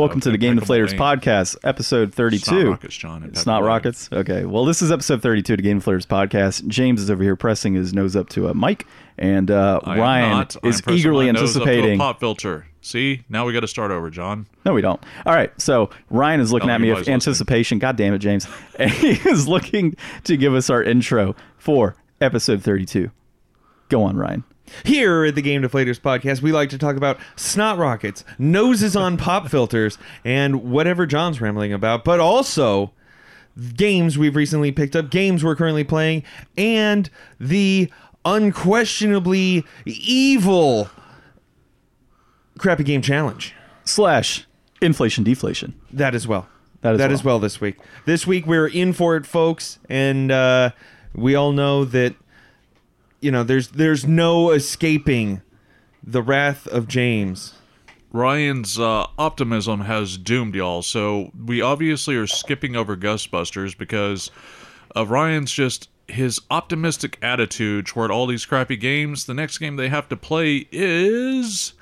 Welcome 0.00 0.20
to 0.20 0.30
the 0.30 0.38
Game 0.38 0.58
Deflators 0.58 0.96
podcast, 0.96 1.58
episode 1.62 2.14
32. 2.14 2.38
It's 2.38 2.50
not 2.50 2.70
rockets, 2.70 2.96
John. 2.96 3.22
It's 3.24 3.44
not 3.44 3.62
rockets? 3.62 4.08
Okay. 4.10 4.46
Well, 4.46 4.64
this 4.64 4.80
is 4.80 4.90
episode 4.90 5.20
32 5.20 5.52
of 5.52 5.56
the 5.58 5.62
Game 5.62 5.78
Deflators 5.78 6.06
podcast. 6.06 6.66
James 6.68 7.02
is 7.02 7.10
over 7.10 7.22
here 7.22 7.36
pressing 7.36 7.74
his 7.74 7.92
nose 7.92 8.16
up 8.16 8.30
to 8.30 8.48
a 8.48 8.54
mic, 8.54 8.86
and 9.18 9.50
uh, 9.50 9.78
I 9.84 9.92
am 9.92 10.00
Ryan 10.00 10.30
not. 10.30 10.56
I'm 10.62 10.70
is 10.70 10.80
pressing 10.80 11.00
eagerly 11.00 11.26
my 11.26 11.32
nose 11.32 11.54
up 11.54 11.64
to 11.64 11.68
a 11.68 11.72
anticipating. 11.72 11.98
pop 11.98 12.18
filter. 12.18 12.66
See, 12.80 13.24
now 13.28 13.44
we 13.44 13.52
got 13.52 13.60
to 13.60 13.68
start 13.68 13.90
over, 13.90 14.08
John. 14.08 14.46
No, 14.64 14.72
we 14.72 14.80
don't. 14.80 15.04
All 15.26 15.34
right. 15.34 15.52
So 15.60 15.90
Ryan 16.08 16.40
is 16.40 16.50
looking 16.50 16.68
Tell 16.68 16.76
at 16.76 16.80
me 16.80 16.94
with 16.94 17.06
anticipation. 17.06 17.78
God 17.78 17.96
damn 17.96 18.14
it, 18.14 18.20
James. 18.20 18.46
And 18.78 18.90
he 18.90 19.10
is 19.28 19.48
looking 19.48 19.96
to 20.24 20.38
give 20.38 20.54
us 20.54 20.70
our 20.70 20.82
intro 20.82 21.36
for 21.58 21.94
episode 22.22 22.62
32. 22.62 23.10
Go 23.90 24.02
on, 24.04 24.16
Ryan. 24.16 24.44
Here 24.84 25.24
at 25.24 25.34
the 25.34 25.42
Game 25.42 25.62
Deflators 25.62 26.00
podcast, 26.00 26.42
we 26.42 26.52
like 26.52 26.70
to 26.70 26.78
talk 26.78 26.96
about 26.96 27.18
snot 27.36 27.78
rockets, 27.78 28.24
noses 28.38 28.96
on 28.96 29.16
pop 29.16 29.48
filters, 29.48 29.98
and 30.24 30.70
whatever 30.70 31.06
John's 31.06 31.40
rambling 31.40 31.72
about, 31.72 32.04
but 32.04 32.20
also 32.20 32.92
games 33.76 34.16
we've 34.16 34.36
recently 34.36 34.72
picked 34.72 34.96
up, 34.96 35.10
games 35.10 35.44
we're 35.44 35.56
currently 35.56 35.84
playing, 35.84 36.22
and 36.56 37.10
the 37.38 37.90
unquestionably 38.24 39.64
evil 39.84 40.90
crappy 42.58 42.84
game 42.84 43.02
challenge. 43.02 43.54
Slash 43.84 44.46
inflation 44.80 45.24
deflation. 45.24 45.74
That 45.92 46.14
as 46.14 46.28
well. 46.28 46.48
That 46.82 46.94
as 46.94 46.98
that 46.98 47.08
well. 47.08 47.14
as 47.14 47.24
well 47.24 47.38
this 47.38 47.60
week. 47.60 47.76
This 48.06 48.26
week 48.26 48.46
we're 48.46 48.68
in 48.68 48.92
for 48.92 49.16
it, 49.16 49.26
folks, 49.26 49.78
and 49.88 50.30
uh, 50.30 50.70
we 51.14 51.34
all 51.34 51.52
know 51.52 51.84
that 51.84 52.14
you 53.20 53.30
know 53.30 53.42
there's 53.42 53.68
there's 53.68 54.06
no 54.06 54.50
escaping 54.50 55.42
the 56.02 56.22
wrath 56.22 56.66
of 56.66 56.88
James. 56.88 57.54
Ryan's 58.12 58.78
uh, 58.78 59.06
optimism 59.18 59.82
has 59.82 60.18
doomed 60.18 60.56
y'all, 60.56 60.82
so 60.82 61.30
we 61.46 61.60
obviously 61.60 62.16
are 62.16 62.26
skipping 62.26 62.74
over 62.74 62.96
Ghostbusters 62.96 63.78
because 63.78 64.30
of 64.96 65.10
Ryan's 65.10 65.52
just 65.52 65.88
his 66.08 66.40
optimistic 66.50 67.18
attitude 67.22 67.86
toward 67.86 68.10
all 68.10 68.26
these 68.26 68.44
crappy 68.44 68.76
games. 68.76 69.26
The 69.26 69.34
next 69.34 69.58
game 69.58 69.76
they 69.76 69.88
have 69.88 70.08
to 70.08 70.16
play 70.16 70.66
is 70.72 71.74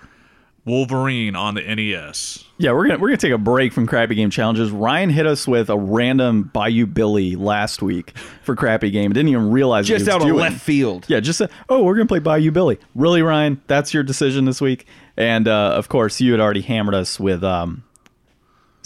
Wolverine 0.68 1.34
on 1.34 1.54
the 1.54 1.62
NES. 1.62 2.44
Yeah, 2.58 2.72
we're 2.72 2.86
gonna 2.86 2.98
we're 2.98 3.08
gonna 3.08 3.16
take 3.16 3.32
a 3.32 3.38
break 3.38 3.72
from 3.72 3.86
crappy 3.86 4.14
game 4.14 4.30
challenges. 4.30 4.70
Ryan 4.70 5.10
hit 5.10 5.26
us 5.26 5.48
with 5.48 5.70
a 5.70 5.78
random 5.78 6.44
Bayou 6.52 6.86
Billy 6.86 7.36
last 7.36 7.82
week 7.82 8.16
for 8.42 8.54
crappy 8.54 8.90
game. 8.90 9.12
Didn't 9.12 9.28
even 9.28 9.50
realize 9.50 9.84
what 9.84 9.98
Just 9.98 10.06
he 10.06 10.14
was 10.14 10.22
out 10.22 10.28
of 10.28 10.36
left 10.36 10.60
field. 10.60 11.06
Yeah, 11.08 11.20
just 11.20 11.38
said, 11.38 11.50
oh, 11.68 11.82
we're 11.82 11.94
gonna 11.94 12.06
play 12.06 12.18
Bayou 12.18 12.50
Billy. 12.50 12.78
Really, 12.94 13.22
Ryan? 13.22 13.62
That's 13.66 13.94
your 13.94 14.02
decision 14.02 14.44
this 14.44 14.60
week. 14.60 14.86
And 15.16 15.48
uh, 15.48 15.72
of 15.74 15.88
course, 15.88 16.20
you 16.20 16.32
had 16.32 16.40
already 16.40 16.60
hammered 16.60 16.94
us 16.94 17.18
with 17.18 17.42
um, 17.42 17.84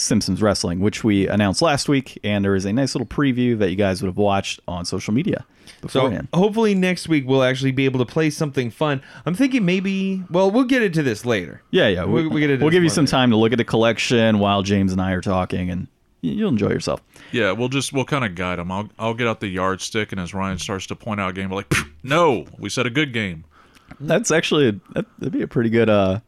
Simpsons 0.02 0.42
Wrestling, 0.42 0.80
which 0.80 1.02
we 1.04 1.28
announced 1.28 1.62
last 1.62 1.88
week, 1.88 2.18
and 2.24 2.44
there 2.44 2.54
is 2.54 2.64
a 2.64 2.72
nice 2.72 2.94
little 2.94 3.06
preview 3.06 3.58
that 3.58 3.70
you 3.70 3.76
guys 3.76 4.02
would 4.02 4.08
have 4.08 4.16
watched 4.16 4.60
on 4.68 4.84
social 4.84 5.14
media 5.14 5.44
So 5.66 6.00
beforehand. 6.00 6.28
hopefully 6.34 6.74
next 6.74 7.08
week 7.08 7.24
we'll 7.26 7.42
actually 7.42 7.72
be 7.72 7.84
able 7.84 8.04
to 8.04 8.10
play 8.12 8.30
something 8.30 8.70
fun. 8.70 9.02
I'm 9.26 9.34
thinking 9.34 9.64
maybe. 9.64 10.22
Well, 10.30 10.50
we'll 10.50 10.64
get 10.64 10.82
into 10.82 11.02
this 11.02 11.24
later. 11.24 11.62
yeah, 11.70 11.88
yeah, 11.88 12.04
we, 12.04 12.22
we- 12.22 12.28
we 12.28 12.40
get 12.40 12.50
into 12.50 12.64
will 12.64 12.70
give 12.70 12.82
you 12.82 12.88
some 12.88 13.04
later. 13.04 13.10
time 13.12 13.30
to 13.30 13.36
look 13.36 13.52
at 13.52 13.58
the 13.58 13.64
collection 13.64 14.38
while 14.38 14.62
James 14.62 14.92
and 14.92 15.00
I 15.00 15.12
are 15.12 15.20
talking, 15.20 15.70
and 15.70 15.86
you'll 16.20 16.48
enjoy 16.50 16.68
yourself. 16.68 17.02
Yeah, 17.32 17.52
we'll 17.52 17.68
just 17.68 17.92
we'll 17.92 18.04
kind 18.04 18.24
of 18.24 18.34
guide 18.34 18.58
him. 18.58 18.70
I'll 18.70 18.88
I'll 18.98 19.14
get 19.14 19.26
out 19.26 19.40
the 19.40 19.48
yardstick, 19.48 20.12
and 20.12 20.20
as 20.20 20.34
Ryan 20.34 20.58
starts 20.58 20.86
to 20.88 20.96
point 20.96 21.20
out 21.20 21.30
a 21.30 21.32
game, 21.32 21.48
we're 21.50 21.56
like, 21.56 21.72
no, 22.02 22.46
we 22.58 22.68
said 22.68 22.86
a 22.86 22.90
good 22.90 23.12
game. 23.12 23.44
That's 24.00 24.30
actually 24.30 24.80
that, 24.94 25.06
that'd 25.18 25.32
be 25.32 25.42
a 25.42 25.46
pretty 25.46 25.70
good, 25.70 25.88
uh, 25.90 26.20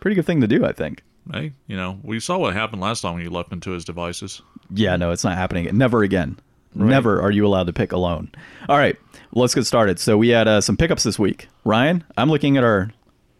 pretty 0.00 0.14
good 0.14 0.24
thing 0.26 0.40
to 0.40 0.46
do, 0.46 0.64
I 0.64 0.72
think. 0.72 1.02
Hey, 1.32 1.52
you 1.66 1.76
know, 1.76 1.98
we 2.02 2.20
saw 2.20 2.38
what 2.38 2.52
happened 2.54 2.82
last 2.82 3.00
time 3.00 3.14
when 3.14 3.22
you 3.22 3.30
left 3.30 3.52
into 3.52 3.70
his 3.70 3.84
devices. 3.84 4.42
Yeah, 4.70 4.96
no, 4.96 5.10
it's 5.10 5.24
not 5.24 5.36
happening. 5.38 5.68
Never 5.76 6.02
again. 6.02 6.38
Never 6.74 7.22
are 7.22 7.30
you 7.30 7.46
allowed 7.46 7.68
to 7.68 7.72
pick 7.72 7.92
alone. 7.92 8.30
All 8.68 8.76
right, 8.76 8.96
let's 9.32 9.54
get 9.54 9.64
started. 9.64 9.98
So 10.00 10.18
we 10.18 10.30
had 10.30 10.48
uh, 10.48 10.60
some 10.60 10.76
pickups 10.76 11.04
this 11.04 11.18
week. 11.18 11.48
Ryan, 11.64 12.02
I'm 12.16 12.28
looking 12.30 12.56
at 12.56 12.64
our 12.64 12.90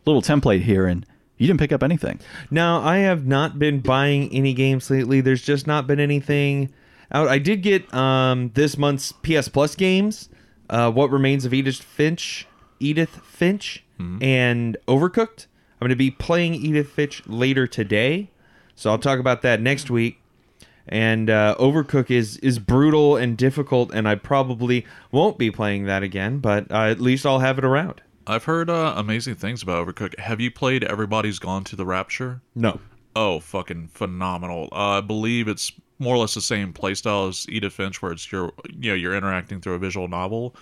little 0.07 0.23
template 0.23 0.63
here, 0.63 0.87
and 0.87 1.05
you 1.37 1.47
didn't 1.49 1.59
pick 1.59 1.73
up 1.73 1.83
anything. 1.83 2.21
Now, 2.51 2.81
I 2.81 2.99
have 2.99 3.27
not 3.27 3.59
been 3.59 3.81
buying 3.81 4.33
any 4.33 4.55
games 4.55 4.89
lately. 4.89 5.21
There's 5.21 5.43
just 5.43 5.67
not 5.67 5.87
been 5.87 5.99
anything 5.99 6.73
out. 7.11 7.27
I 7.29 7.39
did 7.39 7.63
get 7.63 7.93
um, 7.93 8.53
this 8.55 8.79
month's 8.79 9.11
PS 9.13 9.49
Plus 9.49 9.75
games, 9.75 10.29
uh, 10.71 10.93
What 10.93 11.11
Remains 11.11 11.45
of 11.45 11.53
Edith 11.53 11.83
Finch, 11.83 12.47
Edith 12.79 13.21
Finch, 13.25 13.85
and 14.21 14.77
Overcooked. 14.87 15.47
I'm 15.85 15.89
going 15.89 15.99
to 15.99 16.03
be 16.03 16.13
playing 16.13 16.55
Edith 16.55 16.89
Finch 16.89 17.23
later 17.27 17.67
today, 17.67 18.31
so 18.75 18.91
I'll 18.91 18.97
talk 18.97 19.19
about 19.19 19.43
that 19.43 19.61
next 19.61 19.91
week. 19.91 20.19
And 20.89 21.29
uh, 21.29 21.57
Overcook 21.61 22.11
is 22.11 22.39
is 22.39 22.59
brutal 22.59 23.19
and 23.19 23.37
difficult, 23.37 23.93
and 23.93 24.09
I 24.09 24.15
probably 24.15 24.87
won't 25.13 25.37
be 25.37 25.51
playing 25.51 25.85
that 25.85 26.03
again. 26.03 26.39
But 26.39 26.73
uh, 26.73 26.85
at 26.85 27.03
least 27.03 27.27
I'll 27.27 27.41
have 27.41 27.59
it 27.59 27.67
around. 27.67 28.01
I've 28.27 28.45
heard 28.45 28.71
uh, 28.71 28.95
amazing 28.97 29.35
things 29.35 29.63
about 29.63 29.87
Overcook. 29.87 30.19
Have 30.19 30.41
you 30.41 30.51
played 30.51 30.85
Everybody's 30.85 31.39
Gone 31.39 31.65
to 31.65 31.77
the 31.77 31.85
Rapture? 31.85 32.41
No. 32.55 32.81
Oh, 33.15 33.39
fucking 33.39 33.89
phenomenal! 33.89 34.71
Uh, 34.73 34.97
I 34.97 35.01
believe 35.03 35.49
it's 35.49 35.71
more 35.99 36.15
or 36.15 36.19
less 36.19 36.33
the 36.33 36.41
same 36.41 36.73
playstyle 36.73 37.29
as 37.29 37.45
Edith 37.51 37.75
Finch, 37.75 38.01
where 38.01 38.13
it's 38.13 38.33
you're 38.33 38.53
you 38.73 38.89
know 38.89 38.97
you're 38.97 39.15
interacting 39.15 39.61
through 39.61 39.75
a 39.75 39.79
visual 39.79 40.09
novel. 40.09 40.57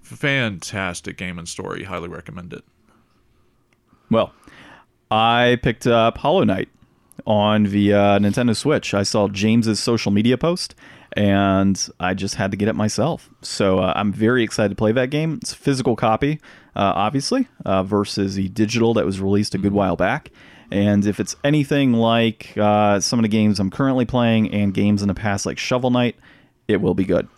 Fantastic 0.00 1.18
game 1.18 1.38
and 1.38 1.46
story. 1.46 1.84
Highly 1.84 2.08
recommend 2.08 2.54
it. 2.54 2.64
Well, 4.10 4.32
I 5.10 5.58
picked 5.62 5.86
up 5.86 6.18
Hollow 6.18 6.44
Knight 6.44 6.68
on 7.26 7.64
the 7.64 7.92
uh, 7.92 8.18
Nintendo 8.18 8.56
Switch. 8.56 8.94
I 8.94 9.02
saw 9.02 9.28
James's 9.28 9.80
social 9.80 10.12
media 10.12 10.36
post, 10.36 10.74
and 11.16 11.88
I 12.00 12.14
just 12.14 12.34
had 12.34 12.50
to 12.50 12.56
get 12.56 12.68
it 12.68 12.74
myself. 12.74 13.30
So 13.42 13.78
uh, 13.78 13.92
I'm 13.96 14.12
very 14.12 14.42
excited 14.42 14.70
to 14.70 14.74
play 14.74 14.92
that 14.92 15.10
game. 15.10 15.38
It's 15.42 15.52
a 15.52 15.56
physical 15.56 15.96
copy, 15.96 16.40
uh, 16.76 16.92
obviously, 16.94 17.48
uh, 17.64 17.82
versus 17.82 18.34
the 18.34 18.48
digital 18.48 18.94
that 18.94 19.06
was 19.06 19.20
released 19.20 19.54
a 19.54 19.58
good 19.58 19.72
while 19.72 19.96
back. 19.96 20.30
And 20.70 21.06
if 21.06 21.20
it's 21.20 21.36
anything 21.44 21.92
like 21.92 22.56
uh, 22.56 22.98
some 23.00 23.18
of 23.18 23.22
the 23.22 23.28
games 23.28 23.60
I'm 23.60 23.70
currently 23.70 24.06
playing 24.06 24.52
and 24.52 24.74
games 24.74 25.02
in 25.02 25.08
the 25.08 25.14
past 25.14 25.46
like 25.46 25.58
Shovel 25.58 25.90
Knight, 25.90 26.16
it 26.66 26.80
will 26.80 26.94
be 26.94 27.04
good. 27.04 27.28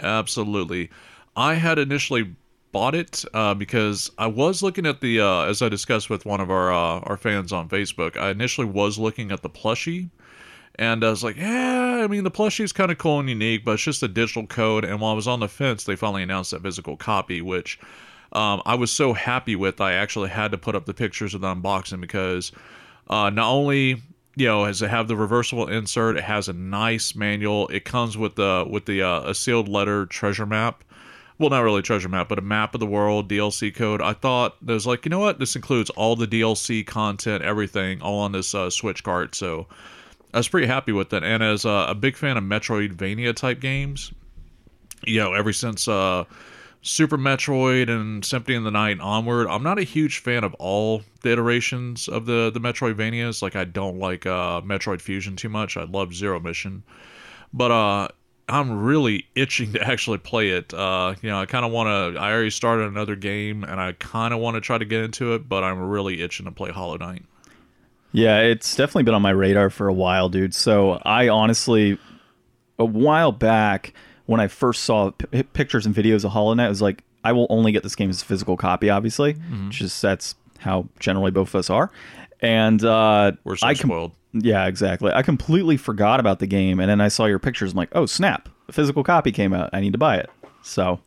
Absolutely. 0.00 0.90
I 1.36 1.54
had 1.54 1.78
initially 1.78 2.34
bought 2.76 2.94
it 2.94 3.24
uh, 3.32 3.54
because 3.54 4.10
I 4.18 4.26
was 4.26 4.62
looking 4.62 4.84
at 4.84 5.00
the 5.00 5.18
uh, 5.18 5.44
as 5.44 5.62
I 5.62 5.70
discussed 5.70 6.10
with 6.10 6.26
one 6.26 6.42
of 6.42 6.50
our 6.50 6.70
uh, 6.70 7.00
our 7.04 7.16
fans 7.16 7.50
on 7.50 7.70
Facebook. 7.70 8.18
I 8.18 8.28
initially 8.28 8.66
was 8.66 8.98
looking 8.98 9.32
at 9.32 9.40
the 9.40 9.48
plushie, 9.48 10.10
and 10.74 11.02
I 11.02 11.08
was 11.08 11.24
like, 11.24 11.36
yeah, 11.38 12.02
I 12.04 12.06
mean 12.06 12.22
the 12.22 12.30
plushie 12.30 12.64
is 12.64 12.74
kind 12.74 12.90
of 12.90 12.98
cool 12.98 13.18
and 13.18 13.30
unique, 13.30 13.64
but 13.64 13.72
it's 13.72 13.82
just 13.82 14.02
a 14.02 14.08
digital 14.08 14.46
code. 14.46 14.84
And 14.84 15.00
while 15.00 15.12
I 15.12 15.14
was 15.14 15.26
on 15.26 15.40
the 15.40 15.48
fence, 15.48 15.84
they 15.84 15.96
finally 15.96 16.22
announced 16.22 16.50
that 16.50 16.60
physical 16.60 16.98
copy, 16.98 17.40
which 17.40 17.80
um, 18.32 18.60
I 18.66 18.74
was 18.74 18.92
so 18.92 19.14
happy 19.14 19.56
with. 19.56 19.80
I 19.80 19.94
actually 19.94 20.28
had 20.28 20.50
to 20.50 20.58
put 20.58 20.74
up 20.74 20.84
the 20.84 20.92
pictures 20.92 21.32
of 21.32 21.40
the 21.40 21.54
unboxing 21.54 22.02
because 22.02 22.52
uh, 23.08 23.30
not 23.30 23.50
only 23.50 24.02
you 24.34 24.46
know 24.46 24.66
has 24.66 24.82
it 24.82 24.90
have 24.90 25.08
the 25.08 25.16
reversible 25.16 25.66
insert, 25.66 26.18
it 26.18 26.24
has 26.24 26.46
a 26.46 26.52
nice 26.52 27.14
manual. 27.14 27.68
It 27.68 27.86
comes 27.86 28.18
with 28.18 28.34
the 28.34 28.66
with 28.68 28.84
the 28.84 29.00
uh, 29.00 29.30
a 29.30 29.34
sealed 29.34 29.66
letter 29.66 30.04
treasure 30.04 30.44
map. 30.44 30.84
Well, 31.38 31.50
not 31.50 31.60
really 31.60 31.82
treasure 31.82 32.08
map, 32.08 32.28
but 32.30 32.38
a 32.38 32.42
map 32.42 32.74
of 32.74 32.80
the 32.80 32.86
world 32.86 33.28
DLC 33.28 33.74
code. 33.74 34.00
I 34.00 34.14
thought 34.14 34.56
there 34.64 34.74
was 34.74 34.86
like, 34.86 35.04
you 35.04 35.10
know 35.10 35.18
what? 35.18 35.38
This 35.38 35.54
includes 35.54 35.90
all 35.90 36.16
the 36.16 36.26
DLC 36.26 36.86
content, 36.86 37.44
everything, 37.44 38.00
all 38.00 38.20
on 38.20 38.32
this 38.32 38.54
uh, 38.54 38.70
Switch 38.70 39.04
cart. 39.04 39.34
So 39.34 39.66
I 40.32 40.38
was 40.38 40.48
pretty 40.48 40.66
happy 40.66 40.92
with 40.92 41.12
it. 41.12 41.22
And 41.22 41.42
as 41.42 41.66
uh, 41.66 41.86
a 41.88 41.94
big 41.94 42.16
fan 42.16 42.38
of 42.38 42.44
Metroidvania 42.44 43.36
type 43.36 43.60
games, 43.60 44.12
you 45.04 45.20
know, 45.20 45.34
ever 45.34 45.52
since 45.52 45.86
uh, 45.88 46.24
Super 46.80 47.18
Metroid 47.18 47.90
and 47.90 48.24
Symphony 48.24 48.56
of 48.56 48.64
the 48.64 48.70
Night 48.70 48.98
onward, 49.00 49.46
I'm 49.46 49.62
not 49.62 49.78
a 49.78 49.82
huge 49.82 50.18
fan 50.18 50.42
of 50.42 50.54
all 50.54 51.02
the 51.20 51.32
iterations 51.32 52.08
of 52.08 52.24
the 52.24 52.50
the 52.50 52.60
Metroidvanias. 52.60 53.42
Like 53.42 53.56
I 53.56 53.64
don't 53.64 53.98
like 53.98 54.24
uh, 54.24 54.62
Metroid 54.62 55.02
Fusion 55.02 55.36
too 55.36 55.48
much. 55.48 55.76
I 55.76 55.84
love 55.84 56.14
Zero 56.14 56.40
Mission, 56.40 56.82
but 57.52 57.70
uh, 57.70 58.08
I'm 58.48 58.82
really 58.84 59.26
itching 59.34 59.72
to 59.72 59.82
actually 59.82 60.18
play 60.18 60.50
it. 60.50 60.72
Uh, 60.72 61.14
you 61.20 61.28
know, 61.30 61.40
I 61.40 61.46
kind 61.46 61.64
of 61.64 61.72
want 61.72 61.88
to. 61.88 62.20
I 62.20 62.30
already 62.32 62.50
started 62.50 62.86
another 62.88 63.16
game, 63.16 63.64
and 63.64 63.80
I 63.80 63.92
kind 63.92 64.32
of 64.32 64.40
want 64.40 64.54
to 64.54 64.60
try 64.60 64.78
to 64.78 64.84
get 64.84 65.02
into 65.02 65.34
it, 65.34 65.48
but 65.48 65.64
I'm 65.64 65.80
really 65.80 66.22
itching 66.22 66.46
to 66.46 66.52
play 66.52 66.70
Hollow 66.70 66.96
Knight. 66.96 67.24
Yeah, 68.12 68.38
it's 68.40 68.76
definitely 68.76 69.02
been 69.02 69.14
on 69.14 69.22
my 69.22 69.30
radar 69.30 69.68
for 69.68 69.88
a 69.88 69.92
while, 69.92 70.28
dude. 70.28 70.54
So 70.54 71.00
I 71.04 71.28
honestly, 71.28 71.98
a 72.78 72.84
while 72.84 73.32
back 73.32 73.92
when 74.26 74.40
I 74.40 74.48
first 74.48 74.84
saw 74.84 75.10
p- 75.10 75.42
pictures 75.42 75.84
and 75.86 75.94
videos 75.94 76.24
of 76.24 76.30
Hollow 76.30 76.54
Knight, 76.54 76.66
I 76.66 76.68
was 76.68 76.80
like, 76.82 77.02
I 77.24 77.32
will 77.32 77.46
only 77.50 77.72
get 77.72 77.82
this 77.82 77.96
game 77.96 78.08
as 78.10 78.22
a 78.22 78.24
physical 78.24 78.56
copy, 78.56 78.88
obviously. 78.88 79.36
Just 79.70 80.00
that's 80.00 80.36
how 80.60 80.88
generally 81.00 81.30
both 81.32 81.48
of 81.48 81.56
us 81.56 81.68
are. 81.70 81.90
And 82.40 82.82
uh, 82.84 83.32
We're 83.44 83.56
so 83.56 83.66
I 83.66 83.74
com- 83.74 83.88
spoiled. 83.90 84.12
Yeah, 84.44 84.66
exactly. 84.66 85.12
I 85.12 85.22
completely 85.22 85.76
forgot 85.76 86.20
about 86.20 86.38
the 86.38 86.46
game, 86.46 86.80
and 86.80 86.88
then 86.90 87.00
I 87.00 87.08
saw 87.08 87.26
your 87.26 87.38
pictures. 87.38 87.72
I'm 87.72 87.76
like, 87.78 87.90
oh 87.92 88.06
snap, 88.06 88.48
a 88.68 88.72
physical 88.72 89.04
copy 89.04 89.32
came 89.32 89.52
out. 89.52 89.70
I 89.72 89.80
need 89.80 89.92
to 89.92 89.98
buy 89.98 90.16
it. 90.16 90.30
So 90.62 91.00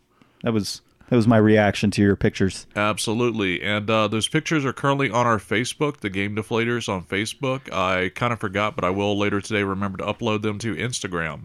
that 0.44 0.54
was 0.54 0.82
That 1.10 1.16
was 1.16 1.28
my 1.28 1.38
reaction 1.38 1.90
to 1.92 2.02
your 2.04 2.16
pictures. 2.16 2.68
Absolutely. 2.76 3.62
And 3.64 3.90
uh, 3.90 4.08
those 4.08 4.28
pictures 4.28 4.64
are 4.64 4.74
currently 4.74 5.10
on 5.10 5.26
our 5.26 5.40
Facebook, 5.40 5.98
the 6.02 6.10
Game 6.10 6.36
Deflators 6.36 6.88
on 6.88 7.04
Facebook. 7.04 7.72
I 7.74 8.10
kind 8.10 8.32
of 8.32 8.40
forgot, 8.40 8.76
but 8.76 8.86
I 8.86 8.92
will 8.92 9.18
later 9.18 9.42
today 9.42 9.64
remember 9.64 9.98
to 9.98 10.04
upload 10.04 10.44
them 10.44 10.60
to 10.60 10.76
Instagram. 10.76 11.42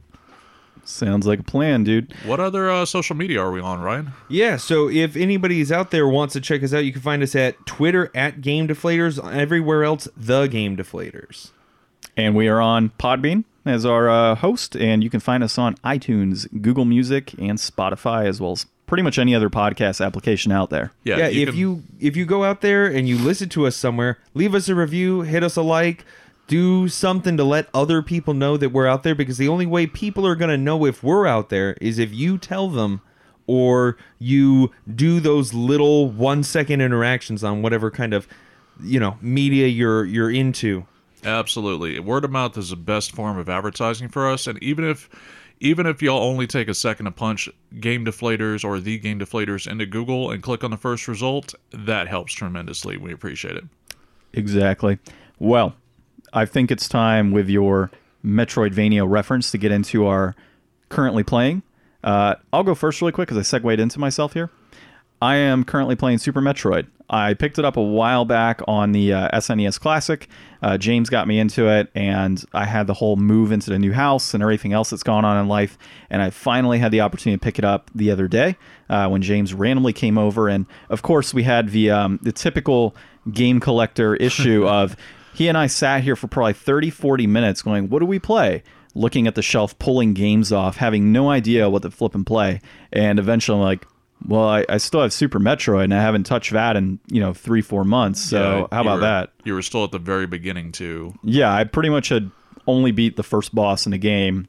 Sounds 0.87 1.27
like 1.27 1.41
a 1.41 1.45
plan, 1.45 1.83
dude. 1.83 2.13
What 2.27 2.41
other 2.41 2.71
uh, 2.71 2.85
social 2.85 3.17
media 3.17 3.41
are 3.41 3.51
we 3.51 3.59
on, 3.59 3.81
Ryan? 3.81 4.13
Yeah, 4.29 4.59
so 4.59 4.91
if 4.91 5.17
anybody's 5.17 5.73
out 5.73 5.91
there 5.91 6.07
wants 6.07 6.35
to 6.35 6.43
check 6.43 6.63
us 6.63 6.75
out, 6.75 6.85
you 6.85 6.93
can 6.93 7.01
find 7.01 7.23
us 7.23 7.35
at 7.35 7.65
Twitter 7.65 8.11
at 8.15 8.43
Game 8.43 8.69
Deflators, 8.69 9.19
everywhere 9.35 9.83
else, 9.83 10.09
The 10.15 10.47
Game 10.47 10.77
Deflators. 10.77 11.53
And 12.17 12.35
we 12.35 12.49
are 12.49 12.61
on 12.61 12.91
Podbean 12.99 13.45
as 13.67 13.85
our 13.85 14.09
uh, 14.09 14.35
host, 14.37 14.77
and 14.77 15.03
you 15.03 15.11
can 15.11 15.21
find 15.21 15.43
us 15.43 15.59
on 15.59 15.75
iTunes, 15.77 16.47
Google 16.63 16.85
Music, 16.85 17.33
and 17.39 17.59
Spotify, 17.59 18.27
as 18.27 18.41
well 18.41 18.53
as 18.53 18.67
pretty 18.87 19.03
much 19.03 19.19
any 19.19 19.35
other 19.35 19.49
podcast 19.51 20.05
application 20.05 20.53
out 20.53 20.71
there. 20.71 20.93
Yeah, 21.03 21.17
Yeah, 21.17 21.27
if 21.29 21.49
can- 21.51 21.59
you 21.59 21.83
if 21.99 22.17
you 22.17 22.27
go 22.27 22.45
out 22.45 22.61
there 22.61 22.87
and 22.87 23.09
you 23.09 23.17
listen 23.19 23.49
to 23.51 23.67
us 23.67 23.77
somewhere, 23.77 24.19
leave 24.35 24.55
us 24.55 24.69
a 24.69 24.75
review, 24.75 25.23
hit 25.23 25.43
us 25.43 25.57
a 25.57 25.63
like, 25.63 26.05
do 26.47 26.89
something 26.89 27.37
to 27.39 27.45
let 27.45 27.69
other 27.73 28.03
people 28.03 28.35
know 28.35 28.57
that 28.59 28.69
we're 28.69 28.87
out 28.87 29.03
there 29.03 29.15
because 29.15 29.39
the 29.39 29.49
only 29.49 29.67
way 29.67 29.87
people 29.87 30.27
are 30.27 30.35
going 30.37 30.51
to 30.51 30.59
know 30.59 30.85
if 30.85 31.03
we're 31.03 31.27
out 31.27 31.49
there 31.49 31.73
is 31.81 31.99
if 31.99 32.13
you 32.13 32.37
tell 32.37 32.69
them 32.69 33.01
or 33.47 33.97
you 34.19 34.71
do 34.95 35.21
those 35.21 35.55
little 35.55 36.09
1 36.11 36.43
second 36.43 36.81
interactions 36.83 37.43
on 37.43 37.63
whatever 37.63 37.91
kind 37.91 38.13
of 38.15 38.29
you 38.83 38.99
know, 39.01 39.17
media 39.23 39.67
you're 39.69 40.05
you're 40.05 40.31
into. 40.31 40.85
Absolutely. 41.25 41.99
Word 42.01 42.25
of 42.25 42.31
mouth 42.31 42.57
is 42.59 42.71
the 42.71 42.77
best 42.77 43.13
form 43.13 43.39
of 43.39 43.49
advertising 43.49 44.09
for 44.09 44.31
us, 44.31 44.47
and 44.47 44.63
even 44.63 44.85
if 44.85 45.09
even 45.61 45.87
if 45.87 46.03
y'all 46.03 46.23
only 46.23 46.47
take 46.47 46.69
a 46.69 46.75
second 46.75 47.07
to 47.07 47.11
punch 47.11 47.49
game 47.81 48.05
deflators 48.05 48.65
or 48.65 48.81
the 48.81 48.99
game 48.99 49.19
deflators 49.19 49.71
into 49.71 49.87
Google 49.87 50.31
and 50.31 50.43
click 50.43 50.65
on 50.65 50.71
the 50.71 50.77
first 50.77 51.09
result, 51.09 51.55
that 51.73 52.09
helps 52.09 52.35
tremendously. 52.35 52.97
We 52.97 53.13
appreciate 53.13 53.57
it. 53.57 53.65
Exactly. 54.33 54.99
Well, 55.39 55.75
I 56.33 56.45
think 56.45 56.71
it's 56.71 56.89
time 56.89 57.31
with 57.31 57.49
your 57.49 57.91
Metroidvania 58.25 59.09
reference 59.09 59.51
to 59.53 59.59
get 59.59 59.71
into 59.71 60.07
our 60.07 60.35
currently 60.89 61.23
playing. 61.23 61.63
Uh, 62.03 62.35
I'll 62.53 62.65
go 62.65 62.75
first 62.75 63.01
really 63.01 63.13
quick 63.13 63.29
because 63.29 63.39
I 63.39 63.43
segued 63.43 63.81
into 63.81 63.99
myself 63.99 64.35
here. 64.35 64.51
I 65.25 65.37
am 65.37 65.65
currently 65.65 65.97
playing 65.97 66.19
Super 66.19 66.43
Metroid. 66.43 66.87
I 67.09 67.33
picked 67.33 67.59
it 67.59 67.65
up 67.65 67.79
a 67.79 67.83
while 67.83 68.27
back 68.27 68.61
on 68.69 68.93
the 68.93 69.15
uh, 69.15 69.31
SNES 69.39 69.81
Classic. 69.81 70.29
Uh, 70.61 70.77
James 70.77 71.09
got 71.09 71.27
me 71.27 71.39
into 71.39 71.67
it, 71.67 71.91
and 71.95 72.45
I 72.53 72.67
had 72.67 72.87
the 72.87 72.93
whole 72.93 73.17
move 73.17 73.51
into 73.51 73.71
the 73.71 73.79
new 73.79 73.95
house 73.95 74.35
and 74.35 74.43
everything 74.43 74.75
else 74.75 74.91
that's 74.91 75.03
gone 75.03 75.25
on 75.25 75.41
in 75.41 75.49
life. 75.49 75.79
And 76.11 76.21
I 76.21 76.29
finally 76.29 76.79
had 76.79 76.93
the 76.93 77.01
opportunity 77.01 77.39
to 77.39 77.43
pick 77.43 77.59
it 77.59 77.65
up 77.65 77.91
the 77.95 78.11
other 78.11 78.29
day 78.29 78.59
uh, 78.91 79.09
when 79.09 79.23
James 79.23 79.55
randomly 79.55 79.95
came 79.95 80.19
over. 80.19 80.47
And 80.47 80.67
of 80.91 81.01
course, 81.01 81.33
we 81.33 81.45
had 81.45 81.71
the 81.71 81.91
um, 81.91 82.19
the 82.21 82.33
typical 82.33 82.95
game 83.33 83.61
collector 83.61 84.15
issue 84.29 84.69
of 84.69 84.95
he 85.33 85.49
and 85.49 85.57
I 85.57 85.69
sat 85.69 86.03
here 86.03 86.17
for 86.17 86.27
probably 86.27 86.53
30, 86.53 86.91
40 86.91 87.27
minutes 87.27 87.63
going, 87.63 87.89
What 87.89 88.01
do 88.01 88.07
we 88.07 88.19
play? 88.19 88.63
Looking 88.95 89.27
at 89.27 89.37
the 89.37 89.43
shelf, 89.43 89.79
pulling 89.79 90.13
games 90.13 90.53
off, 90.53 90.77
having 90.77 91.13
no 91.13 91.31
idea 91.31 91.71
what 91.71 91.81
to 91.81 91.91
flip 91.91 92.15
and 92.15 92.27
play. 92.27 92.61
And 92.93 93.19
eventually, 93.19 93.57
I'm 93.57 93.65
like, 93.65 93.87
well, 94.27 94.49
I, 94.49 94.65
I 94.69 94.77
still 94.79 95.03
have 95.03 95.13
Super 95.13 95.39
Metroid, 95.39 95.85
and 95.85 95.95
I 95.95 96.01
haven't 96.03 96.25
touched 96.25 96.53
that 96.53 96.77
in 96.77 96.99
you 97.09 97.21
know 97.21 97.33
three, 97.35 97.61
four 97.63 97.85
months. 97.85 98.21
So 98.21 98.41
Yeah, 98.71 98.77
how 98.77 98.83
about 98.83 98.95
were- 98.97 99.01
that? 99.01 99.31
You 99.45 99.55
were 99.55 99.63
still 99.63 99.85
at 99.85 99.93
the 99.93 99.99
very 99.99 100.27
beginning 100.27 100.73
too. 100.73 101.15
Yeah, 101.23 101.53
I 101.55 101.65
pretty 101.65 101.91
much 101.91 102.09
had 102.09 102.31
only 102.67 102.93
beat 102.93 103.17
the 103.17 103.23
first 103.23 103.55
boss 103.55 103.85
in 103.87 103.93
the 103.93 103.99
game 103.99 104.49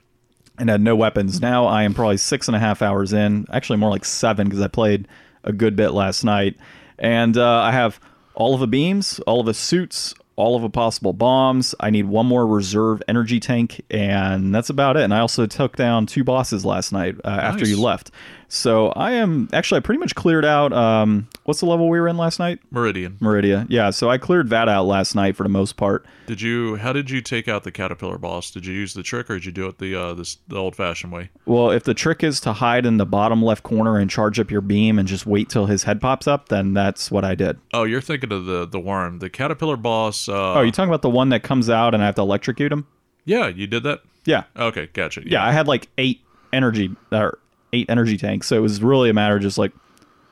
and 0.58 0.70
had 0.70 0.80
no 0.82 0.96
weapons. 0.96 1.42
Now 1.42 1.66
I 1.66 1.84
am 1.84 1.94
probably 1.94 2.16
six 2.18 2.48
and 2.48 2.56
a 2.56 2.60
half 2.60 2.82
hours 2.82 3.12
in, 3.12 3.46
actually 3.52 3.78
more 3.78 3.90
like 3.90 4.06
seven 4.06 4.48
because 4.48 4.62
I 4.62 4.70
played 4.70 5.08
a 5.44 5.52
good 5.52 5.76
bit 5.76 5.90
last 5.90 6.24
night. 6.24 6.56
And 6.98 7.36
uh, 7.38 7.60
I 7.60 7.72
have 7.74 8.00
all 8.36 8.54
of 8.54 8.62
the 8.62 8.68
beams, 8.68 9.20
all 9.28 9.42
of 9.42 9.46
the 9.48 9.54
suits, 9.54 10.14
all 10.38 10.56
of 10.56 10.62
the 10.62 10.70
possible 10.70 11.12
bombs. 11.12 11.76
I 11.82 11.90
need 11.90 12.06
one 12.06 12.26
more 12.26 12.48
reserve 12.48 13.04
energy 13.10 13.42
tank, 13.42 13.82
and 13.92 14.56
that's 14.56 14.70
about 14.70 14.96
it. 14.96 15.04
And 15.04 15.14
I 15.14 15.20
also 15.20 15.46
took 15.46 15.76
down 15.76 16.06
two 16.06 16.24
bosses 16.24 16.64
last 16.64 16.94
night 16.94 17.16
uh, 17.26 17.28
after 17.28 17.66
you 17.68 17.82
left. 17.82 18.12
So 18.56 18.90
I 18.90 19.12
am 19.12 19.50
actually 19.52 19.78
I 19.78 19.82
pretty 19.82 20.00
much 20.00 20.16
cleared 20.16 20.46
out. 20.46 20.72
Um, 20.72 21.28
what's 21.44 21.60
the 21.60 21.66
level 21.66 21.90
we 21.90 22.00
were 22.00 22.08
in 22.08 22.16
last 22.18 22.40
night? 22.40 22.60
Meridian. 22.72 23.18
Maridia. 23.20 23.66
Yeah, 23.70 23.90
so 23.90 24.10
I 24.10 24.18
cleared 24.18 24.50
that 24.50 24.70
out 24.70 24.86
last 24.86 25.14
night 25.14 25.36
for 25.36 25.44
the 25.44 25.50
most 25.50 25.76
part. 25.76 26.06
Did 26.26 26.42
you? 26.42 26.78
How 26.78 26.94
did 26.94 27.10
you 27.10 27.22
take 27.22 27.48
out 27.48 27.64
the 27.64 27.72
caterpillar 27.72 28.18
boss? 28.18 28.50
Did 28.52 28.66
you 28.66 28.74
use 28.74 28.94
the 28.94 29.04
trick, 29.04 29.30
or 29.30 29.36
did 29.36 29.46
you 29.46 29.52
do 29.52 29.68
it 29.68 29.78
the 29.78 29.94
uh, 29.96 30.14
this, 30.14 30.38
the 30.48 30.56
old-fashioned 30.56 31.12
way? 31.12 31.30
Well, 31.46 31.70
if 31.72 31.84
the 31.84 31.94
trick 31.94 32.24
is 32.24 32.40
to 32.42 32.54
hide 32.54 32.86
in 32.86 32.98
the 32.98 33.06
bottom 33.06 33.44
left 33.44 33.64
corner 33.64 33.98
and 34.00 34.10
charge 34.10 34.40
up 34.40 34.50
your 34.50 34.62
beam 34.62 34.98
and 34.98 35.08
just 35.08 35.26
wait 35.26 35.50
till 35.50 35.66
his 35.66 35.84
head 35.84 36.00
pops 36.00 36.26
up, 36.28 36.50
then 36.50 36.74
that's 36.74 37.12
what 37.12 37.26
I 37.26 37.36
did. 37.36 37.60
Oh, 37.74 37.84
you're 37.84 38.02
thinking 38.02 38.32
of 38.32 38.46
the 38.46 38.66
the 38.66 38.80
worm, 38.80 39.20
the 39.20 39.30
caterpillar 39.30 39.78
boss. 39.78 40.30
Uh, 40.30 40.54
Oh, 40.56 40.62
you 40.62 40.72
talking 40.72 40.90
about 40.90 41.02
the 41.02 41.10
one 41.10 41.30
that 41.30 41.44
comes 41.44 41.70
out 41.70 41.94
and 41.94 42.02
I 42.02 42.06
have 42.06 42.16
to 42.16 42.22
electrocute 42.22 42.72
him? 42.72 42.88
yeah, 43.26 43.48
you 43.48 43.68
did 43.68 43.84
that. 43.84 44.02
Yeah. 44.24 44.44
Okay, 44.56 44.88
gotcha. 44.94 45.22
Yeah, 45.26 45.46
I 45.46 45.52
had 45.52 45.68
like 45.68 45.90
eight 45.98 46.22
energy 46.54 46.96
or 47.12 47.38
eight 47.76 47.90
energy 47.90 48.18
tanks, 48.18 48.48
so 48.48 48.56
it 48.56 48.62
was 48.62 48.82
really 48.82 49.10
a 49.10 49.14
matter 49.14 49.36
of 49.36 49.42
just 49.42 49.58
like, 49.58 49.72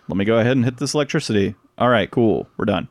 let 0.07 0.17
me 0.17 0.25
go 0.25 0.37
ahead 0.39 0.53
and 0.53 0.65
hit 0.65 0.77
this 0.77 0.93
electricity. 0.93 1.55
All 1.77 1.89
right, 1.89 2.09
cool, 2.09 2.47
we're 2.57 2.65
done. 2.65 2.87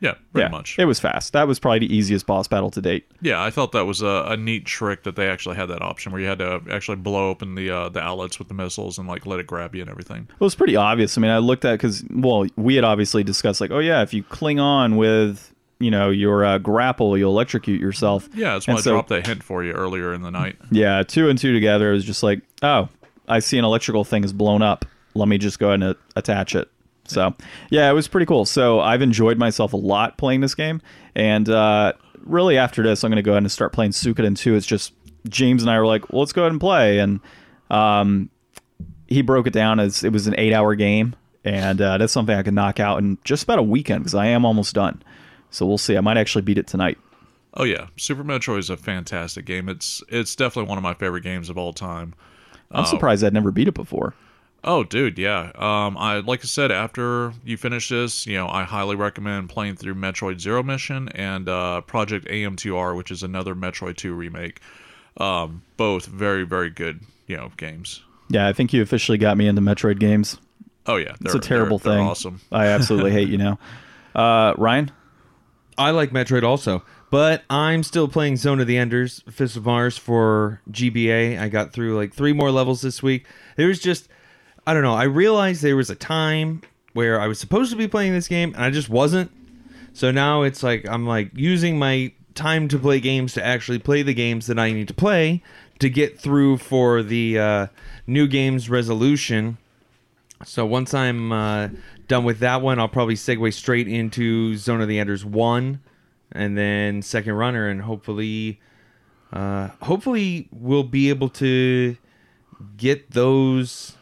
yeah, 0.00 0.14
pretty 0.32 0.44
yeah, 0.46 0.48
much. 0.50 0.78
It 0.78 0.84
was 0.84 1.00
fast. 1.00 1.32
That 1.32 1.48
was 1.48 1.58
probably 1.58 1.80
the 1.80 1.92
easiest 1.94 2.26
boss 2.26 2.46
battle 2.46 2.70
to 2.70 2.80
date. 2.80 3.06
Yeah, 3.20 3.42
I 3.42 3.50
thought 3.50 3.72
that 3.72 3.84
was 3.84 4.00
a, 4.02 4.24
a 4.28 4.36
neat 4.36 4.64
trick 4.64 5.02
that 5.04 5.16
they 5.16 5.28
actually 5.28 5.56
had 5.56 5.66
that 5.66 5.82
option 5.82 6.12
where 6.12 6.20
you 6.20 6.26
had 6.28 6.38
to 6.38 6.60
actually 6.70 6.96
blow 6.98 7.30
open 7.30 7.54
the 7.56 7.70
uh, 7.70 7.88
the 7.88 8.00
outlets 8.00 8.38
with 8.38 8.48
the 8.48 8.54
missiles 8.54 8.98
and 8.98 9.08
like 9.08 9.26
let 9.26 9.40
it 9.40 9.46
grab 9.46 9.74
you 9.74 9.80
and 9.80 9.90
everything. 9.90 10.28
It 10.30 10.40
was 10.40 10.54
pretty 10.54 10.76
obvious. 10.76 11.18
I 11.18 11.20
mean, 11.20 11.30
I 11.30 11.38
looked 11.38 11.64
at 11.64 11.72
because 11.72 12.04
well, 12.10 12.46
we 12.56 12.74
had 12.76 12.84
obviously 12.84 13.24
discussed 13.24 13.60
like, 13.60 13.70
oh 13.70 13.80
yeah, 13.80 14.02
if 14.02 14.12
you 14.14 14.22
cling 14.22 14.60
on 14.60 14.96
with 14.96 15.52
you 15.80 15.90
know 15.90 16.10
your 16.10 16.44
uh, 16.44 16.58
grapple, 16.58 17.16
you'll 17.16 17.32
electrocute 17.32 17.80
yourself. 17.80 18.28
Yeah, 18.34 18.52
that's 18.54 18.66
why 18.68 18.72
And 18.74 18.78
I 18.78 18.82
so- 18.82 18.90
dropped 18.92 19.08
that 19.08 19.26
hint 19.26 19.42
for 19.42 19.64
you 19.64 19.72
earlier 19.72 20.12
in 20.12 20.22
the 20.22 20.30
night. 20.30 20.56
Yeah, 20.70 21.02
two 21.02 21.28
and 21.28 21.38
two 21.38 21.52
together, 21.52 21.90
it 21.90 21.94
was 21.94 22.04
just 22.04 22.22
like, 22.22 22.42
oh, 22.62 22.88
I 23.28 23.40
see 23.40 23.58
an 23.58 23.64
electrical 23.64 24.04
thing 24.04 24.24
is 24.24 24.32
blown 24.32 24.62
up. 24.62 24.84
Let 25.14 25.28
me 25.28 25.38
just 25.38 25.58
go 25.58 25.68
ahead 25.68 25.82
and 25.82 25.96
attach 26.16 26.54
it. 26.54 26.70
So, 27.06 27.34
yeah, 27.70 27.90
it 27.90 27.94
was 27.94 28.06
pretty 28.06 28.26
cool. 28.26 28.44
So, 28.44 28.80
I've 28.80 29.02
enjoyed 29.02 29.38
myself 29.38 29.72
a 29.72 29.76
lot 29.76 30.18
playing 30.18 30.40
this 30.40 30.54
game. 30.54 30.82
And 31.14 31.48
uh, 31.48 31.94
really, 32.20 32.58
after 32.58 32.82
this, 32.82 33.02
I'm 33.02 33.10
going 33.10 33.16
to 33.16 33.22
go 33.22 33.32
ahead 33.32 33.42
and 33.42 33.50
start 33.50 33.72
playing 33.72 33.92
Suikoden 33.92 34.36
2. 34.36 34.54
It's 34.54 34.66
just 34.66 34.92
James 35.28 35.62
and 35.62 35.70
I 35.70 35.78
were 35.78 35.86
like, 35.86 36.12
well, 36.12 36.20
let's 36.20 36.32
go 36.32 36.42
ahead 36.42 36.52
and 36.52 36.60
play. 36.60 36.98
And 36.98 37.20
um, 37.70 38.28
he 39.06 39.22
broke 39.22 39.46
it 39.46 39.52
down 39.52 39.80
as 39.80 40.04
it 40.04 40.12
was 40.12 40.26
an 40.26 40.34
eight 40.36 40.52
hour 40.52 40.74
game. 40.74 41.16
And 41.44 41.80
uh, 41.80 41.96
that's 41.96 42.12
something 42.12 42.36
I 42.36 42.42
could 42.42 42.54
knock 42.54 42.78
out 42.78 42.98
in 42.98 43.16
just 43.24 43.44
about 43.44 43.58
a 43.58 43.62
weekend 43.62 44.00
because 44.00 44.14
I 44.14 44.26
am 44.26 44.44
almost 44.44 44.74
done. 44.74 45.02
So, 45.50 45.64
we'll 45.64 45.78
see. 45.78 45.96
I 45.96 46.00
might 46.00 46.18
actually 46.18 46.42
beat 46.42 46.58
it 46.58 46.66
tonight. 46.66 46.98
Oh 47.54 47.64
yeah, 47.64 47.86
Super 47.96 48.22
Metroid 48.22 48.58
is 48.58 48.70
a 48.70 48.76
fantastic 48.76 49.44
game. 49.44 49.68
It's 49.68 50.02
it's 50.08 50.36
definitely 50.36 50.68
one 50.68 50.78
of 50.78 50.84
my 50.84 50.94
favorite 50.94 51.22
games 51.22 51.48
of 51.48 51.56
all 51.56 51.72
time. 51.72 52.14
I'm 52.70 52.84
surprised 52.84 53.24
I'd 53.24 53.32
never 53.32 53.50
beat 53.50 53.68
it 53.68 53.74
before. 53.74 54.14
Oh, 54.64 54.82
dude, 54.84 55.18
yeah. 55.18 55.52
Um, 55.54 55.96
I 55.96 56.18
like 56.18 56.40
I 56.40 56.46
said, 56.46 56.70
after 56.72 57.32
you 57.44 57.56
finish 57.56 57.88
this, 57.88 58.26
you 58.26 58.34
know, 58.36 58.48
I 58.48 58.64
highly 58.64 58.96
recommend 58.96 59.48
playing 59.48 59.76
through 59.76 59.94
Metroid 59.94 60.40
Zero 60.40 60.62
Mission 60.62 61.08
and 61.10 61.48
uh, 61.48 61.80
Project 61.82 62.26
AM2R, 62.26 62.96
which 62.96 63.10
is 63.10 63.22
another 63.22 63.54
Metroid 63.54 63.96
2 63.96 64.12
remake. 64.14 64.60
Um, 65.16 65.62
both 65.76 66.06
very, 66.06 66.44
very 66.44 66.70
good, 66.70 67.00
you 67.26 67.36
know, 67.36 67.50
games. 67.56 68.02
Yeah, 68.28 68.46
I 68.48 68.52
think 68.52 68.72
you 68.72 68.82
officially 68.82 69.16
got 69.18 69.36
me 69.36 69.46
into 69.46 69.62
Metroid 69.62 69.98
games. 70.00 70.36
Oh 70.86 70.96
yeah, 70.96 71.14
It's 71.20 71.34
a 71.34 71.38
terrible 71.38 71.78
they're- 71.78 71.92
they're 71.92 72.00
thing. 72.00 72.08
awesome. 72.08 72.40
I 72.52 72.66
absolutely 72.66 73.12
hate 73.12 73.28
you 73.28 73.38
now. 73.38 73.58
Uh, 74.14 74.52
Ryan? 74.58 74.90
I 75.76 75.92
like 75.92 76.10
Metroid 76.10 76.42
also, 76.42 76.82
but 77.10 77.42
I'm 77.48 77.82
still 77.82 78.08
playing 78.08 78.36
Zone 78.36 78.60
of 78.60 78.66
the 78.66 78.76
Enders, 78.76 79.22
Fist 79.30 79.56
of 79.56 79.64
Mars 79.64 79.96
for 79.96 80.60
GBA. 80.70 81.38
I 81.38 81.48
got 81.48 81.72
through 81.72 81.96
like 81.96 82.12
three 82.12 82.32
more 82.32 82.50
levels 82.50 82.82
this 82.82 83.02
week. 83.02 83.26
There 83.56 83.68
was 83.68 83.78
just, 83.78 84.08
I 84.66 84.74
don't 84.74 84.82
know. 84.82 84.94
I 84.94 85.04
realized 85.04 85.62
there 85.62 85.76
was 85.76 85.90
a 85.90 85.94
time 85.94 86.62
where 86.92 87.20
I 87.20 87.26
was 87.26 87.38
supposed 87.38 87.70
to 87.70 87.76
be 87.76 87.88
playing 87.88 88.12
this 88.12 88.28
game 88.28 88.54
and 88.54 88.64
I 88.64 88.70
just 88.70 88.88
wasn't. 88.88 89.30
So 89.92 90.10
now 90.10 90.42
it's 90.42 90.62
like 90.62 90.86
I'm 90.86 91.06
like 91.06 91.30
using 91.34 91.78
my 91.78 92.12
time 92.34 92.68
to 92.68 92.78
play 92.78 93.00
games 93.00 93.34
to 93.34 93.44
actually 93.44 93.78
play 93.78 94.02
the 94.02 94.14
games 94.14 94.46
that 94.46 94.58
I 94.58 94.70
need 94.72 94.88
to 94.88 94.94
play 94.94 95.42
to 95.78 95.90
get 95.90 96.18
through 96.18 96.58
for 96.58 97.02
the 97.02 97.38
uh, 97.38 97.66
new 98.06 98.26
games 98.26 98.68
resolution. 98.68 99.58
So 100.44 100.64
once 100.64 100.94
I'm 100.94 101.32
uh, 101.32 101.68
done 102.06 102.24
with 102.24 102.38
that 102.40 102.62
one, 102.62 102.78
I'll 102.78 102.88
probably 102.88 103.14
segue 103.14 103.52
straight 103.52 103.88
into 103.88 104.56
Zone 104.56 104.80
of 104.80 104.88
the 104.88 104.98
Enders 104.98 105.24
one, 105.24 105.80
and 106.32 106.56
then 106.56 107.02
second 107.02 107.34
runner, 107.34 107.68
and 107.68 107.82
hopefully, 107.82 108.60
uh, 109.32 109.68
hopefully 109.82 110.48
we'll 110.52 110.84
be 110.84 111.08
able 111.08 111.28
to 111.30 111.96
get 112.76 113.10
those, 113.10 113.96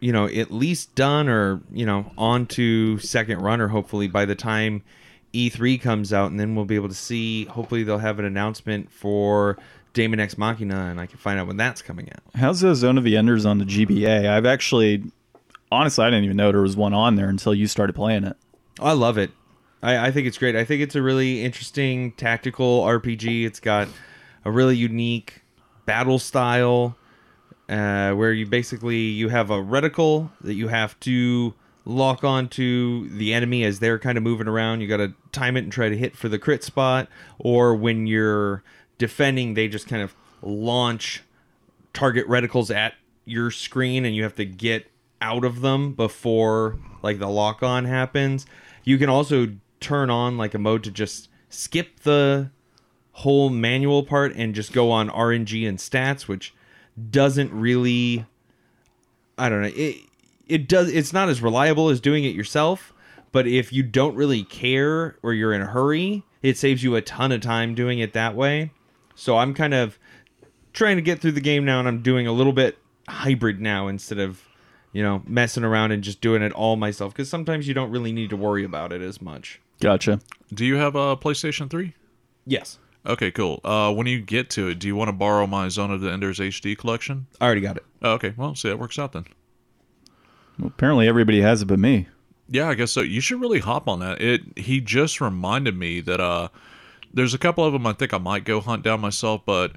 you 0.00 0.12
know, 0.12 0.26
at 0.26 0.50
least 0.50 0.94
done 0.94 1.28
or 1.28 1.60
you 1.72 1.86
know 1.86 2.12
onto 2.16 2.98
second 2.98 3.40
runner. 3.40 3.68
Hopefully 3.68 4.08
by 4.08 4.24
the 4.24 4.34
time 4.34 4.82
E3 5.32 5.80
comes 5.80 6.12
out, 6.12 6.30
and 6.30 6.38
then 6.38 6.54
we'll 6.54 6.64
be 6.64 6.76
able 6.76 6.88
to 6.88 6.94
see. 6.94 7.44
Hopefully 7.46 7.82
they'll 7.82 7.98
have 7.98 8.18
an 8.18 8.24
announcement 8.24 8.90
for 8.90 9.58
Daemon 9.92 10.20
X 10.20 10.38
Machina, 10.38 10.86
and 10.90 11.00
I 11.00 11.06
can 11.06 11.18
find 11.18 11.38
out 11.38 11.46
when 11.46 11.56
that's 11.56 11.82
coming 11.82 12.08
out. 12.10 12.22
How's 12.34 12.60
the 12.60 12.74
Zone 12.74 12.98
of 12.98 13.04
the 13.04 13.16
Enders 13.16 13.44
on 13.46 13.58
the 13.58 13.64
GBA? 13.64 14.28
I've 14.28 14.46
actually 14.46 15.04
honestly, 15.74 16.04
I 16.04 16.10
didn't 16.10 16.24
even 16.24 16.36
know 16.36 16.52
there 16.52 16.60
was 16.62 16.76
one 16.76 16.94
on 16.94 17.16
there 17.16 17.28
until 17.28 17.54
you 17.54 17.66
started 17.66 17.94
playing 17.94 18.24
it. 18.24 18.36
I 18.80 18.92
love 18.92 19.18
it. 19.18 19.30
I, 19.84 20.06
I 20.06 20.10
think 20.10 20.26
it's 20.26 20.38
great. 20.38 20.56
I 20.56 20.64
think 20.64 20.80
it's 20.80 20.94
a 20.94 21.02
really 21.02 21.44
interesting 21.44 22.12
tactical 22.12 22.82
RPG. 22.82 23.44
It's 23.44 23.60
got 23.60 23.88
a 24.44 24.50
really 24.50 24.76
unique 24.76 25.42
battle 25.84 26.18
style 26.18 26.96
uh, 27.68 28.12
where 28.12 28.32
you 28.32 28.46
basically 28.46 28.96
you 28.96 29.28
have 29.28 29.50
a 29.50 29.58
reticle 29.58 30.30
that 30.40 30.54
you 30.54 30.68
have 30.68 30.98
to 31.00 31.54
lock 31.84 32.24
onto 32.24 33.10
the 33.10 33.34
enemy 33.34 33.62
as 33.62 33.78
they're 33.78 33.98
kind 33.98 34.16
of 34.16 34.24
moving 34.24 34.48
around. 34.48 34.80
You 34.80 34.88
got 34.88 34.96
to 34.96 35.12
time 35.32 35.56
it 35.56 35.64
and 35.64 35.72
try 35.72 35.90
to 35.90 35.96
hit 35.96 36.16
for 36.16 36.30
the 36.30 36.38
crit 36.38 36.64
spot, 36.64 37.08
or 37.38 37.74
when 37.74 38.06
you're 38.06 38.62
defending, 38.96 39.52
they 39.52 39.68
just 39.68 39.86
kind 39.86 40.02
of 40.02 40.14
launch 40.40 41.22
target 41.92 42.26
reticles 42.26 42.74
at 42.74 42.94
your 43.26 43.50
screen, 43.50 44.06
and 44.06 44.16
you 44.16 44.22
have 44.22 44.34
to 44.36 44.46
get 44.46 44.90
out 45.20 45.44
of 45.44 45.60
them 45.60 45.92
before 45.92 46.78
like 47.02 47.18
the 47.18 47.28
lock 47.28 47.62
on 47.62 47.84
happens. 47.84 48.46
You 48.82 48.98
can 48.98 49.08
also 49.10 49.48
turn 49.84 50.10
on 50.10 50.36
like 50.36 50.54
a 50.54 50.58
mode 50.58 50.82
to 50.84 50.90
just 50.90 51.28
skip 51.48 52.00
the 52.00 52.50
whole 53.12 53.48
manual 53.48 54.02
part 54.02 54.34
and 54.34 54.54
just 54.54 54.72
go 54.72 54.90
on 54.90 55.08
RNG 55.08 55.68
and 55.68 55.78
stats, 55.78 56.22
which 56.22 56.54
doesn't 57.10 57.52
really 57.52 58.26
I 59.36 59.48
don't 59.48 59.62
know. 59.62 59.72
It 59.74 59.96
it 60.46 60.68
does 60.68 60.92
it's 60.92 61.12
not 61.12 61.28
as 61.28 61.42
reliable 61.42 61.88
as 61.88 62.00
doing 62.00 62.24
it 62.24 62.34
yourself, 62.34 62.92
but 63.32 63.46
if 63.46 63.72
you 63.72 63.82
don't 63.82 64.16
really 64.16 64.42
care 64.42 65.16
or 65.22 65.32
you're 65.32 65.52
in 65.52 65.60
a 65.60 65.66
hurry, 65.66 66.24
it 66.42 66.56
saves 66.56 66.82
you 66.82 66.96
a 66.96 67.02
ton 67.02 67.32
of 67.32 67.40
time 67.40 67.74
doing 67.74 67.98
it 67.98 68.12
that 68.12 68.34
way. 68.34 68.72
So 69.14 69.38
I'm 69.38 69.54
kind 69.54 69.74
of 69.74 69.98
trying 70.72 70.96
to 70.96 71.02
get 71.02 71.20
through 71.20 71.32
the 71.32 71.40
game 71.40 71.64
now 71.64 71.78
and 71.78 71.86
I'm 71.86 72.02
doing 72.02 72.26
a 72.26 72.32
little 72.32 72.52
bit 72.52 72.78
hybrid 73.08 73.60
now 73.60 73.86
instead 73.86 74.18
of 74.18 74.42
you 74.92 75.02
know 75.02 75.22
messing 75.26 75.64
around 75.64 75.92
and 75.92 76.02
just 76.02 76.20
doing 76.20 76.42
it 76.42 76.52
all 76.52 76.76
myself 76.76 77.12
because 77.12 77.28
sometimes 77.28 77.68
you 77.68 77.74
don't 77.74 77.90
really 77.90 78.12
need 78.12 78.30
to 78.30 78.36
worry 78.36 78.64
about 78.64 78.92
it 78.92 79.02
as 79.02 79.20
much. 79.22 79.60
Gotcha. 79.80 80.20
Do 80.52 80.64
you 80.64 80.76
have 80.76 80.94
a 80.94 81.16
PlayStation 81.16 81.68
3? 81.70 81.94
Yes. 82.46 82.78
Okay, 83.06 83.30
cool. 83.30 83.60
Uh, 83.64 83.92
when 83.92 84.06
you 84.06 84.20
get 84.20 84.48
to 84.50 84.68
it, 84.68 84.78
do 84.78 84.86
you 84.86 84.96
want 84.96 85.08
to 85.08 85.12
borrow 85.12 85.46
my 85.46 85.68
Zone 85.68 85.90
of 85.90 86.00
the 86.00 86.10
Enders 86.10 86.38
HD 86.38 86.76
collection? 86.76 87.26
I 87.40 87.46
already 87.46 87.60
got 87.60 87.76
it. 87.76 87.84
Oh, 88.02 88.12
okay, 88.12 88.32
well, 88.36 88.54
see, 88.54 88.68
that 88.68 88.78
works 88.78 88.98
out 88.98 89.12
then. 89.12 89.26
Well, 90.58 90.68
apparently 90.68 91.08
everybody 91.08 91.40
has 91.40 91.62
it 91.62 91.66
but 91.66 91.78
me. 91.78 92.08
Yeah, 92.48 92.68
I 92.68 92.74
guess 92.74 92.92
so. 92.92 93.00
You 93.00 93.20
should 93.20 93.40
really 93.40 93.58
hop 93.58 93.88
on 93.88 94.00
that. 94.00 94.20
It 94.20 94.58
he 94.58 94.80
just 94.80 95.20
reminded 95.20 95.76
me 95.76 96.00
that 96.02 96.20
uh 96.20 96.48
there's 97.12 97.34
a 97.34 97.38
couple 97.38 97.64
of 97.64 97.72
them 97.72 97.86
I 97.86 97.92
think 97.94 98.12
I 98.12 98.18
might 98.18 98.44
go 98.44 98.60
hunt 98.60 98.82
down 98.82 99.00
myself, 99.00 99.42
but 99.46 99.72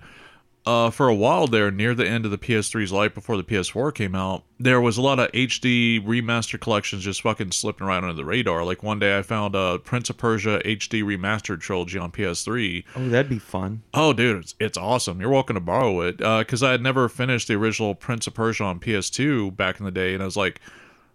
uh 0.67 0.89
for 0.89 1.07
a 1.07 1.15
while 1.15 1.47
there 1.47 1.71
near 1.71 1.95
the 1.95 2.07
end 2.07 2.25
of 2.25 2.31
the 2.31 2.37
PS3's 2.37 2.91
life 2.91 3.13
before 3.13 3.37
the 3.37 3.43
PS4 3.43 3.93
came 3.93 4.13
out, 4.13 4.43
there 4.59 4.81
was 4.81 4.97
a 4.97 5.01
lot 5.01 5.19
of 5.19 5.31
HD 5.31 6.03
remaster 6.05 6.59
collections 6.59 7.03
just 7.03 7.21
fucking 7.21 7.51
slipping 7.51 7.87
right 7.87 8.03
under 8.03 8.13
the 8.13 8.25
radar. 8.25 8.63
Like 8.63 8.83
one 8.83 8.99
day 8.99 9.17
I 9.17 9.21
found 9.21 9.55
a 9.55 9.79
Prince 9.79 10.09
of 10.09 10.17
Persia 10.17 10.61
HD 10.65 11.03
remastered 11.03 11.61
trilogy 11.61 11.97
on 11.97 12.11
PS3. 12.11 12.83
Oh, 12.95 13.09
that'd 13.09 13.29
be 13.29 13.39
fun. 13.39 13.83
Oh, 13.93 14.13
dude, 14.13 14.43
it's, 14.43 14.55
it's 14.59 14.77
awesome. 14.77 15.21
You're 15.21 15.29
welcome 15.29 15.53
to 15.55 15.59
borrow 15.61 16.01
it. 16.01 16.17
Because 16.17 16.61
I 16.61 16.71
had 16.71 16.81
never 16.81 17.07
finished 17.07 17.47
the 17.47 17.55
original 17.55 17.95
Prince 17.95 18.27
of 18.27 18.33
Persia 18.33 18.63
on 18.63 18.79
PS2 18.79 19.55
back 19.55 19.79
in 19.79 19.85
the 19.85 19.91
day, 19.91 20.13
and 20.13 20.21
I 20.21 20.25
was 20.25 20.37
like, 20.37 20.59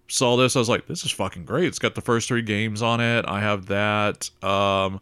saw 0.09 0.37
this, 0.37 0.57
I 0.57 0.59
was 0.59 0.69
like, 0.69 0.87
this 0.87 1.05
is 1.05 1.11
fucking 1.11 1.45
great. 1.45 1.67
It's 1.67 1.79
got 1.79 1.95
the 1.95 2.01
first 2.01 2.29
three 2.29 2.43
games 2.43 2.83
on 2.83 3.01
it. 3.01 3.25
I 3.27 3.41
have 3.41 3.67
that. 3.67 4.31
Um, 4.43 5.01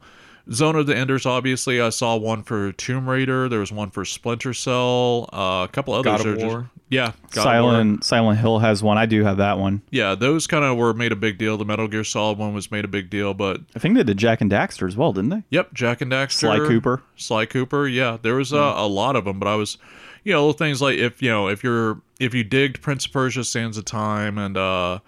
Zone 0.53 0.75
of 0.77 0.87
the 0.87 0.97
Enders, 0.97 1.27
obviously, 1.27 1.81
I 1.81 1.91
saw 1.91 2.17
one 2.17 2.43
for 2.43 2.73
Tomb 2.73 3.09
Raider. 3.09 3.49
There 3.49 3.61
was 3.61 3.71
one 3.73 3.91
for 3.91 4.05
Splinter 4.05 4.53
Cell. 4.53 5.29
Uh, 5.33 5.67
a 5.69 5.73
couple 5.73 5.95
others. 5.95 6.05
God 6.05 6.21
of 6.21 6.27
are 6.27 6.35
just- 6.35 6.47
War. 6.47 6.71
yeah, 6.89 7.13
God 7.31 7.57
of 7.57 7.63
War. 7.63 7.73
Silent 7.73 8.05
Silent 8.05 8.39
Hill 8.41 8.59
has 8.59 8.83
one. 8.83 8.99
I 8.99 9.07
do 9.07 9.23
have 9.23 9.37
that 9.37 9.59
one. 9.59 9.83
Yeah, 9.91 10.17
those 10.17 10.49
kind 10.49 10.65
of 10.65 10.77
were 10.77 10.93
made 10.93 11.13
a 11.13 11.17
big 11.17 11.39
deal. 11.39 11.57
The 11.57 11.65
Metal 11.65 11.87
Gear 11.87 12.03
Solid 12.03 12.37
one 12.37 12.53
was 12.53 12.71
made 12.73 12.85
a 12.85 12.89
big 12.89 13.11
deal, 13.11 13.33
but 13.33 13.61
I 13.77 13.79
think 13.79 13.95
they 13.97 14.03
did 14.03 14.17
Jak 14.19 14.41
and 14.41 14.51
Daxter 14.51 14.89
as 14.89 14.97
well, 14.97 15.13
didn't 15.13 15.31
they? 15.31 15.43
Yep, 15.51 15.73
Jak 15.75 16.01
and 16.01 16.11
Daxter, 16.11 16.33
Sly 16.33 16.59
Cooper. 16.59 17.03
Sly 17.17 17.47
Cooper. 17.47 17.87
Yeah, 17.87 18.19
there 18.21 18.35
was 18.35 18.53
uh, 18.53 18.75
a 18.77 18.89
lot 18.89 19.15
of 19.15 19.25
them, 19.27 19.39
but 19.39 19.47
I 19.47 19.55
was, 19.55 19.79
you 20.25 20.33
know, 20.33 20.41
little 20.41 20.53
things 20.59 20.83
like 20.83 20.99
if 20.99 21.23
you 21.23 21.31
know 21.31 21.47
if 21.49 21.63
you're 21.63 22.01
if 22.19 22.35
you 22.35 22.43
digged 22.43 22.83
Prince 22.83 23.07
of 23.07 23.13
Persia: 23.13 23.45
Sands 23.45 23.79
of 23.79 23.85
Time 23.85 24.37
and 24.37 24.57
uh, 24.57 24.99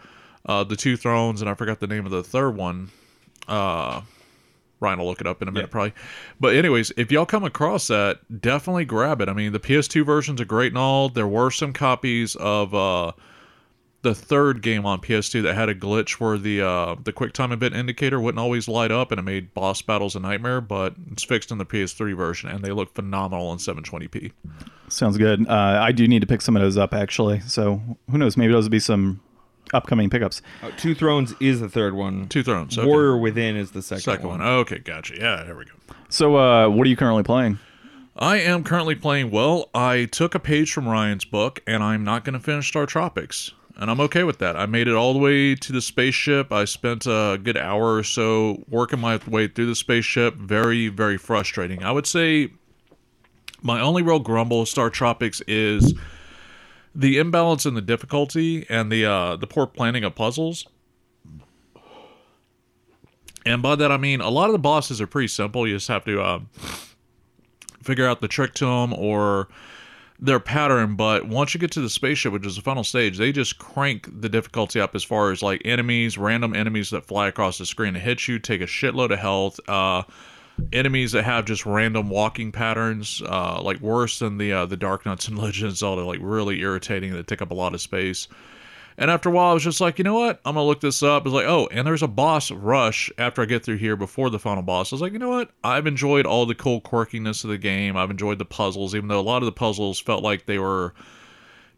uh, 0.46 0.62
the 0.62 0.76
Two 0.76 0.96
Thrones, 0.96 1.40
and 1.40 1.50
I 1.50 1.54
forgot 1.54 1.80
the 1.80 1.88
name 1.88 2.04
of 2.06 2.12
the 2.12 2.22
third 2.22 2.50
one. 2.56 2.90
Uh, 3.48 4.02
Ryan 4.82 4.98
will 4.98 5.06
look 5.06 5.20
it 5.20 5.26
up 5.26 5.40
in 5.40 5.48
a 5.48 5.52
minute, 5.52 5.70
probably. 5.70 5.94
But 6.40 6.56
anyways, 6.56 6.92
if 6.96 7.10
y'all 7.12 7.24
come 7.24 7.44
across 7.44 7.86
that, 7.86 8.40
definitely 8.40 8.84
grab 8.84 9.20
it. 9.20 9.28
I 9.28 9.32
mean, 9.32 9.52
the 9.52 9.60
PS2 9.60 10.04
versions 10.04 10.40
are 10.40 10.44
great 10.44 10.72
and 10.72 10.78
all. 10.78 11.08
There 11.08 11.28
were 11.28 11.50
some 11.50 11.72
copies 11.72 12.34
of 12.36 12.74
uh, 12.74 13.12
the 14.02 14.14
third 14.14 14.60
game 14.62 14.84
on 14.84 15.00
PS2 15.00 15.42
that 15.44 15.54
had 15.54 15.68
a 15.68 15.74
glitch 15.74 16.14
where 16.14 16.36
the 16.36 16.60
uh, 16.60 16.96
the 17.02 17.12
quick 17.12 17.32
time 17.32 17.52
event 17.52 17.74
indicator 17.74 18.20
wouldn't 18.20 18.40
always 18.40 18.68
light 18.68 18.90
up, 18.90 19.12
and 19.12 19.18
it 19.18 19.22
made 19.22 19.54
boss 19.54 19.80
battles 19.80 20.16
a 20.16 20.20
nightmare. 20.20 20.60
But 20.60 20.94
it's 21.12 21.22
fixed 21.22 21.50
in 21.50 21.58
the 21.58 21.66
PS3 21.66 22.16
version, 22.16 22.50
and 22.50 22.64
they 22.64 22.72
look 22.72 22.92
phenomenal 22.94 23.52
in 23.52 23.58
720p. 23.58 24.32
Sounds 24.88 25.16
good. 25.16 25.48
Uh, 25.48 25.78
I 25.80 25.92
do 25.92 26.06
need 26.06 26.20
to 26.20 26.26
pick 26.26 26.42
some 26.42 26.56
of 26.56 26.62
those 26.62 26.76
up 26.76 26.92
actually. 26.92 27.40
So 27.40 27.80
who 28.10 28.18
knows? 28.18 28.36
Maybe 28.36 28.52
those 28.52 28.64
will 28.64 28.70
be 28.70 28.80
some 28.80 29.20
upcoming 29.72 30.10
pickups. 30.10 30.42
Uh, 30.62 30.70
Two 30.76 30.94
Thrones 30.94 31.34
is 31.40 31.60
the 31.60 31.68
third 31.68 31.94
one. 31.94 32.28
Two 32.28 32.42
Thrones, 32.42 32.78
okay. 32.78 32.86
Warrior 32.86 33.16
Within 33.18 33.56
is 33.56 33.70
the 33.70 33.82
second, 33.82 34.02
Second 34.02 34.28
one. 34.28 34.42
Okay, 34.42 34.78
gotcha. 34.78 35.16
Yeah, 35.16 35.42
there 35.44 35.56
we 35.56 35.64
go. 35.64 35.72
So 36.08 36.36
uh, 36.36 36.68
what 36.68 36.86
are 36.86 36.90
you 36.90 36.96
currently 36.96 37.22
playing? 37.22 37.58
I 38.16 38.38
am 38.40 38.62
currently 38.62 38.94
playing 38.94 39.30
well. 39.30 39.70
I 39.74 40.04
took 40.04 40.34
a 40.34 40.38
page 40.38 40.72
from 40.72 40.86
Ryan's 40.86 41.24
book, 41.24 41.60
and 41.66 41.82
I'm 41.82 42.04
not 42.04 42.24
going 42.24 42.34
to 42.34 42.40
finish 42.40 42.70
StarTropics. 42.70 43.52
And 43.76 43.90
I'm 43.90 44.00
okay 44.00 44.22
with 44.22 44.38
that. 44.38 44.54
I 44.54 44.66
made 44.66 44.86
it 44.86 44.94
all 44.94 45.14
the 45.14 45.18
way 45.18 45.54
to 45.54 45.72
the 45.72 45.80
spaceship. 45.80 46.52
I 46.52 46.66
spent 46.66 47.06
a 47.06 47.40
good 47.42 47.56
hour 47.56 47.96
or 47.96 48.02
so 48.02 48.62
working 48.68 49.00
my 49.00 49.18
way 49.26 49.48
through 49.48 49.66
the 49.66 49.74
spaceship. 49.74 50.34
Very, 50.34 50.88
very 50.88 51.16
frustrating. 51.16 51.82
I 51.82 51.90
would 51.90 52.06
say 52.06 52.50
my 53.62 53.80
only 53.80 54.02
real 54.02 54.18
grumble 54.18 54.60
with 54.60 54.68
StarTropics 54.68 55.40
is 55.48 55.94
the 56.94 57.18
imbalance 57.18 57.66
in 57.66 57.74
the 57.74 57.82
difficulty 57.82 58.66
and 58.68 58.90
the 58.90 59.04
uh, 59.04 59.36
the 59.36 59.46
poor 59.46 59.66
planning 59.66 60.04
of 60.04 60.14
puzzles. 60.14 60.66
And 63.44 63.62
by 63.62 63.74
that 63.76 63.90
I 63.90 63.96
mean 63.96 64.20
a 64.20 64.30
lot 64.30 64.46
of 64.46 64.52
the 64.52 64.58
bosses 64.58 65.00
are 65.00 65.06
pretty 65.06 65.28
simple. 65.28 65.66
You 65.66 65.76
just 65.76 65.88
have 65.88 66.04
to 66.04 66.20
uh, 66.20 66.40
figure 67.82 68.06
out 68.06 68.20
the 68.20 68.28
trick 68.28 68.54
to 68.54 68.66
them 68.66 68.92
or 68.92 69.48
their 70.22 70.38
pattern. 70.38 70.94
But 70.94 71.26
once 71.26 71.52
you 71.52 71.60
get 71.60 71.72
to 71.72 71.80
the 71.80 71.90
spaceship, 71.90 72.32
which 72.32 72.46
is 72.46 72.56
the 72.56 72.62
final 72.62 72.84
stage, 72.84 73.18
they 73.18 73.32
just 73.32 73.58
crank 73.58 74.08
the 74.20 74.28
difficulty 74.28 74.80
up 74.80 74.94
as 74.94 75.02
far 75.02 75.32
as 75.32 75.42
like 75.42 75.60
enemies, 75.64 76.16
random 76.16 76.54
enemies 76.54 76.90
that 76.90 77.04
fly 77.04 77.28
across 77.28 77.58
the 77.58 77.66
screen 77.66 77.94
to 77.94 78.00
hit 78.00 78.28
you, 78.28 78.38
take 78.38 78.60
a 78.60 78.66
shitload 78.66 79.12
of 79.12 79.18
health. 79.18 79.58
Uh, 79.68 80.04
enemies 80.72 81.12
that 81.12 81.24
have 81.24 81.44
just 81.44 81.66
random 81.66 82.08
walking 82.08 82.52
patterns, 82.52 83.22
uh, 83.26 83.60
like 83.62 83.80
worse 83.80 84.18
than 84.18 84.38
the 84.38 84.52
uh, 84.52 84.66
the 84.66 84.76
Darknuts 84.76 85.28
and 85.28 85.38
Legend 85.42 85.68
of 85.68 85.76
Zelda, 85.76 86.04
like 86.04 86.20
really 86.22 86.60
irritating. 86.60 87.12
That 87.12 87.26
take 87.26 87.42
up 87.42 87.50
a 87.50 87.54
lot 87.54 87.74
of 87.74 87.80
space. 87.80 88.28
And 88.98 89.10
after 89.10 89.30
a 89.30 89.32
while, 89.32 89.50
I 89.50 89.54
was 89.54 89.64
just 89.64 89.80
like, 89.80 89.98
you 89.98 90.04
know 90.04 90.18
what? 90.18 90.40
I'm 90.44 90.54
gonna 90.54 90.66
look 90.66 90.80
this 90.80 91.02
up. 91.02 91.24
It's 91.24 91.32
like, 91.32 91.46
oh, 91.46 91.68
and 91.72 91.86
there's 91.86 92.02
a 92.02 92.08
boss 92.08 92.50
rush 92.50 93.10
after 93.16 93.42
I 93.42 93.46
get 93.46 93.64
through 93.64 93.78
here 93.78 93.96
before 93.96 94.28
the 94.28 94.38
final 94.38 94.62
boss. 94.62 94.92
I 94.92 94.96
was 94.96 95.00
like, 95.00 95.12
you 95.12 95.18
know 95.18 95.30
what? 95.30 95.50
I've 95.64 95.86
enjoyed 95.86 96.26
all 96.26 96.44
the 96.44 96.54
cool 96.54 96.80
quirkiness 96.80 97.44
of 97.44 97.50
the 97.50 97.58
game. 97.58 97.96
I've 97.96 98.10
enjoyed 98.10 98.38
the 98.38 98.44
puzzles, 98.44 98.94
even 98.94 99.08
though 99.08 99.20
a 99.20 99.22
lot 99.22 99.42
of 99.42 99.46
the 99.46 99.52
puzzles 99.52 99.98
felt 99.98 100.22
like 100.22 100.44
they 100.44 100.58
were 100.58 100.94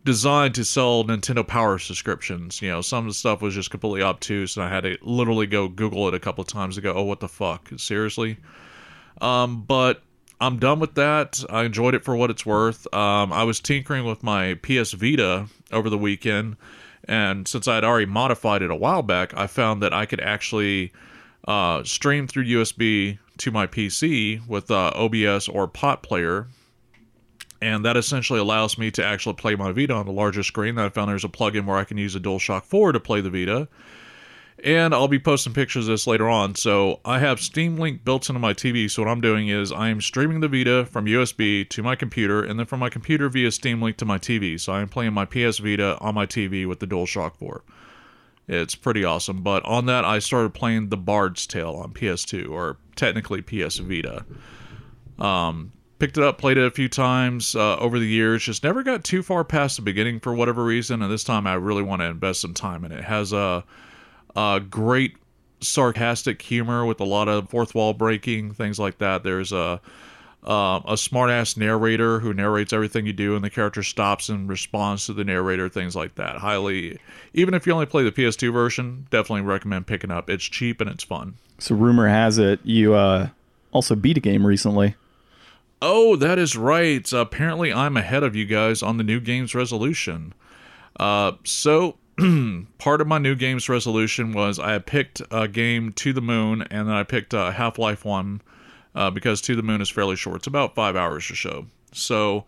designed 0.04 0.54
to 0.54 0.64
sell 0.64 1.04
Nintendo 1.04 1.46
Power 1.46 1.78
subscriptions. 1.78 2.61
You 2.61 2.70
know, 2.70 2.80
some 2.82 3.06
of 3.06 3.11
the 3.11 3.14
stuff 3.14 3.40
was 3.40 3.54
just 3.54 3.70
completely 3.70 4.02
obtuse, 4.02 4.56
and 4.56 4.64
I 4.64 4.68
had 4.68 4.84
to 4.84 4.99
literally 5.02 5.46
go 5.46 5.68
Google 5.68 6.08
it 6.08 6.14
a 6.14 6.20
couple 6.20 6.42
of 6.42 6.49
times 6.49 6.75
to 6.75 6.80
go, 6.80 6.92
oh, 6.92 7.02
what 7.02 7.20
the 7.20 7.28
fuck? 7.28 7.70
Seriously? 7.76 8.37
Um, 9.20 9.62
but 9.62 10.02
I'm 10.40 10.58
done 10.58 10.80
with 10.80 10.94
that. 10.96 11.42
I 11.49 11.64
enjoyed 11.64 11.94
it 11.94 12.04
for 12.04 12.16
what 12.16 12.30
it's 12.30 12.44
worth. 12.44 12.92
Um, 12.94 13.32
I 13.32 13.44
was 13.44 13.61
tinkering 13.61 14.04
with 14.04 14.23
my 14.23 14.54
PS 14.54 14.92
Vita 14.92 15.46
over 15.73 15.88
the 15.88 15.99
weekend, 15.99 16.56
and 17.04 17.49
since 17.49 17.66
I 17.66 17.76
had 17.76 17.84
already 17.84 18.06
modified 18.06 18.62
it 18.62 18.70
a 18.70 18.76
while 18.76 19.02
back, 19.02 19.34
I 19.37 19.46
found 19.46 19.82
that 19.82 19.94
I 19.94 20.06
could 20.06 20.20
actually 20.20 20.92
uh, 21.46 21.82
stream 21.84 22.26
through 22.26 22.44
USB 22.44 23.18
to 23.38 23.50
my 23.50 23.66
PC 23.66 24.46
with 24.46 24.70
uh, 24.70 24.92
OBS 24.94 25.49
or 25.49 25.68
PotPlayer. 25.68 26.46
And 27.64 27.85
that 27.85 27.97
essentially 27.97 28.38
allows 28.38 28.76
me 28.76 28.90
to 28.90 29.04
actually 29.04 29.37
play 29.37 29.54
my 29.54 29.73
Vita 29.73 29.94
on 29.94 30.04
the 30.04 30.12
larger 30.12 30.42
screen. 30.42 30.78
I 30.78 30.90
found 30.90 31.09
there's 31.09 31.25
a 31.25 31.28
plugin 31.28 31.64
where 31.64 31.78
I 31.78 31.85
can 31.85 31.97
use 31.97 32.14
a 32.14 32.21
DualShock 32.21 32.64
4 32.64 32.92
to 32.92 33.00
play 33.00 33.21
the 33.21 33.30
Vita 33.30 33.68
and 34.62 34.94
I'll 34.94 35.09
be 35.09 35.18
posting 35.18 35.52
pictures 35.52 35.88
of 35.88 35.92
this 35.92 36.06
later 36.06 36.28
on. 36.28 36.54
So 36.54 37.00
I 37.04 37.18
have 37.18 37.40
Steam 37.40 37.76
Link 37.76 38.04
built 38.04 38.28
into 38.28 38.38
my 38.38 38.54
TV. 38.54 38.90
So 38.90 39.02
what 39.02 39.11
I'm 39.11 39.21
doing 39.21 39.49
is 39.49 39.73
I 39.73 39.88
am 39.88 40.00
streaming 40.00 40.40
the 40.40 40.49
Vita 40.49 40.87
from 40.87 41.06
USB 41.06 41.68
to 41.68 41.83
my 41.83 41.94
computer, 41.97 42.42
and 42.42 42.59
then 42.59 42.66
from 42.66 42.80
my 42.80 42.88
computer 42.88 43.28
via 43.28 43.50
Steam 43.50 43.83
Link 43.83 43.99
to 43.99 44.04
my 44.04 44.18
TV. 44.18 44.59
So 44.59 44.73
I 44.73 44.80
am 44.80 44.88
playing 44.88 45.12
my 45.12 45.26
PS 45.26 45.59
Vita 45.59 45.99
on 46.00 46.14
my 46.14 46.26
TV 46.26 46.66
with 46.66 46.80
the 46.80 46.87
DualShock 46.87 47.37
4. 47.37 47.62
It's 48.49 48.75
pretty 48.75 49.04
awesome. 49.04 49.42
But 49.42 49.64
on 49.64 49.87
that, 49.87 50.04
I 50.04 50.18
started 50.18 50.54
playing 50.54 50.88
The 50.88 50.97
Bard's 50.97 51.47
Tale 51.47 51.75
on 51.75 51.92
PS2, 51.92 52.50
or 52.50 52.78
technically 52.97 53.42
PS 53.42 53.78
Vita. 53.78 54.25
Um, 55.18 55.73
picked 56.04 56.18
it 56.18 56.23
up, 56.23 56.37
played 56.37 56.58
it 56.58 56.66
a 56.66 56.70
few 56.70 56.87
times 56.87 57.56
uh, 57.56 57.78
over 57.78 57.99
the 57.99 58.06
years. 58.06 58.42
Just 58.42 58.62
never 58.62 58.82
got 58.82 59.04
too 59.04 59.23
far 59.23 59.42
past 59.42 59.76
the 59.76 59.82
beginning 59.82 60.20
for 60.20 60.34
whatever 60.34 60.62
reason. 60.62 61.00
And 61.00 61.11
this 61.11 61.25
time, 61.25 61.46
I 61.46 61.54
really 61.54 61.82
want 61.82 62.02
to 62.02 62.06
invest 62.06 62.42
some 62.42 62.52
time 62.52 62.84
in 62.84 62.92
it. 62.92 62.99
it 62.99 63.04
has 63.04 63.32
a, 63.32 63.64
a 64.37 64.61
great 64.61 65.16
sarcastic 65.61 66.42
humor 66.42 66.84
with 66.84 67.00
a 67.00 67.04
lot 67.04 67.26
of 67.26 67.49
fourth 67.49 67.75
wall 67.75 67.94
breaking 67.94 68.52
things 68.52 68.78
like 68.78 68.99
that. 68.99 69.23
There's 69.23 69.50
a 69.50 69.80
uh, 70.42 70.82
a 70.87 70.99
smart 70.99 71.30
ass 71.30 71.56
narrator 71.56 72.20
who 72.20 72.34
narrates 72.34 72.75
everything 72.75 73.06
you 73.06 73.14
do, 73.14 73.34
and 73.34 73.42
the 73.42 73.49
character 73.49 73.82
stops 73.82 74.28
and 74.28 74.46
responds 74.46 75.06
to 75.06 75.14
the 75.14 75.25
narrator, 75.25 75.70
things 75.70 75.96
like 75.96 76.16
that. 76.16 76.37
Highly, 76.37 76.99
even 77.32 77.54
if 77.54 77.66
you 77.66 77.73
only 77.73 77.87
play 77.87 78.02
the 78.02 78.12
PS2 78.12 78.52
version, 78.52 79.06
definitely 79.08 79.40
recommend 79.40 79.87
picking 79.87 80.11
up. 80.11 80.28
It's 80.28 80.44
cheap 80.44 80.82
and 80.82 80.90
it's 80.90 81.02
fun. 81.02 81.37
So 81.61 81.75
rumor 81.75 82.06
has 82.08 82.37
it 82.37 82.61
you 82.62 82.92
uh, 82.92 83.28
also 83.73 83.94
beat 83.94 84.18
a 84.18 84.20
game 84.20 84.46
recently. 84.46 84.96
Oh, 85.83 86.16
that 86.16 86.38
is 86.38 86.57
right. 86.57 87.11
apparently, 87.12 87.73
I'm 87.73 87.97
ahead 87.97 88.23
of 88.23 88.35
you 88.35 88.47
guys 88.47 88.83
on 88.83 88.97
the 88.97 89.04
new 89.04 89.21
games 89.21 89.54
resolution. 89.54 90.33
Uh, 90.99 91.33
so, 91.45 91.97
part 92.78 93.00
of 93.00 93.07
my 93.07 93.19
new 93.19 93.35
games 93.35 93.69
resolution 93.69 94.33
was 94.33 94.59
I 94.59 94.78
picked 94.78 95.21
a 95.31 95.49
game 95.49 95.93
to 95.95 96.12
the 96.12 96.21
moon, 96.21 96.62
and 96.62 96.88
then 96.88 96.95
I 96.95 97.02
picked 97.02 97.35
uh, 97.35 97.50
Half 97.50 97.78
Life 97.78 98.04
1 98.04 98.40
uh, 98.95 99.11
because 99.11 99.40
To 99.43 99.57
the 99.57 99.62
Moon 99.62 99.81
is 99.81 99.90
fairly 99.90 100.16
short. 100.16 100.37
It's 100.37 100.47
about 100.47 100.75
five 100.75 100.97
hours 100.97 101.31
or 101.31 101.37
so. 101.37 101.66
So, 101.93 102.45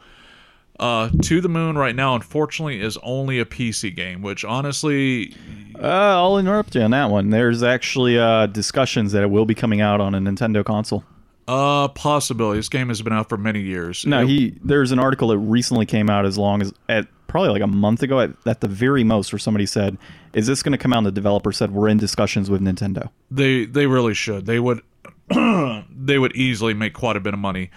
uh, 0.78 1.10
To 1.22 1.40
the 1.40 1.48
Moon 1.48 1.76
right 1.76 1.96
now, 1.96 2.14
unfortunately, 2.14 2.80
is 2.80 2.96
only 3.02 3.40
a 3.40 3.44
PC 3.44 3.94
game, 3.94 4.22
which 4.22 4.44
honestly. 4.44 5.34
Uh, 5.74 5.86
I'll 6.16 6.38
interrupt 6.38 6.74
you 6.74 6.82
on 6.82 6.92
that 6.92 7.10
one. 7.10 7.30
There's 7.30 7.62
actually 7.62 8.18
uh, 8.18 8.46
discussions 8.46 9.12
that 9.12 9.22
it 9.22 9.30
will 9.30 9.46
be 9.46 9.54
coming 9.54 9.80
out 9.80 10.00
on 10.00 10.14
a 10.14 10.20
Nintendo 10.20 10.64
console. 10.64 11.04
Uh, 11.48 11.88
possibility. 11.88 12.58
This 12.58 12.68
game 12.68 12.88
has 12.88 13.02
been 13.02 13.12
out 13.12 13.28
for 13.28 13.36
many 13.36 13.60
years. 13.60 14.04
No, 14.04 14.22
It- 14.22 14.28
he. 14.28 14.58
There's 14.64 14.90
an 14.92 14.98
article 14.98 15.28
that 15.28 15.38
recently 15.38 15.86
came 15.86 16.10
out 16.10 16.26
as 16.26 16.36
long 16.36 16.60
as 16.62 16.72
at 16.88 17.06
probably 17.28 17.50
like 17.50 17.62
a 17.62 17.66
month 17.68 18.02
ago 18.02 18.20
at, 18.20 18.30
at 18.46 18.60
the 18.60 18.68
very 18.68 19.04
most, 19.04 19.32
where 19.32 19.38
somebody 19.38 19.66
said, 19.66 19.96
"Is 20.32 20.46
this 20.46 20.62
going 20.62 20.72
to 20.72 20.78
come 20.78 20.92
out?" 20.92 20.98
And 20.98 21.06
the 21.06 21.12
developer 21.12 21.52
said, 21.52 21.72
"We're 21.72 21.88
in 21.88 21.98
discussions 21.98 22.50
with 22.50 22.60
Nintendo." 22.62 23.10
They 23.30 23.64
they 23.64 23.86
really 23.86 24.14
should. 24.14 24.46
They 24.46 24.58
would 24.58 24.80
they 25.30 26.18
would 26.18 26.34
easily 26.34 26.74
make 26.74 26.94
quite 26.94 27.16
a 27.16 27.20
bit 27.20 27.34
of 27.34 27.40
money. 27.40 27.70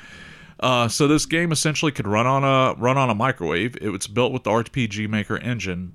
Uh, 0.60 0.90
so 0.90 1.08
this 1.08 1.26
game 1.26 1.52
essentially 1.54 1.92
could 1.92 2.06
run 2.08 2.28
on 2.28 2.44
a 2.44 2.74
run 2.80 2.98
on 2.98 3.10
a 3.10 3.16
microwave. 3.16 3.78
It 3.82 3.90
was 3.90 4.08
built 4.08 4.34
with 4.34 4.44
the 4.44 4.50
RPG 4.50 5.08
Maker 5.10 5.38
engine, 5.38 5.94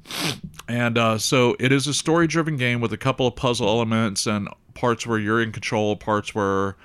and 0.69 0.97
uh, 0.97 1.19
so 1.19 1.55
it 1.61 1.71
is 1.73 1.87
a 1.87 1.93
story 1.95 2.27
driven 2.27 2.57
game 2.57 2.81
with 2.81 2.93
a 2.93 2.97
couple 2.97 3.27
of 3.27 3.37
puzzle 3.37 3.69
elements 3.69 4.27
and 4.27 4.49
parts 4.75 5.07
where 5.07 5.19
you're 5.19 5.43
in 5.43 5.53
control, 5.53 5.97
parts 5.97 6.35
where 6.35 6.77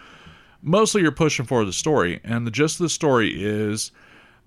mostly 0.61 1.01
you're 1.01 1.11
pushing 1.11 1.45
for 1.45 1.65
the 1.65 1.73
story. 1.73 2.19
And 2.23 2.45
the 2.45 2.51
gist 2.51 2.79
of 2.79 2.85
the 2.85 2.89
story 2.89 3.43
is 3.43 3.91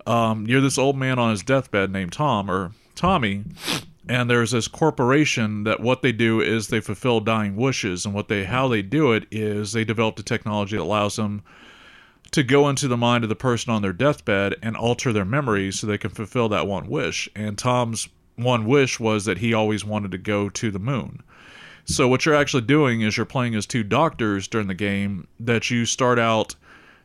um, 0.05 0.47
you're 0.47 0.61
this 0.61 0.77
old 0.77 0.97
man 0.97 1.19
on 1.19 1.31
his 1.31 1.43
deathbed 1.43 1.91
named 1.91 2.13
Tom 2.13 2.49
or 2.49 2.71
Tommy, 2.95 3.43
and 4.07 4.29
there's 4.29 4.51
this 4.51 4.67
corporation 4.67 5.63
that 5.63 5.79
what 5.79 6.01
they 6.01 6.11
do 6.11 6.41
is 6.41 6.67
they 6.67 6.81
fulfill 6.81 7.21
dying 7.21 7.55
wishes, 7.55 8.05
and 8.05 8.13
what 8.13 8.27
they 8.27 8.43
how 8.43 8.67
they 8.67 8.81
do 8.81 9.13
it 9.13 9.25
is 9.31 9.71
they 9.71 9.85
develop 9.85 10.19
a 10.19 10.23
technology 10.23 10.75
that 10.75 10.83
allows 10.83 11.15
them 11.15 11.41
to 12.31 12.43
go 12.43 12.67
into 12.67 12.87
the 12.87 12.97
mind 12.97 13.23
of 13.23 13.29
the 13.29 13.35
person 13.35 13.71
on 13.71 13.81
their 13.81 13.93
deathbed 13.93 14.55
and 14.61 14.75
alter 14.75 15.13
their 15.13 15.25
memories 15.25 15.79
so 15.79 15.87
they 15.87 15.97
can 15.97 16.09
fulfill 16.09 16.49
that 16.49 16.67
one 16.67 16.87
wish. 16.87 17.29
And 17.35 17.57
Tom's 17.57 18.09
one 18.35 18.65
wish 18.65 18.99
was 18.99 19.25
that 19.25 19.37
he 19.37 19.53
always 19.53 19.85
wanted 19.85 20.11
to 20.11 20.17
go 20.17 20.49
to 20.49 20.71
the 20.71 20.79
moon. 20.79 21.21
So 21.85 22.07
what 22.07 22.25
you're 22.25 22.35
actually 22.35 22.63
doing 22.63 23.01
is 23.01 23.17
you're 23.17 23.25
playing 23.25 23.55
as 23.55 23.65
two 23.65 23.83
doctors 23.83 24.47
during 24.47 24.67
the 24.67 24.73
game 24.73 25.27
that 25.39 25.69
you 25.69 25.85
start 25.85 26.17
out, 26.17 26.55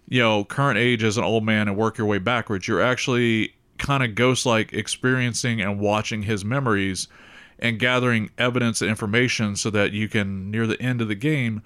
you 0.09 0.21
know, 0.21 0.45
current 0.45 0.79
age 0.79 1.03
as 1.03 1.17
an 1.19 1.25
old 1.25 1.45
man 1.45 1.69
and 1.69 1.77
work 1.77 1.99
your 1.99 2.07
way 2.07 2.19
backwards. 2.19 2.69
You're 2.69 2.83
actually 2.83 3.55
kind 3.79 4.03
of 4.03 4.15
ghost 4.15 4.47
like 4.47 4.73
experiencing 4.73 5.61
and 5.61 5.81
watching 5.81 6.23
his 6.23 6.45
memories 6.45 7.09
and 7.59 7.79
gathering 7.79 8.31
evidence 8.39 8.81
and 8.81 8.91
information 8.91 9.57
so 9.57 9.71
that 9.71 9.93
you 9.93 10.09
can 10.09 10.51
near 10.51 10.67
the 10.67 10.81
end 10.81 11.01
of 11.01 11.09
the 11.09 11.15
game 11.15 11.63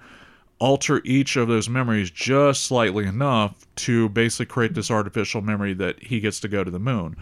alter 0.59 1.01
each 1.03 1.35
of 1.35 1.47
those 1.47 1.67
memories 1.67 2.09
just 2.09 2.63
slightly 2.63 3.05
enough 3.05 3.65
to 3.75 4.07
basically 4.09 4.45
create 4.45 4.73
this 4.73 4.89
artificial 4.89 5.41
memory 5.41 5.73
that 5.73 6.01
he 6.01 6.19
gets 6.19 6.39
to 6.39 6.47
go 6.47 6.63
to 6.63 6.71
the 6.71 6.79
moon. 6.79 7.17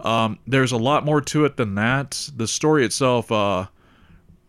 Um, 0.00 0.38
there's 0.46 0.72
a 0.72 0.76
lot 0.76 1.04
more 1.04 1.20
to 1.20 1.44
it 1.44 1.56
than 1.56 1.76
that. 1.76 2.28
The 2.36 2.48
story 2.48 2.84
itself, 2.84 3.30
uh, 3.30 3.66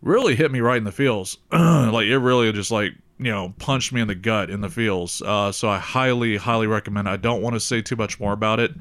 really 0.04 0.36
hit 0.36 0.52
me 0.52 0.60
right 0.60 0.76
in 0.76 0.84
the 0.84 0.92
feels. 0.92 1.38
like 1.52 2.06
it 2.06 2.18
really 2.18 2.52
just 2.52 2.70
like 2.70 2.92
you 3.18 3.30
know 3.30 3.54
punched 3.58 3.92
me 3.92 4.00
in 4.00 4.08
the 4.08 4.14
gut 4.14 4.50
in 4.50 4.60
the 4.60 4.68
feels. 4.68 5.20
Uh, 5.22 5.50
so 5.50 5.68
I 5.68 5.78
highly 5.78 6.36
highly 6.36 6.66
recommend. 6.66 7.08
I 7.08 7.16
don't 7.16 7.42
want 7.42 7.54
to 7.54 7.60
say 7.60 7.82
too 7.82 7.96
much 7.96 8.20
more 8.20 8.32
about 8.32 8.60
it. 8.60 8.72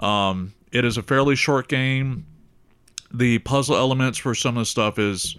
Um, 0.00 0.54
it 0.70 0.84
is 0.84 0.96
a 0.96 1.02
fairly 1.02 1.36
short 1.36 1.68
game. 1.68 2.26
The 3.12 3.40
puzzle 3.40 3.76
elements 3.76 4.16
for 4.16 4.34
some 4.34 4.56
of 4.56 4.62
the 4.62 4.66
stuff 4.66 4.98
is 4.98 5.36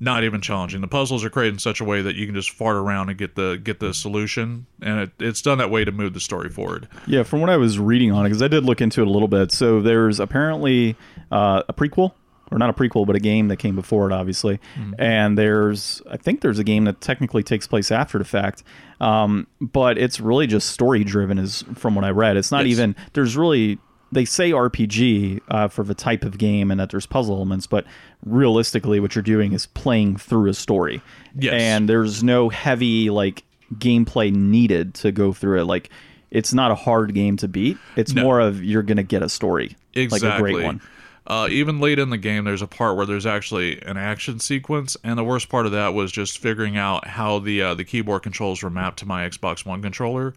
not 0.00 0.22
even 0.22 0.40
challenging. 0.40 0.80
The 0.80 0.88
puzzles 0.88 1.24
are 1.24 1.30
created 1.30 1.54
in 1.54 1.58
such 1.58 1.80
a 1.80 1.84
way 1.84 2.02
that 2.02 2.14
you 2.14 2.26
can 2.26 2.34
just 2.34 2.50
fart 2.50 2.76
around 2.76 3.08
and 3.08 3.18
get 3.18 3.34
the 3.34 3.60
get 3.62 3.80
the 3.80 3.92
solution, 3.92 4.66
and 4.80 5.00
it, 5.00 5.10
it's 5.18 5.42
done 5.42 5.58
that 5.58 5.70
way 5.70 5.84
to 5.84 5.90
move 5.90 6.14
the 6.14 6.20
story 6.20 6.48
forward. 6.48 6.88
Yeah, 7.06 7.24
from 7.24 7.40
what 7.40 7.50
I 7.50 7.56
was 7.56 7.78
reading 7.78 8.12
on 8.12 8.24
it, 8.24 8.28
because 8.28 8.42
I 8.42 8.48
did 8.48 8.64
look 8.64 8.80
into 8.80 9.02
it 9.02 9.08
a 9.08 9.10
little 9.10 9.28
bit. 9.28 9.50
So 9.50 9.80
there's 9.80 10.20
apparently 10.20 10.94
uh, 11.32 11.62
a 11.68 11.72
prequel, 11.72 12.12
or 12.50 12.58
not 12.58 12.70
a 12.70 12.72
prequel, 12.72 13.06
but 13.06 13.14
a 13.16 13.20
game 13.20 13.48
that 13.48 13.56
came 13.58 13.74
before 13.76 14.10
it, 14.10 14.12
obviously. 14.14 14.58
And 14.98 15.36
there's, 15.36 16.00
I 16.10 16.16
think 16.16 16.40
there's 16.40 16.58
a 16.58 16.64
game 16.64 16.84
that 16.84 17.00
technically 17.00 17.42
takes 17.42 17.66
place 17.66 17.90
after 17.90 18.18
the 18.18 18.24
fact. 18.24 18.62
Um, 19.00 19.46
but 19.60 19.98
it's 19.98 20.18
really 20.20 20.46
just 20.46 20.70
story 20.70 21.04
driven, 21.04 21.38
is 21.38 21.64
from 21.74 21.94
what 21.94 22.04
I 22.04 22.10
read. 22.10 22.36
It's 22.36 22.50
not 22.50 22.64
Yes. 22.66 22.72
even. 22.78 22.96
There's 23.12 23.36
really. 23.36 23.78
They 24.10 24.24
say 24.24 24.52
RPG 24.52 25.40
uh, 25.48 25.68
for 25.68 25.84
the 25.84 25.92
type 25.94 26.24
of 26.24 26.38
game 26.38 26.70
and 26.70 26.80
that 26.80 26.88
there's 26.88 27.04
puzzle 27.04 27.36
elements, 27.36 27.66
but 27.66 27.84
realistically, 28.24 29.00
what 29.00 29.14
you're 29.14 29.22
doing 29.22 29.52
is 29.52 29.66
playing 29.66 30.16
through 30.16 30.48
a 30.50 30.54
story. 30.54 31.02
Yes. 31.38 31.60
And 31.60 31.88
there's 31.88 32.22
no 32.22 32.48
heavy 32.48 33.10
like 33.10 33.44
gameplay 33.74 34.32
needed 34.32 34.94
to 34.94 35.12
go 35.12 35.32
through 35.32 35.60
it. 35.60 35.64
Like 35.64 35.90
it's 36.30 36.52
not 36.54 36.70
a 36.70 36.74
hard 36.74 37.14
game 37.14 37.36
to 37.38 37.48
beat. 37.48 37.76
It's 37.96 38.14
No. 38.14 38.22
more 38.22 38.40
of 38.40 38.62
you're 38.62 38.82
gonna 38.82 39.02
get 39.02 39.22
a 39.22 39.28
story, 39.28 39.76
Exactly. 39.94 40.28
like 40.28 40.38
a 40.38 40.40
great 40.42 40.64
one. 40.64 40.80
Uh, 41.28 41.46
even 41.50 41.78
late 41.78 41.98
in 41.98 42.08
the 42.08 42.16
game, 42.16 42.44
there's 42.44 42.62
a 42.62 42.66
part 42.66 42.96
where 42.96 43.04
there's 43.04 43.26
actually 43.26 43.82
an 43.82 43.98
action 43.98 44.40
sequence, 44.40 44.96
and 45.04 45.18
the 45.18 45.24
worst 45.24 45.50
part 45.50 45.66
of 45.66 45.72
that 45.72 45.92
was 45.92 46.10
just 46.10 46.38
figuring 46.38 46.78
out 46.78 47.06
how 47.06 47.38
the 47.38 47.60
uh, 47.60 47.74
the 47.74 47.84
keyboard 47.84 48.22
controls 48.22 48.62
were 48.62 48.70
mapped 48.70 48.98
to 49.00 49.06
my 49.06 49.28
Xbox 49.28 49.66
One 49.66 49.82
controller, 49.82 50.32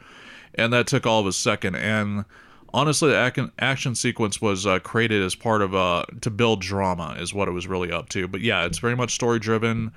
and 0.54 0.74
that 0.74 0.88
took 0.88 1.06
all 1.08 1.22
of 1.22 1.28
a 1.28 1.32
second. 1.32 1.76
And 1.76 2.26
honestly, 2.74 3.12
the 3.12 3.26
ac- 3.26 3.52
action 3.58 3.96
sequence 3.96 4.42
was 4.42 4.68
uh, 4.68 4.80
created 4.80 5.24
as 5.24 5.34
part 5.34 5.62
of 5.62 5.74
uh, 5.74 6.04
to 6.20 6.30
build 6.30 6.60
drama, 6.60 7.16
is 7.20 7.34
what 7.34 7.48
it 7.48 7.52
was 7.52 7.68
really 7.68 7.90
up 7.90 8.10
to. 8.10 8.28
But 8.28 8.42
yeah, 8.42 8.66
it's 8.66 8.80
very 8.80 8.98
much 8.98 9.16
story 9.16 9.40
driven. 9.40 9.94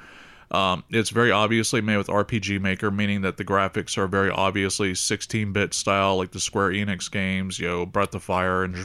Um, 0.53 0.85
it's 0.91 1.11
very 1.11 1.33
obviously 1.33 1.81
made 1.81 1.97
with 1.97 2.07
RPG 2.07 2.61
Maker, 2.61 2.93
meaning 2.93 3.23
that 3.23 3.37
the 3.37 3.45
graphics 3.45 3.99
are 3.99 4.07
very 4.07 4.31
obviously 4.31 4.93
16-bit 4.93 5.75
style, 5.75 6.19
like 6.19 6.31
the 6.31 6.39
Square 6.39 6.71
Enix 6.71 7.11
games, 7.11 7.59
you 7.59 7.67
know, 7.67 7.85
Breath 7.85 8.15
of 8.15 8.23
Fire 8.23 8.63
and 8.63 8.77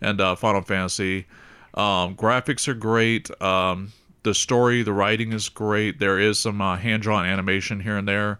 and 0.00 0.20
uh, 0.20 0.34
Final 0.34 0.60
Fantasy. 0.60 1.26
Um, 1.74 2.14
graphics 2.16 2.68
are 2.68 2.74
great. 2.74 3.30
Um, 3.42 3.92
the 4.22 4.32
story, 4.34 4.82
the 4.82 4.92
writing 4.92 5.32
is 5.32 5.48
great. 5.48 5.98
There 5.98 6.18
is 6.18 6.38
some 6.38 6.60
uh, 6.60 6.76
hand-drawn 6.76 7.26
animation 7.26 7.80
here 7.80 7.96
and 7.96 8.06
there. 8.08 8.38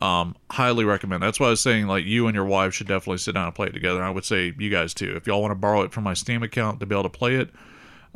Um, 0.00 0.34
highly 0.50 0.84
recommend. 0.84 1.22
That's 1.22 1.38
why 1.38 1.46
I 1.46 1.50
was 1.50 1.60
saying 1.60 1.86
like 1.86 2.04
you 2.04 2.26
and 2.26 2.34
your 2.34 2.44
wife 2.44 2.74
should 2.74 2.88
definitely 2.88 3.18
sit 3.18 3.34
down 3.34 3.46
and 3.46 3.54
play 3.54 3.68
it 3.68 3.72
together. 3.72 4.02
I 4.02 4.10
would 4.10 4.24
say 4.24 4.52
you 4.58 4.68
guys 4.68 4.94
too. 4.94 5.14
If 5.16 5.28
y'all 5.28 5.40
want 5.40 5.52
to 5.52 5.56
borrow 5.56 5.82
it 5.82 5.92
from 5.92 6.02
my 6.04 6.14
Steam 6.14 6.42
account 6.42 6.80
to 6.80 6.86
be 6.86 6.94
able 6.94 7.04
to 7.04 7.08
play 7.08 7.36
it, 7.36 7.50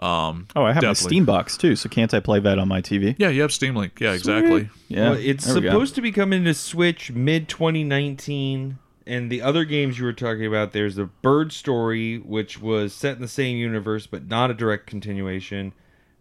um, 0.00 0.48
Oh, 0.56 0.64
I 0.64 0.72
have 0.72 0.82
my 0.82 0.88
Definitely. 0.90 0.94
Steam 1.08 1.24
box 1.24 1.56
too, 1.56 1.76
so 1.76 1.88
can't 1.88 2.12
I 2.12 2.18
play 2.20 2.40
that 2.40 2.58
on 2.58 2.66
my 2.68 2.82
TV? 2.82 3.14
yeah, 3.18 3.28
you 3.28 3.40
have 3.42 3.52
Steam 3.52 3.76
Link. 3.76 3.98
Yeah, 4.00 4.12
exactly. 4.12 4.68
Yeah, 4.88 5.10
Well, 5.10 5.18
it's 5.22 5.44
there 5.46 5.60
go. 5.62 5.68
supposed 5.70 5.94
to 5.94 6.02
be 6.02 6.10
coming 6.12 6.42
to 6.44 6.52
Switch 6.54 7.12
mid 7.12 7.48
2019. 7.48 8.78
And 9.06 9.30
the 9.30 9.40
other 9.40 9.64
games 9.64 9.98
you 9.98 10.04
were 10.04 10.12
talking 10.12 10.46
about, 10.46 10.72
there's 10.72 10.96
the 10.96 11.04
Bird 11.04 11.52
Story, 11.52 12.18
which 12.18 12.60
was 12.60 12.92
set 12.92 13.16
in 13.16 13.22
the 13.22 13.28
same 13.28 13.56
universe 13.56 14.06
but 14.06 14.26
not 14.26 14.50
a 14.50 14.54
direct 14.54 14.86
continuation, 14.86 15.72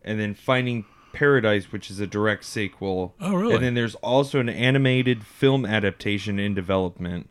and 0.03 0.19
then 0.19 0.35
Finding 0.35 0.85
Paradise, 1.11 1.71
which 1.71 1.89
is 1.89 1.99
a 1.99 2.05
direct 2.05 2.45
sequel. 2.45 3.15
Oh, 3.19 3.35
really? 3.35 3.55
And 3.55 3.63
then 3.63 3.73
there's 3.73 3.95
also 3.95 4.39
an 4.39 4.49
animated 4.49 5.25
film 5.25 5.65
adaptation 5.65 6.37
in 6.37 6.53
development. 6.53 7.29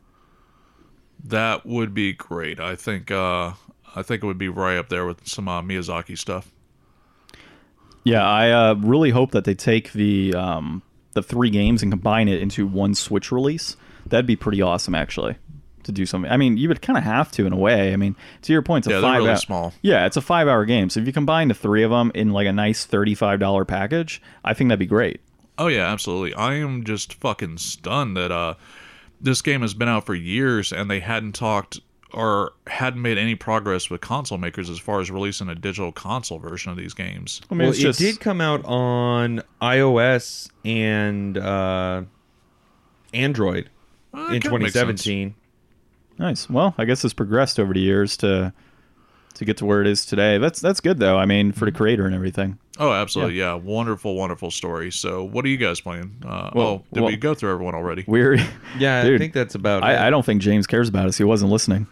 That 1.22 1.64
would 1.64 1.94
be 1.94 2.12
great. 2.12 2.58
I 2.58 2.74
think. 2.74 3.10
Uh, 3.10 3.52
I 3.96 4.02
think 4.02 4.24
it 4.24 4.26
would 4.26 4.38
be 4.38 4.48
right 4.48 4.76
up 4.76 4.88
there 4.88 5.06
with 5.06 5.26
some 5.26 5.48
uh, 5.48 5.62
Miyazaki 5.62 6.18
stuff. 6.18 6.50
Yeah, 8.02 8.26
I 8.26 8.50
uh, 8.50 8.74
really 8.74 9.10
hope 9.10 9.30
that 9.30 9.44
they 9.44 9.54
take 9.54 9.92
the 9.92 10.34
um, 10.34 10.82
the 11.12 11.22
three 11.22 11.50
games 11.50 11.82
and 11.82 11.92
combine 11.92 12.28
it 12.28 12.42
into 12.42 12.66
one 12.66 12.94
Switch 12.94 13.30
release. 13.30 13.76
That'd 14.06 14.26
be 14.26 14.36
pretty 14.36 14.60
awesome, 14.62 14.94
actually, 14.94 15.36
to 15.84 15.92
do 15.92 16.06
something. 16.06 16.30
I 16.30 16.36
mean, 16.36 16.56
you 16.56 16.68
would 16.68 16.82
kind 16.82 16.96
of 16.98 17.04
have 17.04 17.30
to 17.32 17.46
in 17.46 17.52
a 17.52 17.56
way. 17.56 17.92
I 17.92 17.96
mean, 17.96 18.16
to 18.42 18.52
your 18.52 18.62
point, 18.62 18.86
it's 18.86 18.90
Yeah, 18.90 18.98
a 18.98 19.00
they're 19.00 19.10
five 19.10 19.18
really 19.18 19.30
hour, 19.30 19.36
small. 19.36 19.72
Yeah, 19.82 20.06
it's 20.06 20.16
a 20.16 20.20
five 20.22 20.48
hour 20.48 20.64
game. 20.64 20.90
So 20.90 21.00
if 21.00 21.06
you 21.06 21.12
combine 21.12 21.48
the 21.48 21.54
three 21.54 21.82
of 21.82 21.90
them 21.90 22.10
in 22.14 22.32
like 22.32 22.46
a 22.46 22.52
nice 22.52 22.84
thirty 22.84 23.14
five 23.14 23.40
dollar 23.40 23.64
package, 23.64 24.20
I 24.44 24.54
think 24.54 24.68
that'd 24.68 24.78
be 24.78 24.86
great. 24.86 25.20
Oh 25.58 25.68
yeah, 25.68 25.90
absolutely. 25.92 26.34
I 26.34 26.54
am 26.54 26.84
just 26.84 27.14
fucking 27.14 27.58
stunned 27.58 28.16
that 28.16 28.32
uh 28.32 28.54
this 29.20 29.40
game 29.40 29.62
has 29.62 29.72
been 29.72 29.88
out 29.88 30.04
for 30.04 30.14
years 30.14 30.72
and 30.72 30.90
they 30.90 31.00
hadn't 31.00 31.32
talked 31.34 31.80
or 32.12 32.52
hadn't 32.66 33.00
made 33.00 33.16
any 33.18 33.34
progress 33.34 33.88
with 33.90 34.00
console 34.00 34.36
makers 34.38 34.68
as 34.70 34.78
far 34.78 35.00
as 35.00 35.10
releasing 35.10 35.48
a 35.48 35.54
digital 35.54 35.92
console 35.92 36.38
version 36.38 36.70
of 36.70 36.76
these 36.78 36.92
games. 36.94 37.40
I 37.50 37.54
mean, 37.54 37.68
well, 37.68 37.72
just 37.76 38.00
it 38.00 38.04
did 38.04 38.20
come 38.20 38.40
out 38.40 38.64
on 38.64 39.42
iOS 39.62 40.48
and 40.64 41.36
uh, 41.38 42.02
Android 43.12 43.70
In 44.14 44.35
it 44.37 44.42
kinda 44.42 44.59
makes 44.59 44.72
sense. 44.72 45.03
2017. 45.03 45.35
nice. 46.18 46.48
Well, 46.48 46.74
I 46.79 46.85
guess 46.85 47.05
it's 47.05 47.14
progressed 47.14 47.59
over 47.61 47.72
the 47.74 47.81
years 47.81 48.16
to 48.18 48.53
to 49.35 49.44
get 49.44 49.57
to 49.57 49.64
where 49.64 49.81
it 49.81 49.87
is 49.88 50.07
today. 50.07 50.38
That's 50.38 50.61
that's 50.61 50.81
good 50.81 50.98
though. 50.98 51.18
I 51.18 51.27
mean, 51.27 51.50
for 51.53 51.64
the 51.64 51.72
creator 51.72 52.07
and 52.07 52.14
everything. 52.14 52.59
Oh, 52.79 52.92
absolutely. 52.92 53.35
Yeah. 53.38 53.55
Wonderful, 53.55 54.14
wonderful 54.16 54.50
story. 54.50 54.90
So, 54.92 55.22
what 55.24 55.44
are 55.44 55.48
you 55.48 55.57
guys 55.57 55.81
playing? 55.81 56.16
Uh, 56.27 56.50
Well- 56.55 56.66
oh, 56.66 56.85
did 56.92 57.00
well- 57.03 57.11
we 57.11 57.16
go 57.16 57.35
through 57.35 57.53
everyone 57.53 57.74
already? 57.74 58.05
We're 58.07 58.35
Yeah, 58.79 59.03
I 59.05 59.18
think 59.18 59.33
that's 59.33 59.55
about 59.55 59.83
it. 59.83 59.87
I, 59.87 60.07
I 60.09 60.11
don't 60.11 60.24
think 60.24 60.40
James 60.42 60.66
cares 60.66 60.88
about 60.88 61.07
us. 61.07 61.16
He 61.18 61.24
wasn't 61.24 61.50
listening. 61.53 61.87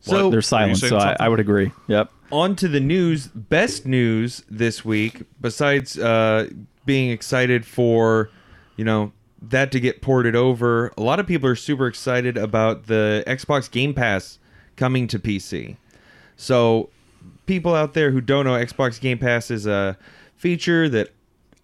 so 0.00 0.30
There's 0.30 0.46
silence, 0.46 0.80
saying 0.80 0.90
so 0.90 0.98
I. 0.98 1.16
I 1.20 1.28
would 1.28 1.40
agree. 1.40 1.72
Yep. 1.88 2.10
on 2.32 2.56
to 2.56 2.68
the 2.68 2.80
news. 2.80 3.26
Best 3.28 3.86
news 3.86 4.44
this 4.50 4.84
week, 4.84 5.22
besides 5.40 5.98
uh, 5.98 6.48
being 6.86 7.10
excited 7.10 7.64
for, 7.66 8.30
you 8.76 8.84
know, 8.84 9.12
that 9.40 9.70
to 9.72 9.80
get 9.80 10.00
ported 10.02 10.34
over. 10.34 10.92
A 10.96 11.02
lot 11.02 11.20
of 11.20 11.26
people 11.26 11.48
are 11.48 11.54
super 11.56 11.86
excited 11.86 12.36
about 12.36 12.86
the 12.86 13.22
Xbox 13.26 13.70
Game 13.70 13.94
Pass 13.94 14.38
coming 14.76 15.06
to 15.08 15.18
PC. 15.18 15.76
So, 16.36 16.88
people 17.46 17.74
out 17.74 17.94
there 17.94 18.10
who 18.10 18.20
don't 18.20 18.44
know, 18.44 18.52
Xbox 18.52 19.00
Game 19.00 19.18
Pass 19.18 19.50
is 19.50 19.66
a 19.66 19.96
feature 20.36 20.88
that 20.88 21.10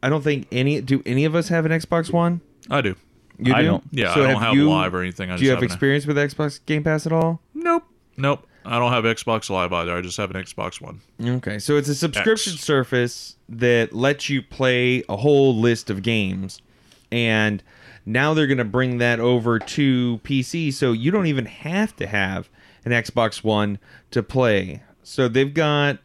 I 0.03 0.09
don't 0.09 0.23
think 0.23 0.47
any 0.53 0.81
do 0.81 1.03
any 1.07 1.25
of 1.25 1.35
us 1.35 1.49
have 1.49 1.65
an 1.67 1.73
Xbox 1.73 2.13
One. 2.13 2.41
I 2.71 2.81
do. 2.81 2.97
You 3.39 3.55
I 3.55 3.63
do? 3.63 3.67
don't. 3.69 3.85
Yeah, 3.91 4.15
So 4.15 4.23
I 4.25 4.33
don't 4.33 4.43
have 4.43 4.55
you, 4.55 4.69
live 4.71 4.95
or 4.95 5.01
anything. 5.03 5.31
I 5.31 5.37
do 5.37 5.43
you 5.45 5.51
just 5.51 5.55
have 5.57 5.63
an- 5.63 5.65
experience 5.67 6.07
with 6.07 6.17
Xbox 6.17 6.61
Game 6.67 6.85
Pass 6.85 7.07
at 7.07 7.13
all? 7.13 7.41
Nope. 7.55 7.85
Nope. 8.17 8.47
I 8.67 8.79
don't 8.79 8.93
have 8.93 9.05
Xbox 9.05 9.51
Live 9.51 9.73
either. 9.75 9.95
I 9.95 10.01
just 10.01 10.17
have 10.17 10.31
an 10.35 10.43
Xbox 10.43 10.81
One. 10.81 11.01
Okay, 11.23 11.59
so 11.59 11.77
it's 11.77 11.89
a 11.89 11.95
subscription 11.95 12.55
X. 12.55 12.63
service 12.63 13.37
that 13.49 13.93
lets 13.93 14.31
you 14.31 14.41
play 14.41 15.03
a 15.09 15.17
whole 15.17 15.55
list 15.55 15.91
of 15.91 16.03
games, 16.03 16.63
and 17.11 17.63
now 18.07 18.35
they're 18.35 18.47
going 18.47 18.59
to 18.59 18.65
bring 18.65 18.99
that 18.99 19.21
over 19.21 19.59
to 19.59 20.21
PC, 20.25 20.73
so 20.73 20.93
you 20.93 21.11
don't 21.11 21.27
even 21.27 21.47
have 21.47 21.97
to 21.97 22.07
have 22.07 22.49
an 22.85 22.93
Xbox 22.93 23.43
One 23.43 23.79
to 24.11 24.23
play. 24.23 24.83
So 25.03 25.29
they've 25.29 25.53
got 25.53 25.99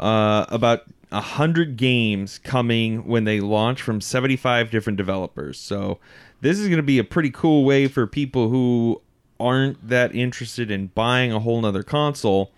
uh, 0.00 0.46
about 0.48 0.82
a 1.12 1.20
hundred 1.20 1.76
games 1.76 2.38
coming 2.38 3.06
when 3.06 3.24
they 3.24 3.40
launch 3.40 3.82
from 3.82 4.00
seventy-five 4.00 4.70
different 4.70 4.96
developers. 4.96 5.58
So 5.58 5.98
this 6.40 6.58
is 6.58 6.68
going 6.68 6.78
to 6.78 6.82
be 6.82 6.98
a 6.98 7.04
pretty 7.04 7.30
cool 7.30 7.64
way 7.64 7.88
for 7.88 8.06
people 8.06 8.48
who 8.48 9.00
aren't 9.38 9.86
that 9.86 10.14
interested 10.14 10.70
in 10.70 10.86
buying 10.88 11.32
a 11.32 11.40
whole 11.40 11.60
nother 11.60 11.82
console 11.82 12.50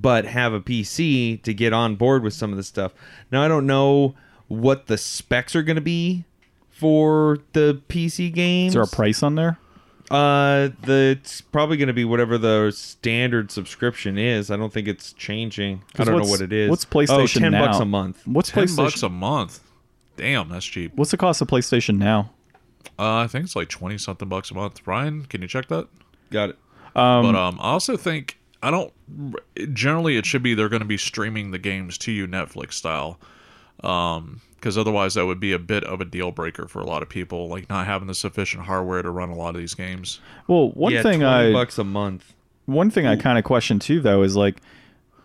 but 0.00 0.24
have 0.26 0.52
a 0.52 0.60
PC 0.60 1.42
to 1.42 1.52
get 1.52 1.72
on 1.72 1.96
board 1.96 2.22
with 2.22 2.34
some 2.34 2.50
of 2.50 2.56
the 2.56 2.62
stuff. 2.62 2.92
Now 3.32 3.42
I 3.42 3.48
don't 3.48 3.66
know 3.66 4.14
what 4.46 4.86
the 4.86 4.96
specs 4.96 5.56
are 5.56 5.62
going 5.62 5.76
to 5.76 5.82
be 5.82 6.24
for 6.78 7.38
the 7.52 7.80
PC 7.88 8.32
games. 8.32 8.70
Is 8.70 8.74
there 8.74 8.82
a 8.82 8.86
price 8.86 9.22
on 9.22 9.34
there? 9.34 9.58
Uh, 10.10 10.70
the 10.84 11.16
it's 11.20 11.42
probably 11.42 11.76
going 11.76 11.88
to 11.88 11.92
be 11.92 12.04
whatever 12.04 12.38
the 12.38 12.70
standard 12.74 13.50
subscription 13.50 14.16
is. 14.16 14.50
I 14.50 14.56
don't 14.56 14.72
think 14.72 14.88
it's 14.88 15.12
changing. 15.12 15.82
I 15.98 16.04
don't 16.04 16.16
know 16.22 16.28
what 16.28 16.40
it 16.40 16.52
is. 16.52 16.70
what's 16.70 16.84
Oh, 16.84 16.88
PlayStation 16.88 17.40
10 17.40 17.52
bucks 17.52 17.78
a 17.78 17.84
month. 17.84 18.26
What's 18.26 18.50
Ten 18.50 18.64
PlayStation? 18.64 18.76
bucks 18.76 19.02
a 19.02 19.08
month. 19.10 19.60
Damn, 20.16 20.48
that's 20.48 20.64
cheap. 20.64 20.92
What's 20.94 21.10
the 21.10 21.16
cost 21.18 21.42
of 21.42 21.48
PlayStation 21.48 21.98
now? 21.98 22.30
Uh, 22.98 23.16
I 23.16 23.26
think 23.26 23.44
it's 23.44 23.54
like 23.54 23.68
twenty 23.68 23.98
something 23.98 24.28
bucks 24.28 24.50
a 24.50 24.54
month. 24.54 24.84
Ryan, 24.86 25.24
can 25.26 25.42
you 25.42 25.48
check 25.48 25.68
that? 25.68 25.88
Got 26.30 26.50
it. 26.50 26.58
but 26.94 27.34
um, 27.34 27.58
I 27.60 27.68
also 27.70 27.96
think 27.96 28.38
I 28.62 28.70
don't. 28.70 28.92
Generally, 29.74 30.16
it 30.16 30.24
should 30.26 30.42
be 30.42 30.54
they're 30.54 30.68
going 30.70 30.80
to 30.80 30.86
be 30.86 30.96
streaming 30.96 31.50
the 31.50 31.58
games 31.58 31.98
to 31.98 32.12
you 32.12 32.26
Netflix 32.26 32.72
style, 32.72 33.20
um, 33.84 34.40
because 34.56 34.76
otherwise 34.76 35.14
that 35.14 35.24
would 35.26 35.38
be 35.38 35.52
a 35.52 35.58
bit 35.58 35.84
of 35.84 36.00
a 36.00 36.04
deal 36.04 36.32
breaker 36.32 36.66
for 36.66 36.80
a 36.80 36.84
lot 36.84 37.02
of 37.02 37.08
people, 37.08 37.48
like 37.48 37.68
not 37.68 37.86
having 37.86 38.08
the 38.08 38.14
sufficient 38.14 38.64
hardware 38.64 39.02
to 39.02 39.10
run 39.10 39.28
a 39.30 39.36
lot 39.36 39.50
of 39.50 39.56
these 39.60 39.74
games. 39.74 40.20
Well, 40.48 40.70
one 40.70 40.92
yeah, 40.92 41.02
thing 41.02 41.20
20 41.20 41.24
I 41.24 41.52
bucks 41.52 41.78
a 41.78 41.84
month. 41.84 42.34
one 42.66 42.90
thing 42.90 43.06
I 43.06 43.16
kind 43.16 43.38
of 43.38 43.44
question 43.44 43.78
too, 43.78 44.00
though, 44.00 44.22
is 44.22 44.34
like, 44.34 44.60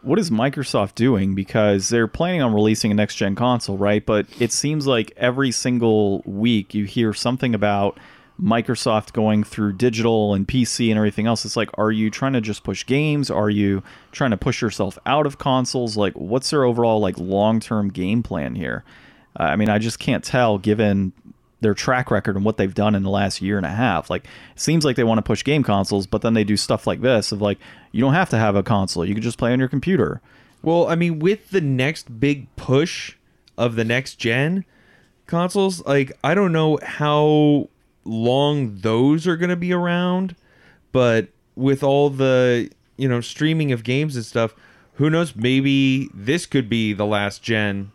what 0.03 0.19
is 0.19 0.29
Microsoft 0.29 0.95
doing? 0.95 1.33
Because 1.33 1.89
they're 1.89 2.07
planning 2.07 2.41
on 2.41 2.53
releasing 2.53 2.91
a 2.91 2.93
next 2.93 3.15
gen 3.15 3.35
console, 3.35 3.77
right? 3.77 4.05
But 4.05 4.27
it 4.39 4.51
seems 4.51 4.85
like 4.85 5.13
every 5.17 5.51
single 5.51 6.21
week 6.25 6.73
you 6.73 6.85
hear 6.85 7.13
something 7.13 7.55
about 7.55 7.97
Microsoft 8.43 9.13
going 9.13 9.43
through 9.43 9.73
digital 9.73 10.33
and 10.33 10.47
PC 10.47 10.89
and 10.89 10.97
everything 10.97 11.27
else. 11.27 11.45
It's 11.45 11.55
like, 11.55 11.69
are 11.77 11.91
you 11.91 12.09
trying 12.09 12.33
to 12.33 12.41
just 12.41 12.63
push 12.63 12.85
games? 12.85 13.31
Are 13.31 13.49
you 13.49 13.83
trying 14.11 14.31
to 14.31 14.37
push 14.37 14.61
yourself 14.61 14.99
out 15.05 15.25
of 15.25 15.37
consoles? 15.37 15.95
Like, 15.95 16.13
what's 16.15 16.49
their 16.49 16.65
overall 16.65 16.99
like 16.99 17.17
long 17.17 17.59
term 17.59 17.89
game 17.89 18.21
plan 18.21 18.55
here? 18.55 18.83
Uh, 19.39 19.43
I 19.43 19.55
mean, 19.55 19.69
I 19.69 19.79
just 19.79 19.97
can't 19.97 20.23
tell 20.23 20.57
given 20.57 21.13
their 21.61 21.73
track 21.73 22.11
record 22.11 22.35
and 22.35 22.43
what 22.43 22.57
they've 22.57 22.73
done 22.73 22.93
in 22.95 23.03
the 23.03 23.09
last 23.09 23.41
year 23.41 23.55
and 23.55 23.65
a 23.65 23.69
half. 23.69 24.09
Like, 24.09 24.25
it 24.25 24.59
seems 24.59 24.83
like 24.83 24.97
they 24.97 25.05
want 25.05 25.19
to 25.19 25.23
push 25.23 25.45
game 25.45 25.63
consoles, 25.63 26.05
but 26.05 26.21
then 26.21 26.33
they 26.33 26.43
do 26.43 26.57
stuff 26.57 26.85
like 26.85 26.99
this 26.99 27.31
of 27.31 27.41
like, 27.41 27.57
you 27.93 28.01
don't 28.01 28.13
have 28.13 28.29
to 28.31 28.37
have 28.37 28.57
a 28.57 28.63
console. 28.63 29.05
You 29.05 29.13
can 29.13 29.23
just 29.23 29.37
play 29.37 29.53
on 29.53 29.59
your 29.59 29.69
computer. 29.69 30.19
Well, 30.61 30.87
I 30.87 30.95
mean, 30.95 31.19
with 31.19 31.49
the 31.51 31.61
next 31.61 32.19
big 32.19 32.53
push 32.57 33.15
of 33.57 33.75
the 33.75 33.85
next 33.85 34.15
gen 34.15 34.65
consoles, 35.27 35.85
like 35.85 36.11
I 36.23 36.33
don't 36.33 36.51
know 36.51 36.77
how 36.83 37.69
long 38.05 38.77
those 38.77 39.27
are 39.27 39.37
going 39.37 39.49
to 39.49 39.55
be 39.55 39.73
around, 39.73 40.35
but 40.91 41.29
with 41.55 41.83
all 41.83 42.09
the 42.09 42.69
you 42.97 43.07
know 43.07 43.21
streaming 43.21 43.71
of 43.71 43.83
games 43.83 44.15
and 44.15 44.25
stuff, 44.25 44.55
who 44.95 45.09
knows? 45.09 45.35
Maybe 45.35 46.09
this 46.13 46.45
could 46.45 46.69
be 46.69 46.93
the 46.93 47.05
last 47.05 47.41
gen 47.41 47.91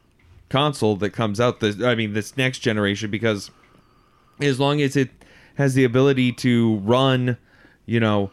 console 0.49 0.97
that 0.97 1.11
comes 1.11 1.41
out. 1.41 1.61
This, 1.61 1.83
I 1.83 1.95
mean, 1.95 2.13
this 2.13 2.37
next 2.37 2.61
generation 2.61 3.11
because 3.11 3.51
as 4.41 4.59
long 4.59 4.81
as 4.81 4.97
it 4.97 5.11
has 5.57 5.75
the 5.75 5.85
ability 5.85 6.33
to 6.33 6.77
run, 6.77 7.37
you 7.87 8.01
know, 8.01 8.31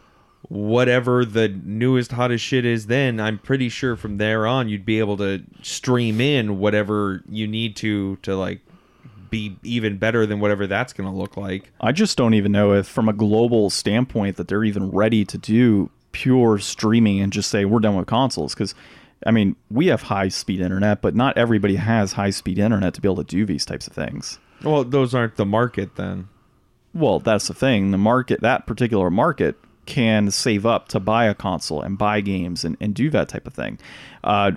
whatever 0.48 1.24
the 1.24 1.48
newest 1.48 2.12
hottest 2.12 2.44
shit 2.44 2.64
is 2.64 2.86
then 2.86 3.18
i'm 3.18 3.36
pretty 3.36 3.68
sure 3.68 3.96
from 3.96 4.16
there 4.18 4.46
on 4.46 4.68
you'd 4.68 4.84
be 4.84 5.00
able 5.00 5.16
to 5.16 5.42
stream 5.62 6.20
in 6.20 6.58
whatever 6.58 7.22
you 7.28 7.48
need 7.48 7.74
to 7.74 8.14
to 8.16 8.36
like 8.36 8.60
be 9.30 9.56
even 9.62 9.98
better 9.98 10.26
than 10.26 10.40
whatever 10.40 10.66
that's 10.66 10.92
going 10.92 11.10
to 11.10 11.16
look 11.16 11.36
like 11.36 11.70
I 11.80 11.92
just 11.92 12.16
don't 12.16 12.34
even 12.34 12.52
know 12.52 12.72
if, 12.72 12.86
from 12.86 13.08
a 13.08 13.12
global 13.12 13.70
standpoint, 13.70 14.36
that 14.36 14.48
they're 14.48 14.64
even 14.64 14.90
ready 14.90 15.24
to 15.24 15.38
do 15.38 15.90
pure 16.12 16.58
streaming 16.58 17.20
and 17.20 17.32
just 17.32 17.50
say 17.50 17.64
we're 17.64 17.80
done 17.80 17.96
with 17.96 18.06
consoles. 18.06 18.54
Because, 18.54 18.74
I 19.26 19.30
mean, 19.30 19.56
we 19.70 19.88
have 19.88 20.02
high 20.02 20.28
speed 20.28 20.60
internet, 20.60 21.02
but 21.02 21.14
not 21.14 21.36
everybody 21.36 21.76
has 21.76 22.12
high 22.12 22.30
speed 22.30 22.58
internet 22.58 22.94
to 22.94 23.00
be 23.00 23.08
able 23.08 23.22
to 23.22 23.24
do 23.24 23.44
these 23.44 23.64
types 23.64 23.86
of 23.86 23.92
things. 23.92 24.38
well 24.62 24.84
those 24.84 25.14
aren't 25.14 25.36
the 25.36 25.44
market 25.46 25.96
then 25.96 26.28
Well, 26.94 27.20
that's 27.20 27.48
the 27.48 27.54
thing. 27.54 27.90
The 27.90 27.98
market, 27.98 28.40
that 28.40 28.66
particular 28.66 29.10
market, 29.10 29.56
can 29.84 30.30
save 30.30 30.64
up 30.66 30.88
to 30.88 30.98
buy 30.98 31.26
a 31.26 31.34
console 31.34 31.82
and 31.82 31.98
buy 31.98 32.20
games 32.20 32.64
and, 32.64 32.76
and 32.80 32.94
do 32.94 33.10
that 33.10 33.28
type 33.28 33.46
of 33.46 33.54
thing. 33.54 33.78
Uh, 34.24 34.52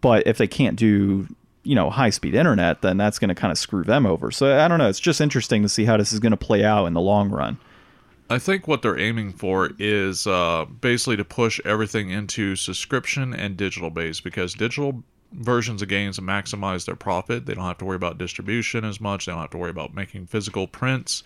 but 0.00 0.26
if 0.26 0.38
they 0.38 0.46
can't 0.46 0.76
do, 0.76 1.26
you 1.64 1.74
know, 1.74 1.90
high 1.90 2.10
speed 2.10 2.34
internet, 2.34 2.82
then 2.82 2.96
that's 2.96 3.18
going 3.18 3.28
to 3.28 3.34
kind 3.34 3.52
of 3.52 3.58
screw 3.58 3.84
them 3.84 4.06
over. 4.06 4.30
So 4.30 4.58
I 4.58 4.68
don't 4.68 4.78
know. 4.78 4.88
It's 4.88 5.00
just 5.00 5.20
interesting 5.20 5.62
to 5.62 5.68
see 5.68 5.84
how 5.84 5.96
this 5.96 6.12
is 6.12 6.20
going 6.20 6.32
to 6.32 6.36
play 6.36 6.64
out 6.64 6.86
in 6.86 6.94
the 6.94 7.00
long 7.00 7.30
run. 7.30 7.58
I 8.30 8.38
think 8.38 8.66
what 8.66 8.82
they're 8.82 8.98
aiming 8.98 9.32
for 9.32 9.70
is 9.78 10.26
uh, 10.26 10.64
basically 10.64 11.16
to 11.18 11.24
push 11.24 11.60
everything 11.64 12.10
into 12.10 12.56
subscription 12.56 13.34
and 13.34 13.56
digital 13.56 13.90
base 13.90 14.20
because 14.20 14.54
digital 14.54 15.02
versions 15.32 15.82
of 15.82 15.88
games 15.88 16.18
maximize 16.18 16.86
their 16.86 16.96
profit. 16.96 17.46
They 17.46 17.54
don't 17.54 17.64
have 17.64 17.78
to 17.78 17.84
worry 17.84 17.96
about 17.96 18.18
distribution 18.18 18.84
as 18.84 19.00
much. 19.00 19.26
They 19.26 19.32
don't 19.32 19.40
have 19.40 19.50
to 19.50 19.58
worry 19.58 19.70
about 19.70 19.94
making 19.94 20.26
physical 20.26 20.66
prints, 20.66 21.22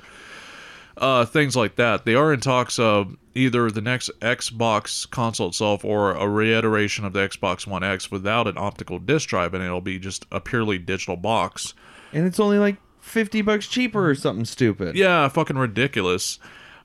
uh, 0.97 1.25
things 1.25 1.55
like 1.57 1.77
that. 1.77 2.05
They 2.05 2.15
are 2.15 2.33
in 2.33 2.41
talks 2.41 2.79
of 2.79 3.17
either 3.35 3.71
the 3.71 3.81
next 3.83 4.11
Xbox 4.21 5.09
console 5.11 5.49
itself 5.49 5.85
or 5.85 6.13
a 6.13 6.29
reiteration 6.29 7.05
of 7.05 7.13
the 7.13 7.21
Xbox 7.21 7.67
One 7.67 7.85
X 7.85 8.11
without 8.11 8.47
an 8.47 8.57
optical 8.57 8.99
disc 8.99 9.29
drive, 9.29 9.53
and 9.55 9.63
it'll 9.63 9.81
be 9.81 9.99
just 9.99 10.25
a 10.33 10.41
purely 10.41 10.79
digital 10.79 11.17
box. 11.17 11.75
and 12.13 12.27
it's 12.27 12.41
only 12.41 12.59
like 12.59 12.77
50 13.01 13.43
bucks 13.43 13.69
cheaper 13.69 14.09
or 14.09 14.15
something 14.15 14.45
stupid 14.45 14.97
Yeah, 14.97 15.29
fucking 15.29 15.57
ridiculous. 15.59 16.39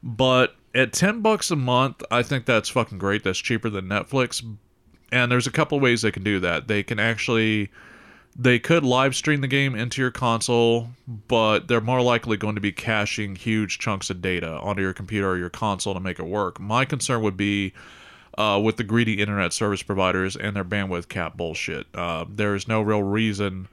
But 0.04 0.56
at 0.76 0.94
10 0.94 1.22
bucks 1.22 1.50
a 1.52 1.56
month, 1.56 2.04
I 2.12 2.22
think 2.24 2.46
that's 2.46 2.70
fucking 2.70 2.98
great. 2.98 3.24
That's 3.24 3.40
cheaper 3.40 3.70
than 3.70 3.86
Netflix. 3.86 4.44
And 5.12 5.32
there's 5.32 5.48
a 5.48 5.52
couple 5.52 5.80
ways 5.80 6.02
they 6.02 6.12
can 6.12 6.24
do 6.24 6.40
that. 6.40 6.68
They 6.68 6.84
can 6.84 7.00
actually 7.00 7.70
they 8.36 8.60
could 8.60 8.84
live 8.84 9.16
stream 9.16 9.42
the 9.42 9.48
game 9.48 9.76
into 9.76 10.02
your 10.02 10.12
console, 10.12 10.90
but 11.28 11.68
they're 11.68 11.82
more 11.82 12.02
likely 12.02 12.38
going 12.38 12.56
to 12.56 12.62
be 12.62 12.72
caching 12.72 13.36
huge 13.36 13.80
chunks 13.80 14.10
of 14.10 14.22
data 14.22 14.60
onto 14.60 14.82
your 14.82 14.94
computer 14.94 15.30
or 15.30 15.38
your 15.38 15.50
console 15.50 15.94
to 15.94 16.00
make 16.00 16.20
it 16.20 16.26
work. 16.26 16.60
My 16.60 16.86
concern 16.86 17.22
would 17.24 17.38
be 17.38 17.74
uh, 18.38 18.60
with 18.64 18.78
the 18.78 18.84
greedy 18.84 19.22
internet 19.22 19.54
service 19.54 19.84
providers 19.84 20.36
and 20.36 20.56
their 20.56 20.64
bandwidth 20.64 21.10
cap 21.10 21.36
bullshit. 21.36 21.88
Uh, 21.94 22.26
there 22.30 22.56
is 22.56 22.68
no 22.68 22.82
real 22.82 23.04
reason 23.04 23.68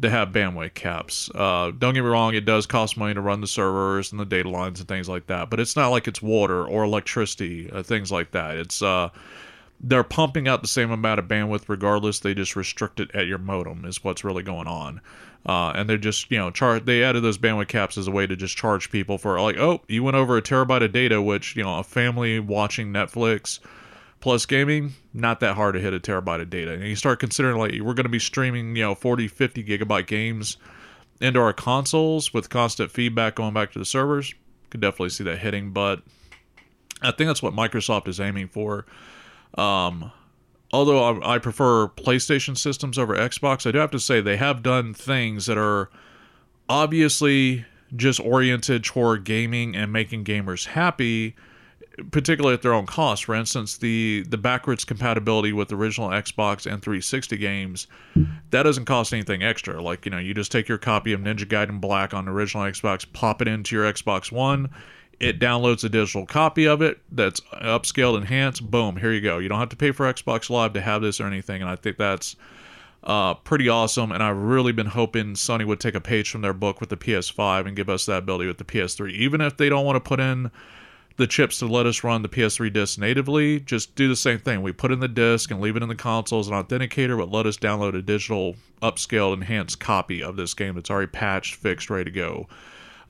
to 0.00 0.10
have 0.10 0.30
bandwidth 0.30 0.74
caps. 0.74 1.30
Uh, 1.34 1.70
don't 1.78 1.94
get 1.94 2.02
me 2.02 2.08
wrong, 2.08 2.34
it 2.34 2.44
does 2.44 2.66
cost 2.66 2.96
money 2.96 3.14
to 3.14 3.20
run 3.20 3.40
the 3.40 3.46
servers 3.46 4.10
and 4.10 4.20
the 4.20 4.24
data 4.24 4.48
lines 4.48 4.80
and 4.80 4.88
things 4.88 5.08
like 5.08 5.26
that, 5.26 5.50
but 5.50 5.60
it's 5.60 5.76
not 5.76 5.88
like 5.88 6.08
it's 6.08 6.22
water 6.22 6.66
or 6.66 6.82
electricity, 6.82 7.70
uh, 7.70 7.82
things 7.82 8.10
like 8.10 8.30
that. 8.32 8.56
It's 8.56 8.82
uh, 8.82 9.10
they're 9.82 10.04
pumping 10.04 10.46
out 10.46 10.62
the 10.62 10.68
same 10.68 10.90
amount 10.90 11.18
of 11.18 11.26
bandwidth 11.26 11.68
regardless. 11.68 12.20
They 12.20 12.34
just 12.34 12.54
restrict 12.54 13.00
it 13.00 13.10
at 13.14 13.26
your 13.26 13.38
modem 13.38 13.84
is 13.84 14.04
what's 14.04 14.24
really 14.24 14.42
going 14.42 14.68
on. 14.68 15.00
Uh, 15.44 15.72
and 15.74 15.90
they're 15.90 15.98
just 15.98 16.30
you 16.30 16.38
know 16.38 16.50
charge. 16.50 16.84
They 16.84 17.02
added 17.02 17.22
those 17.22 17.38
bandwidth 17.38 17.68
caps 17.68 17.98
as 17.98 18.06
a 18.06 18.12
way 18.12 18.26
to 18.26 18.36
just 18.36 18.56
charge 18.56 18.90
people 18.90 19.18
for 19.18 19.40
like, 19.40 19.56
oh, 19.56 19.80
you 19.88 20.04
went 20.04 20.16
over 20.16 20.36
a 20.36 20.42
terabyte 20.42 20.84
of 20.84 20.92
data, 20.92 21.20
which 21.20 21.56
you 21.56 21.64
know 21.64 21.78
a 21.78 21.82
family 21.82 22.38
watching 22.38 22.92
Netflix 22.92 23.58
plus 24.22 24.46
gaming 24.46 24.94
not 25.12 25.40
that 25.40 25.56
hard 25.56 25.74
to 25.74 25.80
hit 25.80 25.92
a 25.92 25.98
terabyte 25.98 26.40
of 26.40 26.48
data 26.48 26.72
and 26.72 26.84
you 26.84 26.94
start 26.94 27.18
considering 27.18 27.58
like 27.58 27.72
we're 27.80 27.92
going 27.92 28.04
to 28.04 28.08
be 28.08 28.20
streaming 28.20 28.76
you 28.76 28.82
know 28.82 28.94
40 28.94 29.26
50 29.26 29.64
gigabyte 29.64 30.06
games 30.06 30.56
into 31.20 31.40
our 31.40 31.52
consoles 31.52 32.32
with 32.32 32.48
constant 32.48 32.92
feedback 32.92 33.34
going 33.34 33.52
back 33.52 33.72
to 33.72 33.80
the 33.80 33.84
servers 33.84 34.32
could 34.70 34.80
definitely 34.80 35.08
see 35.08 35.24
that 35.24 35.38
hitting 35.38 35.72
but 35.72 36.02
i 37.02 37.10
think 37.10 37.28
that's 37.28 37.42
what 37.42 37.52
microsoft 37.52 38.06
is 38.06 38.20
aiming 38.20 38.46
for 38.46 38.86
um, 39.58 40.10
although 40.72 41.02
I, 41.02 41.34
I 41.34 41.38
prefer 41.38 41.88
playstation 41.88 42.56
systems 42.56 42.98
over 42.98 43.14
xbox 43.14 43.66
i 43.66 43.70
do 43.70 43.78
have 43.78 43.90
to 43.92 44.00
say 44.00 44.20
they 44.20 44.36
have 44.36 44.62
done 44.62 44.94
things 44.94 45.46
that 45.46 45.58
are 45.58 45.90
obviously 46.68 47.64
just 47.94 48.20
oriented 48.20 48.84
toward 48.84 49.24
gaming 49.24 49.76
and 49.76 49.92
making 49.92 50.24
gamers 50.24 50.66
happy 50.66 51.34
particularly 52.10 52.54
at 52.54 52.62
their 52.62 52.72
own 52.72 52.86
cost. 52.86 53.24
For 53.24 53.34
instance, 53.34 53.78
the 53.78 54.24
the 54.28 54.38
backwards 54.38 54.84
compatibility 54.84 55.52
with 55.52 55.72
original 55.72 56.08
Xbox 56.08 56.70
and 56.70 56.82
360 56.82 57.36
games, 57.36 57.86
that 58.50 58.62
doesn't 58.62 58.84
cost 58.84 59.12
anything 59.12 59.42
extra. 59.42 59.82
Like 59.82 60.04
you 60.04 60.10
know, 60.10 60.18
you 60.18 60.34
just 60.34 60.52
take 60.52 60.68
your 60.68 60.78
copy 60.78 61.12
of 61.12 61.20
Ninja 61.20 61.44
Gaiden 61.44 61.80
Black 61.80 62.14
on 62.14 62.28
original 62.28 62.64
Xbox, 62.64 63.10
pop 63.12 63.42
it 63.42 63.48
into 63.48 63.76
your 63.76 63.90
Xbox 63.92 64.32
One. 64.32 64.70
It 65.22 65.38
downloads 65.38 65.84
a 65.84 65.88
digital 65.88 66.26
copy 66.26 66.66
of 66.66 66.82
it 66.82 66.98
that's 67.12 67.40
upscaled, 67.52 68.16
enhanced. 68.16 68.68
Boom, 68.68 68.96
here 68.96 69.12
you 69.12 69.20
go. 69.20 69.38
You 69.38 69.48
don't 69.48 69.60
have 69.60 69.68
to 69.68 69.76
pay 69.76 69.92
for 69.92 70.12
Xbox 70.12 70.50
Live 70.50 70.72
to 70.72 70.80
have 70.80 71.00
this 71.00 71.20
or 71.20 71.28
anything. 71.28 71.62
And 71.62 71.70
I 71.70 71.76
think 71.76 71.96
that's 71.96 72.34
uh, 73.04 73.34
pretty 73.34 73.68
awesome. 73.68 74.10
And 74.10 74.20
I've 74.20 74.36
really 74.36 74.72
been 74.72 74.88
hoping 74.88 75.34
Sony 75.34 75.64
would 75.64 75.78
take 75.78 75.94
a 75.94 76.00
page 76.00 76.28
from 76.28 76.40
their 76.40 76.52
book 76.52 76.80
with 76.80 76.88
the 76.88 76.96
PS5 76.96 77.66
and 77.66 77.76
give 77.76 77.88
us 77.88 78.06
that 78.06 78.18
ability 78.18 78.48
with 78.48 78.58
the 78.58 78.64
PS3. 78.64 79.12
Even 79.12 79.40
if 79.40 79.56
they 79.56 79.68
don't 79.68 79.84
want 79.84 79.94
to 79.94 80.00
put 80.00 80.18
in 80.18 80.50
the 81.18 81.28
chips 81.28 81.60
to 81.60 81.66
let 81.66 81.86
us 81.86 82.02
run 82.02 82.22
the 82.22 82.28
PS3 82.28 82.72
disc 82.72 82.98
natively, 82.98 83.60
just 83.60 83.94
do 83.94 84.08
the 84.08 84.16
same 84.16 84.40
thing. 84.40 84.60
We 84.60 84.72
put 84.72 84.90
in 84.90 84.98
the 84.98 85.06
disc 85.06 85.52
and 85.52 85.60
leave 85.60 85.76
it 85.76 85.84
in 85.84 85.88
the 85.88 85.94
console 85.94 86.40
as 86.40 86.48
an 86.48 86.54
authenticator, 86.54 87.16
but 87.16 87.30
let 87.30 87.46
us 87.46 87.56
download 87.56 87.94
a 87.94 88.02
digital, 88.02 88.56
upscaled, 88.82 89.34
enhanced 89.34 89.78
copy 89.78 90.20
of 90.20 90.34
this 90.34 90.52
game 90.54 90.74
that's 90.74 90.90
already 90.90 91.12
patched, 91.12 91.54
fixed, 91.54 91.90
ready 91.90 92.10
to 92.10 92.10
go. 92.10 92.48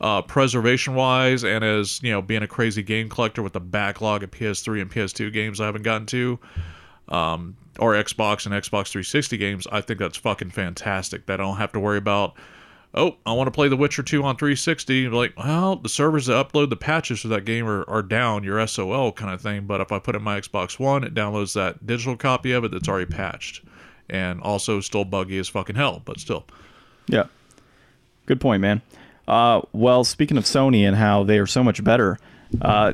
Uh, 0.03 0.21
preservation 0.21 0.97
wise, 0.97 1.45
and 1.45 1.63
as 1.63 2.03
you 2.03 2.11
know, 2.11 2.21
being 2.21 2.43
a 2.43 2.49
crazy 2.49 2.83
game 2.83 3.09
collector 3.09 3.41
with 3.41 3.53
the 3.53 3.61
backlog 3.61 4.25
of 4.25 4.33
PS3 4.33 4.83
and 4.83 4.91
PS2 4.91 5.33
games 5.33 5.61
I 5.61 5.67
haven't 5.67 5.83
gotten 5.83 6.07
to, 6.07 6.41
um, 7.09 7.57
or 7.79 7.93
Xbox 7.93 8.45
and 8.45 8.53
Xbox 8.53 8.89
360 8.89 9.37
games, 9.37 9.67
I 9.71 9.81
think 9.81 10.01
that's 10.01 10.19
fucking 10.19 10.51
fantastic. 10.51 11.27
That 11.27 11.41
I 11.41 11.45
don't 11.45 11.59
have 11.59 11.71
to 11.73 11.81
worry 11.81 11.99
about 11.99 12.35
oh, 12.95 13.17
I 13.25 13.33
want 13.33 13.47
to 13.47 13.53
play 13.53 13.69
The 13.69 13.77
Witcher 13.77 14.03
2 14.03 14.23
on 14.23 14.37
360. 14.37 15.09
Like, 15.09 15.37
well, 15.37 15.77
the 15.77 15.89
servers 15.89 16.27
that 16.27 16.47
upload 16.47 16.71
the 16.71 16.77
patches 16.77 17.21
for 17.21 17.29
that 17.29 17.45
game 17.45 17.67
are, 17.67 17.89
are 17.89 18.03
down, 18.03 18.45
your 18.45 18.65
SOL 18.67 19.13
kind 19.13 19.33
of 19.33 19.41
thing. 19.41 19.67
But 19.67 19.81
if 19.81 19.93
I 19.93 19.99
put 19.99 20.15
in 20.15 20.23
my 20.23 20.41
Xbox 20.41 20.79
One, 20.79 21.05
it 21.05 21.15
downloads 21.15 21.55
that 21.55 21.87
digital 21.87 22.17
copy 22.17 22.53
of 22.53 22.65
it 22.65 22.71
that's 22.71 22.89
already 22.89 23.07
patched. 23.07 23.65
And 24.11 24.41
also 24.43 24.81
still 24.81 25.05
buggy 25.05 25.39
as 25.39 25.49
fucking 25.49 25.77
hell, 25.77 26.03
but 26.05 26.21
still. 26.21 26.45
Yeah. 27.07 27.25
Good 28.27 28.41
point, 28.41 28.61
man. 28.61 28.83
Uh, 29.29 29.61
well, 29.73 30.05
speaking 30.05 30.37
of 30.37 30.45
Sony 30.45 30.87
and 30.87 30.97
how 30.97 31.23
they 31.23 31.39
are 31.39 31.47
so 31.47 31.63
much 31.63 31.83
better, 31.83 32.19
uh, 32.61 32.93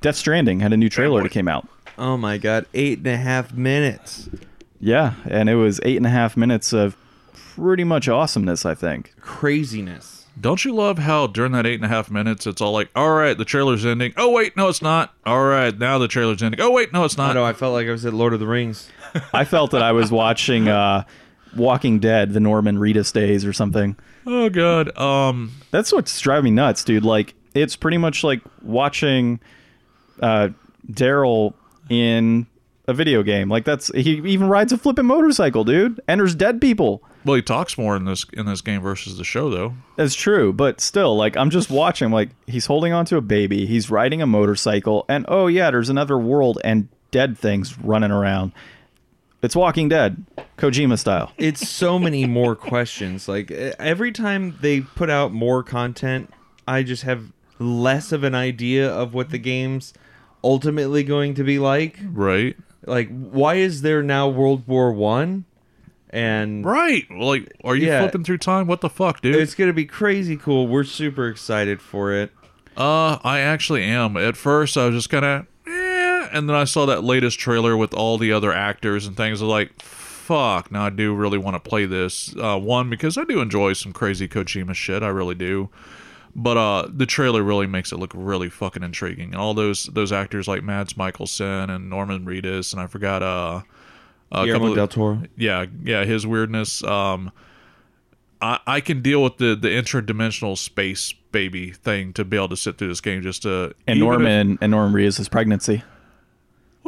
Death 0.00 0.16
Stranding 0.16 0.60
had 0.60 0.72
a 0.72 0.76
new 0.76 0.88
trailer 0.88 1.22
that 1.22 1.30
came 1.32 1.48
out. 1.48 1.68
Oh 1.96 2.16
my 2.16 2.38
god, 2.38 2.66
eight 2.74 2.98
and 2.98 3.06
a 3.08 3.16
half 3.16 3.52
minutes. 3.52 4.28
Yeah, 4.80 5.14
and 5.28 5.48
it 5.48 5.56
was 5.56 5.80
eight 5.84 5.96
and 5.96 6.06
a 6.06 6.10
half 6.10 6.36
minutes 6.36 6.72
of 6.72 6.96
pretty 7.32 7.84
much 7.84 8.08
awesomeness, 8.08 8.64
I 8.64 8.74
think. 8.74 9.14
Craziness. 9.20 10.26
Don't 10.40 10.64
you 10.64 10.72
love 10.72 10.98
how 10.98 11.26
during 11.26 11.50
that 11.52 11.66
eight 11.66 11.74
and 11.74 11.84
a 11.84 11.88
half 11.88 12.12
minutes, 12.12 12.46
it's 12.46 12.60
all 12.60 12.70
like, 12.70 12.88
all 12.94 13.10
right, 13.10 13.36
the 13.36 13.44
trailer's 13.44 13.84
ending. 13.84 14.12
Oh, 14.16 14.30
wait, 14.30 14.56
no, 14.56 14.68
it's 14.68 14.80
not. 14.80 15.12
All 15.26 15.44
right, 15.44 15.76
now 15.76 15.98
the 15.98 16.06
trailer's 16.06 16.40
ending. 16.44 16.60
Oh, 16.60 16.70
wait, 16.70 16.92
no, 16.92 17.04
it's 17.04 17.18
I 17.18 17.26
not. 17.28 17.32
know. 17.34 17.44
I 17.44 17.52
felt 17.54 17.72
like 17.72 17.88
I 17.88 17.90
was 17.90 18.06
at 18.06 18.14
Lord 18.14 18.32
of 18.34 18.38
the 18.38 18.46
Rings. 18.46 18.88
I 19.32 19.44
felt 19.44 19.72
that 19.72 19.82
I 19.82 19.90
was 19.90 20.12
watching 20.12 20.68
uh, 20.68 21.02
Walking 21.58 21.98
Dead, 21.98 22.32
the 22.32 22.40
Norman 22.40 22.78
Reedus 22.78 23.12
days 23.12 23.44
or 23.44 23.52
something. 23.52 23.96
Oh, 24.26 24.48
God. 24.48 24.96
Um, 24.96 25.52
That's 25.70 25.92
what's 25.92 26.18
driving 26.20 26.44
me 26.44 26.50
nuts, 26.52 26.84
dude. 26.84 27.04
Like, 27.04 27.34
it's 27.54 27.76
pretty 27.76 27.98
much 27.98 28.22
like 28.24 28.40
watching 28.62 29.40
uh, 30.22 30.50
Daryl 30.90 31.54
in 31.90 32.46
a 32.86 32.94
video 32.94 33.22
game. 33.22 33.48
Like, 33.50 33.64
that's 33.64 33.88
he 33.94 34.18
even 34.30 34.48
rides 34.48 34.72
a 34.72 34.78
flipping 34.78 35.06
motorcycle, 35.06 35.64
dude. 35.64 36.00
Enters 36.08 36.34
dead 36.34 36.60
people. 36.60 37.02
well, 37.24 37.36
he 37.36 37.42
talks 37.42 37.76
more 37.76 37.96
in 37.96 38.04
this 38.04 38.24
in 38.32 38.46
this 38.46 38.60
game 38.62 38.80
versus 38.80 39.18
the 39.18 39.24
show, 39.24 39.50
though. 39.50 39.74
That's 39.96 40.14
true, 40.14 40.52
but 40.52 40.80
still, 40.80 41.16
like 41.16 41.36
I'm 41.36 41.50
just 41.50 41.68
watching. 41.70 42.10
Like 42.10 42.30
he's 42.46 42.66
holding 42.66 42.92
onto 42.92 43.16
a 43.16 43.20
baby, 43.20 43.66
he's 43.66 43.90
riding 43.90 44.22
a 44.22 44.26
motorcycle, 44.26 45.04
and 45.08 45.24
oh 45.28 45.48
yeah, 45.48 45.70
there's 45.70 45.90
another 45.90 46.16
world 46.18 46.58
and 46.64 46.88
dead 47.10 47.36
things 47.36 47.78
running 47.78 48.10
around. 48.10 48.52
It's 49.40 49.54
Walking 49.54 49.88
Dead, 49.88 50.24
Kojima 50.56 50.98
style. 50.98 51.32
It's 51.38 51.68
so 51.68 51.98
many 51.98 52.26
more 52.26 52.56
questions. 52.56 53.28
Like 53.28 53.50
every 53.50 54.10
time 54.10 54.58
they 54.60 54.80
put 54.80 55.10
out 55.10 55.32
more 55.32 55.62
content, 55.62 56.32
I 56.66 56.82
just 56.82 57.04
have 57.04 57.32
less 57.60 58.10
of 58.10 58.24
an 58.24 58.34
idea 58.34 58.90
of 58.90 59.14
what 59.14 59.30
the 59.30 59.38
game's 59.38 59.94
ultimately 60.42 61.04
going 61.04 61.34
to 61.34 61.44
be 61.44 61.58
like. 61.58 61.98
Right. 62.10 62.56
Like, 62.84 63.08
why 63.10 63.54
is 63.56 63.82
there 63.82 64.02
now 64.02 64.28
World 64.28 64.66
War 64.66 64.92
One? 64.92 65.44
And 66.10 66.64
Right. 66.64 67.04
Like, 67.10 67.52
are 67.64 67.76
you 67.76 67.86
Yeah. 67.86 68.00
flipping 68.00 68.24
through 68.24 68.38
time? 68.38 68.66
What 68.66 68.80
the 68.80 68.88
fuck, 68.88 69.20
dude? 69.20 69.36
it's 69.36 69.54
gonna 69.54 69.72
be 69.72 69.84
crazy 69.84 70.36
cool. 70.36 70.66
We're 70.66 70.84
super 70.84 71.28
excited 71.28 71.80
for 71.80 72.12
it. 72.12 72.32
Uh, 72.76 73.18
I 73.24 73.40
actually 73.40 73.82
am. 73.84 74.16
At 74.16 74.36
first, 74.36 74.76
I 74.76 74.86
was 74.86 74.94
just 74.94 75.10
kind 75.10 75.24
of, 75.24 75.46
and 76.32 76.48
then 76.48 76.56
I 76.56 76.64
saw 76.64 76.86
that 76.86 77.04
latest 77.04 77.38
trailer 77.38 77.76
with 77.76 77.94
all 77.94 78.18
the 78.18 78.32
other 78.32 78.52
actors 78.52 79.06
and 79.06 79.16
things. 79.16 79.40
I 79.40 79.44
was 79.44 79.50
like, 79.50 79.80
fuck. 79.82 80.70
Now 80.70 80.86
I 80.86 80.90
do 80.90 81.14
really 81.14 81.38
want 81.38 81.62
to 81.62 81.68
play 81.68 81.86
this. 81.86 82.34
Uh, 82.36 82.58
one 82.58 82.90
because 82.90 83.16
I 83.18 83.24
do 83.24 83.40
enjoy 83.40 83.72
some 83.72 83.92
crazy 83.92 84.28
Kojima 84.28 84.74
shit. 84.74 85.02
I 85.02 85.08
really 85.08 85.34
do. 85.34 85.70
But 86.36 86.56
uh, 86.56 86.88
the 86.92 87.06
trailer 87.06 87.42
really 87.42 87.66
makes 87.66 87.90
it 87.90 87.96
look 87.98 88.12
really 88.14 88.48
fucking 88.50 88.82
intriguing. 88.82 89.30
And 89.32 89.36
all 89.36 89.54
those 89.54 89.86
those 89.86 90.12
actors 90.12 90.46
like 90.46 90.62
Mads 90.62 90.92
Mikkelsen 90.92 91.70
and 91.74 91.90
Norman 91.90 92.24
Reedus, 92.26 92.72
and 92.72 92.80
I 92.80 92.86
forgot 92.86 93.22
uh, 93.22 93.62
a 94.30 94.44
Guillermo 94.44 94.58
couple 94.66 94.74
del 94.74 94.88
Toro. 94.88 95.22
yeah, 95.36 95.64
yeah, 95.82 96.04
his 96.04 96.26
weirdness. 96.26 96.84
Um, 96.84 97.32
I 98.40 98.60
I 98.66 98.80
can 98.80 99.02
deal 99.02 99.22
with 99.22 99.38
the 99.38 99.56
the 99.56 99.68
interdimensional 99.68 100.56
space 100.56 101.12
baby 101.32 101.70
thing 101.72 102.12
to 102.12 102.24
be 102.24 102.36
able 102.36 102.50
to 102.50 102.56
sit 102.56 102.78
through 102.78 102.88
this 102.88 103.00
game 103.00 103.22
just 103.22 103.42
to 103.42 103.74
And 103.86 103.96
even 103.96 104.02
if- 104.08 104.18
Norman 104.20 104.58
and 104.60 104.70
Norman 104.70 104.94
Reedus' 105.02 105.28
pregnancy. 105.30 105.82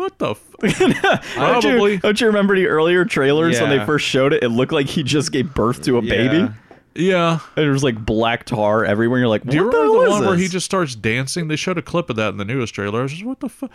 What 0.00 0.18
the 0.18 0.30
f- 0.30 0.50
Don't 0.78 0.90
you, 0.90 0.94
probably 1.34 1.96
don't 1.98 2.20
you 2.20 2.26
remember 2.26 2.56
the 2.56 2.66
earlier 2.66 3.04
trailers 3.04 3.60
when 3.60 3.70
they 3.70 3.76
Yeah. 3.76 3.86
first 3.86 4.06
showed 4.06 4.32
it? 4.32 4.42
It 4.42 4.48
looked 4.48 4.72
like 4.72 4.86
he 4.86 5.02
just 5.02 5.30
gave 5.32 5.54
birth 5.54 5.82
to 5.84 5.98
a 5.98 6.02
baby. 6.02 6.38
Yeah. 6.38 6.52
yeah. 6.94 7.30
And 7.56 7.64
there 7.64 7.70
was 7.70 7.84
like 7.84 8.04
black 8.04 8.44
tar 8.46 8.84
everywhere. 8.84 9.20
You're 9.20 9.28
like, 9.28 9.44
what 9.44 9.52
Do 9.52 9.56
you 9.58 9.70
the 9.70 9.78
remember 9.78 9.92
hell 9.94 10.00
the 10.02 10.06
is 10.06 10.10
one 10.20 10.26
where 10.26 10.36
he 10.36 10.42
this? 10.44 10.52
just 10.52 10.66
starts 10.66 10.94
dancing? 10.94 11.48
They 11.48 11.56
showed 11.56 11.78
a 11.78 11.82
clip 11.82 12.10
of 12.10 12.16
that 12.16 12.30
in 12.30 12.36
the 12.38 12.44
newest 12.44 12.74
trailer. 12.74 13.00
I 13.00 13.02
was 13.04 13.12
just 13.12 13.24
what 13.24 13.40
the 13.40 13.48
fuck. 13.48 13.70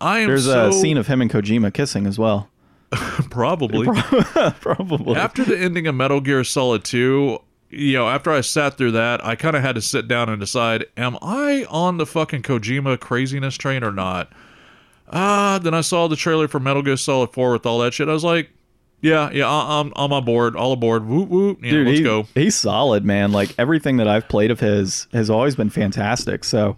I 0.00 0.20
am 0.20 0.28
There's 0.28 0.44
so 0.46 0.68
a 0.68 0.72
scene 0.72 0.96
of 0.96 1.06
him 1.08 1.20
and 1.20 1.30
Kojima 1.30 1.74
kissing 1.74 2.06
as 2.06 2.18
well. 2.18 2.48
probably 3.30 3.86
Probably. 4.60 5.16
after 5.16 5.44
the 5.44 5.56
ending 5.58 5.86
of 5.86 5.94
Metal 5.94 6.20
Gear 6.20 6.42
Solid 6.44 6.82
2, 6.84 7.38
you 7.70 7.92
know, 7.92 8.08
after 8.08 8.32
I 8.32 8.40
sat 8.40 8.76
through 8.76 8.92
that, 8.92 9.24
I 9.24 9.36
kind 9.36 9.54
of 9.54 9.62
had 9.62 9.76
to 9.76 9.80
sit 9.80 10.08
down 10.08 10.28
and 10.28 10.40
decide, 10.40 10.86
am 10.96 11.16
I 11.22 11.66
on 11.70 11.98
the 11.98 12.06
fucking 12.06 12.42
Kojima 12.42 12.98
craziness 12.98 13.56
train 13.56 13.84
or 13.84 13.92
not? 13.92 14.32
Ah, 15.12 15.58
then 15.62 15.74
I 15.74 15.80
saw 15.80 16.06
the 16.08 16.16
trailer 16.16 16.48
for 16.48 16.60
Metal 16.60 16.82
Gear 16.82 16.96
Solid 16.96 17.30
4 17.32 17.52
with 17.52 17.66
all 17.66 17.78
that 17.80 17.92
shit. 17.94 18.08
I 18.08 18.12
was 18.12 18.24
like, 18.24 18.50
yeah, 19.02 19.30
yeah, 19.32 19.48
I- 19.48 19.80
I'm 19.80 19.92
I'm 19.96 20.12
on 20.12 20.24
board, 20.24 20.54
all 20.56 20.72
aboard. 20.72 21.06
Woot 21.06 21.28
woot. 21.28 21.58
Yeah, 21.62 21.70
Dude, 21.70 21.86
let's 21.86 21.98
he- 21.98 22.04
go. 22.04 22.26
he's 22.34 22.54
solid, 22.54 23.04
man. 23.04 23.32
Like 23.32 23.54
everything 23.58 23.96
that 23.96 24.06
I've 24.08 24.28
played 24.28 24.50
of 24.50 24.60
his 24.60 25.06
has 25.12 25.30
always 25.30 25.56
been 25.56 25.70
fantastic. 25.70 26.44
So 26.44 26.76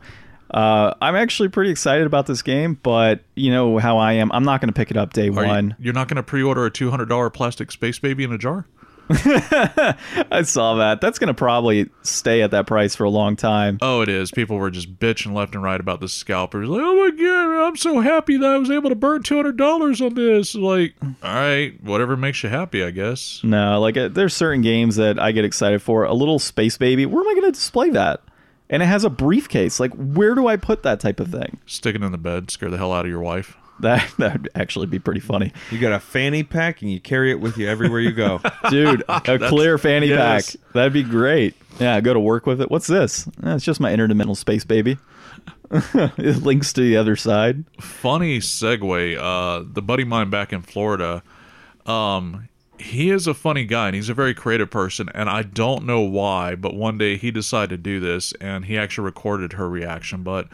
uh, 0.53 0.95
I'm 1.03 1.17
actually 1.17 1.49
pretty 1.49 1.71
excited 1.71 2.07
about 2.07 2.27
this 2.27 2.43
game, 2.43 2.79
but 2.83 3.21
you 3.35 3.51
know 3.51 3.79
how 3.79 3.99
I 3.99 4.13
am. 4.15 4.31
I'm 4.33 4.45
not 4.45 4.61
going 4.61 4.69
to 4.69 4.75
pick 4.75 4.91
it 4.91 4.97
up 4.97 5.13
day 5.15 5.29
Are 5.29 5.43
you- 5.45 5.49
one. 5.49 5.77
you're 5.81 5.95
not 5.95 6.09
going 6.09 6.17
to 6.17 6.23
pre-order 6.23 6.65
a 6.67 6.71
$200 6.71 7.33
plastic 7.33 7.71
space 7.73 7.99
baby 7.99 8.23
in 8.25 8.33
a 8.33 8.39
jar? 8.39 8.67
I 9.11 10.43
saw 10.45 10.75
that. 10.77 11.01
That's 11.01 11.19
going 11.19 11.29
to 11.29 11.35
probably 11.35 11.91
stay 12.03 12.43
at 12.43 12.51
that 12.53 12.67
price 12.67 12.95
for 12.95 13.05
a 13.05 13.11
long 13.11 13.37
time. 13.37 13.79
Oh, 13.83 14.01
it 14.01 14.09
is. 14.09 14.31
People 14.31 14.57
were 14.57 14.71
just 14.71 14.99
bitching 14.99 15.35
left 15.35 15.55
and 15.55 15.63
right 15.63 15.81
about 15.81 16.01
the 16.01 16.09
scalpers. 16.09 16.69
Like, 16.69 16.81
oh 16.83 16.97
my 16.97 17.11
god, 17.11 17.67
I'm 17.69 17.77
so 17.77 18.01
happy 18.01 18.37
that 18.37 18.49
I 18.51 18.57
was 18.59 18.71
able 18.71 18.91
to 18.91 18.97
burn 18.97 19.23
two 19.23 19.37
hundred 19.37 19.57
dollars 19.57 20.01
on 20.01 20.15
this. 20.15 20.55
Like, 20.55 20.95
all 21.03 21.35
right, 21.35 21.83
whatever 21.83 22.17
makes 22.17 22.43
you 22.43 22.49
happy, 22.49 22.83
I 22.83 22.91
guess. 22.91 23.41
No, 23.43 23.81
like 23.81 23.97
uh, 23.97 24.09
there's 24.09 24.35
certain 24.35 24.63
games 24.63 24.97
that 24.97 25.19
I 25.19 25.33
get 25.33 25.45
excited 25.45 25.83
for. 25.83 26.05
A 26.05 26.15
little 26.15 26.39
space 26.39 26.79
baby. 26.79 27.07
Where 27.07 27.21
am 27.21 27.29
I 27.29 27.33
going 27.35 27.47
to 27.47 27.53
display 27.53 27.91
that? 27.91 28.21
And 28.71 28.83
it 28.83 28.87
has 28.87 29.05
a 29.05 29.11
briefcase. 29.11 29.79
Like, 29.79 29.93
where 29.95 30.35
do 30.35 30.47
I 30.47 30.57
put 30.57 30.83
that 30.85 30.99
type 31.01 31.21
of 31.21 31.29
thing? 31.31 31.59
Stick 31.67 31.95
it 31.95 32.03
in 32.03 32.11
the 32.11 32.19
bed, 32.19 32.51
scare 32.51 32.71
the 32.71 32.79
hell 32.79 32.93
out 32.93 33.05
of 33.05 33.11
your 33.11 33.21
wife. 33.21 33.59
That 33.81 34.13
that 34.19 34.33
would 34.33 34.49
actually 34.55 34.87
be 34.87 34.99
pretty 34.99 35.21
funny, 35.21 35.53
You 35.71 35.79
got 35.79 35.93
a 35.93 36.01
fanny 36.01 36.43
pack 36.43 36.83
and 36.83 36.91
you 36.91 37.01
carry 37.01 37.31
it 37.31 37.41
with 37.41 37.57
you 37.57 37.69
everywhere 37.69 38.01
you 38.01 38.13
go. 38.13 38.41
dude. 38.71 39.05
a 39.09 39.21
clear 39.49 39.79
fanny 39.79 40.09
yes. 40.09 40.57
pack. 40.57 40.73
That'd 40.73 40.93
be 40.93 41.03
great. 41.03 41.55
Yeah, 41.81 42.01
go 42.01 42.15
to 42.15 42.21
work 42.21 42.47
with 42.47 42.61
it. 42.61 42.71
What's 42.71 42.87
this? 42.87 43.27
Eh, 43.43 43.55
it's 43.55 43.65
just 43.65 43.81
my 43.81 43.93
interdimensional 43.93 44.37
space 44.37 44.65
baby. 44.65 44.99
it 45.71 46.43
links 46.43 46.73
to 46.75 46.83
the 46.83 46.97
other 46.97 47.17
side. 47.17 47.65
Funny 47.81 48.39
segue. 48.39 49.17
Uh, 49.19 49.65
the 49.73 49.83
buddy 49.83 50.03
of 50.03 50.09
mine 50.09 50.29
back 50.29 50.53
in 50.53 50.61
Florida, 50.61 51.23
um, 51.87 52.49
he 52.79 53.11
is 53.11 53.27
a 53.27 53.35
funny 53.35 53.65
guy 53.65 53.87
and 53.87 53.97
he's 53.97 54.09
a 54.09 54.15
very 54.15 54.35
creative 54.35 54.71
person. 54.71 55.09
And 55.15 55.31
I 55.31 55.43
don't 55.43 55.87
know 55.87 56.01
why, 56.01 56.55
but 56.55 56.75
one 56.75 56.99
day 56.99 57.17
he 57.17 57.31
decided 57.31 57.71
to 57.71 57.77
do 57.79 58.01
this 58.01 58.33
and 58.41 58.67
he 58.67 58.77
actually 58.77 59.05
recorded 59.05 59.55
her 59.55 59.69
reaction. 59.69 60.23
But 60.23 60.49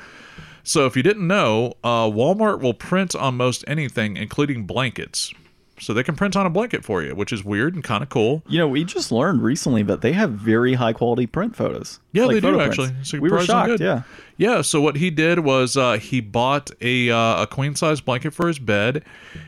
so 0.69 0.87
if 0.87 0.97
you 0.97 1.03
didn't 1.03 1.27
know, 1.27 1.75
uh, 1.83 2.05
Walmart 2.05 2.61
will 2.61 2.75
print 2.75 3.15
on 3.15 3.37
most 3.37 3.65
anything, 3.67 4.17
including 4.17 4.65
blankets. 4.65 5.33
So 5.81 5.95
they 5.95 6.03
can 6.03 6.17
print 6.17 6.35
on 6.35 6.45
a 6.45 6.51
blanket 6.51 6.85
for 6.85 7.05
you, 7.05 7.15
which 7.15 7.33
is 7.33 7.45
weird 7.45 7.77
and 7.77 7.85
kind 7.85 8.03
of 8.03 8.09
cool. 8.09 8.43
You 8.49 8.59
know, 8.59 8.67
we 8.67 8.83
just 8.83 9.13
learned 9.13 9.43
recently 9.45 9.85
that 9.85 10.01
they 10.01 10.11
have 10.13 10.33
very 10.33 10.75
high 10.75 10.93
quality 10.93 11.27
print 11.29 11.55
photos. 11.55 12.01
Yeah, 12.11 12.25
Like 12.25 12.35
they 12.35 12.41
do 12.41 12.49
photo 12.51 12.61
actually. 12.65 12.89
prints. 12.89 13.13
It's 13.15 13.21
We 13.23 13.31
were 13.31 13.43
shocked. 13.43 13.69
good. 13.69 13.81
Yeah. 13.81 14.03
Yeah, 14.39 14.63
so 14.63 14.81
what 14.81 14.97
he 14.97 15.11
did 15.11 15.39
was 15.41 15.77
uh, 15.77 15.99
he 15.99 16.21
bought 16.21 16.73
a 16.81 17.11
uh, 17.11 17.43
a 17.43 17.47
queen 17.47 17.77
size 17.77 18.01
blanket 18.01 18.35
for 18.35 18.49
his 18.49 18.59
bed, 18.59 19.05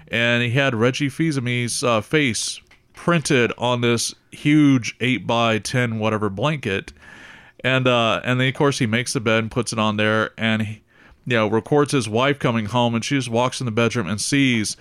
and 0.09 0.43
he 0.45 0.51
had 0.51 0.73
Reggie 0.75 1.09
Fils-Aime's 1.09 1.83
uh, 1.83 2.01
face 2.01 2.61
printed 2.95 3.53
on 3.59 3.81
this 3.81 4.15
huge 4.31 4.95
eight 5.01 5.27
by 5.27 5.59
ten 5.59 5.99
whatever 5.99 6.29
blanket, 6.31 6.93
and 7.65 7.89
uh, 7.89 8.21
and 8.25 8.39
then 8.41 8.47
of 8.49 8.55
course 8.55 8.79
he 8.79 8.87
makes 8.87 9.13
the 9.15 9.21
bed 9.21 9.39
and 9.43 9.51
puts 9.51 9.73
it 9.73 9.79
on 9.81 9.97
there, 9.97 10.31
and 10.39 10.63
he, 10.63 10.83
you 11.31 11.37
know 11.37 11.49
records 11.49 11.93
his 11.93 12.09
wife 12.09 12.39
coming 12.39 12.67
home, 12.67 12.95
and 12.95 13.05
she 13.05 13.17
just 13.17 13.29
walks 13.29 13.61
in 13.61 13.67
the 13.67 13.73
bedroom 13.73 14.07
and 14.07 14.21
sees 14.21 14.77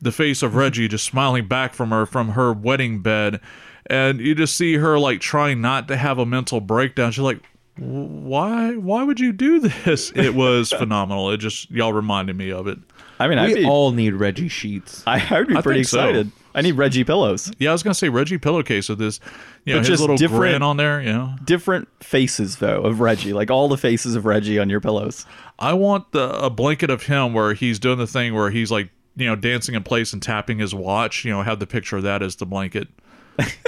the 0.00 0.12
face 0.12 0.42
of 0.42 0.54
Reggie 0.54 0.84
mm-hmm. 0.84 0.90
just 0.90 1.04
smiling 1.04 1.48
back 1.48 1.74
from 1.74 1.90
her 1.90 2.06
from 2.06 2.30
her 2.30 2.52
wedding 2.52 3.00
bed, 3.00 3.40
and 3.86 4.20
you 4.20 4.34
just 4.34 4.56
see 4.56 4.74
her 4.74 4.98
like 4.98 5.20
trying 5.20 5.60
not 5.60 5.88
to 5.88 5.96
have 5.96 6.18
a 6.18 6.26
mental 6.26 6.60
breakdown. 6.60 7.12
She's 7.12 7.24
like 7.24 7.42
why 7.76 8.76
why 8.76 9.02
would 9.02 9.18
you 9.18 9.32
do 9.32 9.58
this 9.58 10.12
it 10.14 10.32
was 10.32 10.70
phenomenal 10.78 11.32
it 11.32 11.38
just 11.38 11.68
y'all 11.72 11.92
reminded 11.92 12.36
me 12.36 12.52
of 12.52 12.68
it 12.68 12.78
I 13.18 13.28
mean, 13.28 13.38
I'd 13.38 13.48
we 13.48 13.54
be, 13.54 13.64
all 13.64 13.92
need 13.92 14.14
Reggie 14.14 14.48
sheets. 14.48 15.02
I, 15.06 15.24
I 15.30 15.38
would 15.38 15.48
be 15.48 15.56
I 15.56 15.62
pretty 15.62 15.84
think 15.84 15.88
so. 15.88 16.24
Excited. 16.54 16.66
I 16.66 16.70
need 16.70 16.78
Reggie 16.78 17.04
pillows. 17.04 17.52
yeah 17.58 17.70
i 17.70 17.72
was 17.72 17.82
gonna 17.82 17.94
say 17.94 18.08
reggie 18.08 18.38
pillowcase 18.38 18.88
with 18.88 18.98
this 18.98 19.20
you 19.64 19.72
know 19.74 19.78
But 19.80 19.86
his 19.86 19.88
just 19.88 20.00
little 20.00 20.16
different- 20.16 20.40
grin 20.40 20.62
on 20.62 20.76
there 20.76 21.00
you 21.02 21.12
know 21.12 21.34
Different 21.44 21.88
faces 22.02 22.56
though 22.56 22.82
of 22.82 23.00
Reggie, 23.00 23.32
like 23.32 23.50
all 23.50 23.68
the 23.68 23.76
faces 23.78 24.14
of 24.14 24.24
Reggie 24.26 24.58
on 24.58 24.70
your 24.70 24.80
pillows. 24.80 25.26
i 25.58 25.72
want 25.72 26.12
the 26.12 26.30
a 26.38 26.50
blanket 26.50 26.90
of 26.90 27.04
him 27.04 27.32
where 27.34 27.54
he's 27.54 27.78
doing 27.78 27.98
the 27.98 28.06
thing 28.06 28.34
where 28.34 28.50
he's 28.50 28.70
like 28.70 28.90
you 29.16 29.26
know 29.26 29.36
dancing 29.36 29.74
in 29.74 29.82
place 29.82 30.12
and 30.12 30.22
tapping 30.22 30.58
his 30.58 30.74
watch 30.74 31.24
you 31.24 31.30
know 31.30 31.42
have 31.42 31.58
the 31.60 31.66
picture 31.66 31.96
of 31.96 32.02
that 32.04 32.22
as 32.22 32.36
the 32.36 32.46
blanket 32.46 32.88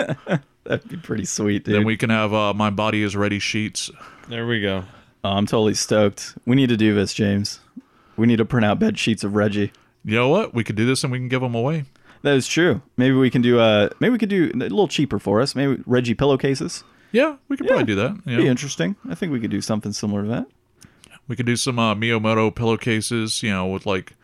That'd 0.64 0.88
be 0.88 0.96
pretty 0.96 1.24
sweet, 1.24 1.64
dude. 1.64 1.74
then 1.76 1.84
we 1.84 1.96
can 1.96 2.10
have 2.10 2.32
uh, 2.34 2.52
my 2.52 2.70
body 2.70 3.02
is 3.02 3.14
ready 3.14 3.38
sheets 3.38 3.90
There 4.28 4.46
we 4.46 4.60
go. 4.60 4.84
oh, 5.24 5.28
I'm 5.30 5.46
totally 5.46 5.74
stoked. 5.74 6.36
We 6.44 6.56
need 6.56 6.68
to 6.70 6.76
do 6.76 6.92
this, 6.94 7.14
James. 7.14 7.60
We 8.16 8.26
need 8.26 8.36
to 8.38 8.44
print 8.44 8.64
out 8.64 8.78
bed 8.80 8.98
sheets 8.98 9.22
of 9.22 9.34
Reggie. 9.36 9.70
you 10.04 10.16
know 10.16 10.28
what 10.28 10.54
we 10.54 10.64
could 10.64 10.74
do 10.76 10.84
this 10.86 11.04
and 11.04 11.12
we 11.12 11.18
can 11.18 11.28
give 11.28 11.40
them 11.40 11.54
away 11.54 11.84
That 12.22 12.34
is 12.36 12.46
true. 12.46 12.82
Maybe 12.96 13.14
we 13.14 13.30
can 13.30 13.42
do 13.42 13.58
uh 13.58 13.90
maybe 14.00 14.12
we 14.12 14.18
could 14.18 14.28
do 14.28 14.50
a 14.54 14.56
little 14.56 14.88
cheaper 14.88 15.18
for 15.18 15.40
us. 15.40 15.54
Maybe 15.54 15.82
Reggie 15.86 16.14
pillowcases. 16.14 16.84
yeah 17.12 17.36
we 17.48 17.56
could 17.56 17.66
probably 17.66 17.84
do 17.84 17.94
that 17.96 18.20
you 18.26 18.36
Be 18.36 18.48
interesting. 18.48 18.96
I 19.08 19.14
think 19.14 19.32
we 19.32 19.40
could 19.40 19.50
do 19.50 19.60
something 19.60 19.92
similar 19.92 20.22
to 20.22 20.28
that. 20.28 20.46
We 21.28 21.36
could 21.36 21.46
do 21.46 21.56
some 21.56 21.78
uh, 21.78 21.94
Miyamoto 21.94 22.54
pillowcases, 22.54 23.42
you 23.42 23.50
know, 23.50 23.66
with 23.66 23.86
like. 23.86 24.14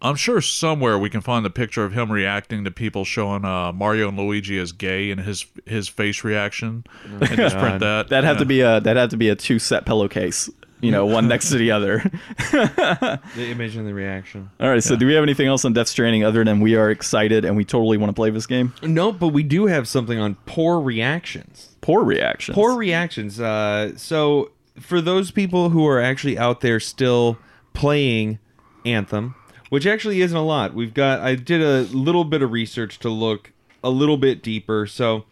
I'm 0.00 0.14
sure 0.14 0.40
somewhere 0.40 0.96
we 0.96 1.10
can 1.10 1.20
find 1.22 1.44
the 1.44 1.50
picture 1.50 1.84
of 1.84 1.92
him 1.92 2.12
reacting 2.12 2.62
to 2.62 2.70
people 2.70 3.04
showing 3.04 3.44
uh, 3.44 3.72
Mario 3.72 4.08
and 4.08 4.16
Luigi 4.16 4.56
as 4.56 4.70
gay 4.70 5.10
and 5.10 5.20
his 5.20 5.44
his 5.66 5.88
face 5.88 6.22
reaction, 6.22 6.84
and 7.04 7.36
just 7.36 7.56
print 7.58 7.80
that. 7.80 8.08
That'd 8.08 8.24
have 8.24 8.38
to 8.38 8.44
be 8.44 8.60
a 8.60 8.80
that'd 8.80 8.96
have 8.96 9.10
to 9.10 9.16
be 9.16 9.28
a 9.28 9.34
two 9.34 9.58
set 9.58 9.86
pillowcase. 9.86 10.48
You 10.80 10.92
know, 10.92 11.06
one 11.06 11.26
next 11.28 11.50
to 11.50 11.56
the 11.56 11.70
other. 11.72 12.02
The 12.50 13.50
image 13.50 13.76
and 13.76 13.86
the 13.86 13.94
reaction. 13.94 14.50
All 14.60 14.68
right. 14.68 14.82
So, 14.82 14.96
do 14.96 15.06
we 15.06 15.14
have 15.14 15.22
anything 15.22 15.46
else 15.46 15.64
on 15.64 15.72
Death 15.72 15.88
Stranding 15.88 16.24
other 16.24 16.44
than 16.44 16.60
we 16.60 16.76
are 16.76 16.90
excited 16.90 17.44
and 17.44 17.56
we 17.56 17.64
totally 17.64 17.96
want 17.96 18.10
to 18.10 18.14
play 18.14 18.30
this 18.30 18.46
game? 18.46 18.72
No, 18.82 19.12
but 19.12 19.28
we 19.28 19.42
do 19.42 19.66
have 19.66 19.86
something 19.86 20.18
on 20.18 20.36
poor 20.46 20.80
reactions. 20.80 21.76
Poor 21.80 22.02
reactions. 22.04 22.54
Poor 22.54 22.76
reactions. 22.76 23.40
Uh, 23.40 23.96
so 23.96 24.50
for 24.80 25.00
those 25.00 25.30
people 25.30 25.70
who 25.70 25.86
are 25.86 26.00
actually 26.00 26.38
out 26.38 26.60
there 26.60 26.80
still 26.80 27.38
playing 27.74 28.38
Anthem, 28.84 29.34
which 29.68 29.86
actually 29.86 30.20
isn't 30.22 30.36
a 30.36 30.44
lot, 30.44 30.74
we've 30.74 30.94
got. 30.94 31.20
I 31.20 31.34
did 31.34 31.62
a 31.62 31.82
little 31.94 32.24
bit 32.24 32.42
of 32.42 32.52
research 32.52 32.98
to 33.00 33.08
look 33.08 33.52
a 33.82 33.90
little 33.90 34.16
bit 34.16 34.42
deeper. 34.42 34.86
So 34.86 35.24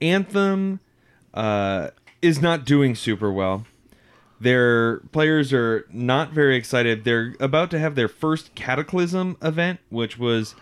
Anthem 0.00 0.80
uh, 1.34 1.90
is 2.22 2.40
not 2.40 2.64
doing 2.64 2.94
super 2.94 3.30
well. 3.30 3.66
Their 4.40 4.98
players 5.12 5.52
are 5.52 5.84
not 5.92 6.32
very 6.32 6.56
excited. 6.56 7.04
They're 7.04 7.34
about 7.40 7.70
to 7.72 7.78
have 7.78 7.94
their 7.94 8.08
first 8.08 8.54
Cataclysm 8.54 9.36
event, 9.42 9.80
which 9.90 10.18
was 10.18 10.54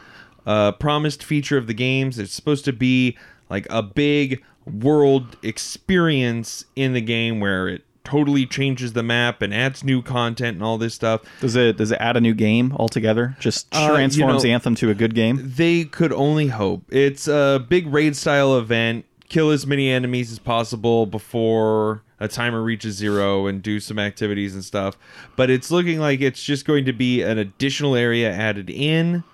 a 0.46 0.72
promised 0.78 1.22
feature 1.22 1.58
of 1.58 1.66
the 1.66 1.74
games. 1.74 2.18
It's 2.18 2.32
supposed 2.32 2.64
to 2.66 2.72
be 2.72 3.16
like 3.50 3.66
a 3.70 3.82
big 3.82 4.42
world 4.64 5.36
experience 5.42 6.64
in 6.74 6.92
the 6.94 7.00
game 7.00 7.38
where 7.40 7.68
it 7.68 7.82
totally 8.02 8.46
changes 8.46 8.92
the 8.92 9.02
map 9.02 9.42
and 9.42 9.52
adds 9.52 9.82
new 9.82 10.00
content 10.00 10.54
and 10.54 10.62
all 10.62 10.78
this 10.78 10.94
stuff. 10.94 11.22
Does 11.40 11.56
it 11.56 11.76
does 11.76 11.90
it 11.90 11.98
add 12.00 12.16
a 12.16 12.20
new 12.20 12.34
game 12.34 12.72
altogether? 12.76 13.36
Just 13.40 13.66
Uh, 13.74 13.80
you 13.80 13.88
transforms 13.88 14.44
know- 14.44 14.50
Anthem 14.50 14.74
to 14.76 14.90
a 14.90 14.94
good 14.94 15.14
game. 15.14 15.40
They 15.56 15.84
could 15.84 16.12
only 16.12 16.46
hope. 16.48 16.84
It's 16.90 17.26
a 17.28 17.64
big 17.68 17.86
raid 17.92 18.16
style 18.16 18.56
event. 18.56 19.04
Kill 19.28 19.50
as 19.50 19.66
many 19.66 19.90
enemies 19.90 20.30
as 20.30 20.38
possible 20.38 21.06
before 21.06 22.02
a 22.18 22.28
timer 22.28 22.62
reaches 22.62 22.96
zero 22.96 23.46
and 23.46 23.62
do 23.62 23.80
some 23.80 23.98
activities 23.98 24.54
and 24.54 24.64
stuff. 24.64 24.96
But 25.34 25.50
it's 25.50 25.70
looking 25.70 25.98
like 25.98 26.20
it's 26.20 26.42
just 26.42 26.64
going 26.64 26.84
to 26.86 26.92
be 26.92 27.22
an 27.22 27.38
additional 27.38 27.94
area 27.96 28.32
added 28.32 28.70
in 28.70 29.24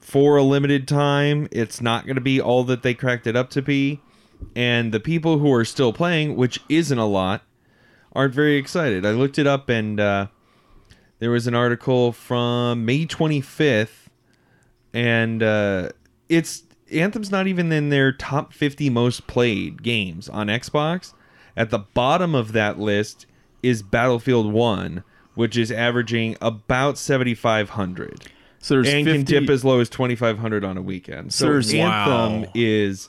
for 0.00 0.36
a 0.36 0.42
limited 0.42 0.88
time. 0.88 1.48
It's 1.50 1.80
not 1.80 2.04
going 2.04 2.16
to 2.16 2.20
be 2.20 2.40
all 2.40 2.64
that 2.64 2.82
they 2.82 2.94
cracked 2.94 3.26
it 3.26 3.36
up 3.36 3.50
to 3.50 3.62
be. 3.62 4.00
And 4.56 4.92
the 4.92 5.00
people 5.00 5.38
who 5.38 5.52
are 5.52 5.64
still 5.64 5.92
playing, 5.92 6.36
which 6.36 6.60
isn't 6.68 6.98
a 6.98 7.06
lot, 7.06 7.42
aren't 8.12 8.34
very 8.34 8.56
excited. 8.56 9.06
I 9.06 9.12
looked 9.12 9.38
it 9.38 9.46
up 9.46 9.68
and 9.68 10.00
uh, 10.00 10.26
there 11.18 11.30
was 11.30 11.46
an 11.46 11.54
article 11.54 12.12
from 12.12 12.84
May 12.84 13.06
25th 13.06 14.08
and 14.92 15.42
uh, 15.42 15.90
it's 16.28 16.64
Anthem's 16.92 17.30
not 17.30 17.46
even 17.46 17.70
in 17.72 17.88
their 17.90 18.12
top 18.12 18.52
50 18.52 18.90
most 18.90 19.26
played 19.26 19.82
games 19.82 20.28
on 20.28 20.48
Xbox. 20.48 21.12
At 21.56 21.70
the 21.70 21.78
bottom 21.80 22.34
of 22.34 22.52
that 22.52 22.78
list 22.78 23.26
is 23.62 23.82
Battlefield 23.82 24.52
1, 24.52 25.04
which 25.34 25.56
is 25.56 25.70
averaging 25.70 26.36
about 26.40 26.96
7500 26.98 28.24
So 28.60 28.74
there's 28.74 28.88
and 28.88 29.04
50, 29.06 29.12
can 29.12 29.24
dip 29.24 29.50
as 29.50 29.64
low 29.64 29.80
as 29.80 29.88
2500 29.90 30.64
on 30.64 30.76
a 30.76 30.82
weekend. 30.82 31.32
So 31.32 31.46
There's- 31.46 31.72
Anthem 31.74 32.42
Wow. 32.42 32.48
is 32.54 33.08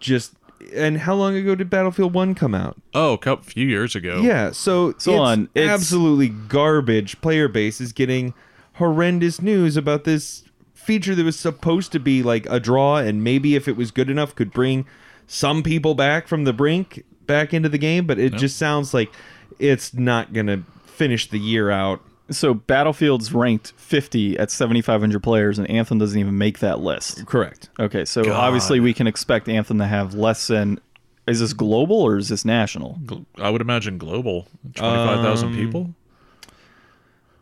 just 0.00 0.34
and 0.74 0.96
how 0.98 1.14
long 1.14 1.36
ago 1.36 1.54
did 1.54 1.68
Battlefield 1.68 2.14
1 2.14 2.34
come 2.34 2.54
out? 2.54 2.76
Oh, 2.94 3.12
a 3.12 3.18
couple 3.18 3.44
few 3.44 3.66
years 3.66 3.94
ago. 3.94 4.22
Yeah, 4.22 4.52
so, 4.52 4.94
So 4.98 5.12
it's 5.12 5.20
on, 5.20 5.48
it's- 5.54 5.70
absolutely 5.70 6.30
garbage. 6.30 7.20
Player 7.20 7.46
base 7.46 7.78
is 7.80 7.92
getting 7.92 8.32
horrendous 8.74 9.40
news 9.42 9.76
about 9.76 10.04
this 10.04 10.44
feature 10.86 11.14
that 11.14 11.24
was 11.24 11.38
supposed 11.38 11.92
to 11.92 11.98
be 12.00 12.22
like 12.22 12.46
a 12.48 12.58
draw, 12.60 12.96
and 12.96 13.22
maybe 13.22 13.54
if 13.56 13.68
it 13.68 13.76
was 13.76 13.90
good 13.90 14.08
enough, 14.08 14.34
could 14.34 14.52
bring 14.52 14.86
some 15.26 15.62
people 15.62 15.94
back 15.94 16.28
from 16.28 16.44
the 16.44 16.52
brink 16.52 17.04
back 17.26 17.52
into 17.52 17.68
the 17.68 17.78
game. 17.78 18.06
But 18.06 18.18
it 18.18 18.34
just 18.34 18.56
sounds 18.56 18.94
like 18.94 19.12
it's 19.58 19.92
not 19.94 20.32
gonna 20.32 20.62
finish 20.86 21.28
the 21.28 21.38
year 21.38 21.70
out. 21.70 22.00
So 22.30 22.54
Battlefield's 22.54 23.32
ranked 23.32 23.72
50 23.76 24.36
at 24.38 24.50
7,500 24.50 25.22
players, 25.22 25.58
and 25.60 25.70
Anthem 25.70 25.98
doesn't 25.98 26.18
even 26.18 26.36
make 26.38 26.58
that 26.58 26.80
list. 26.80 27.24
Correct. 27.26 27.68
Okay, 27.78 28.04
so 28.04 28.24
God. 28.24 28.32
obviously 28.32 28.80
we 28.80 28.92
can 28.92 29.06
expect 29.06 29.48
Anthem 29.48 29.78
to 29.78 29.86
have 29.86 30.14
less 30.14 30.46
than. 30.48 30.80
Is 31.28 31.40
this 31.40 31.52
global 31.52 32.00
or 32.02 32.16
is 32.18 32.28
this 32.28 32.44
national? 32.44 33.00
I 33.38 33.50
would 33.50 33.60
imagine 33.60 33.98
global. 33.98 34.46
25,000 34.74 35.48
Um, 35.48 35.54
people? 35.56 35.94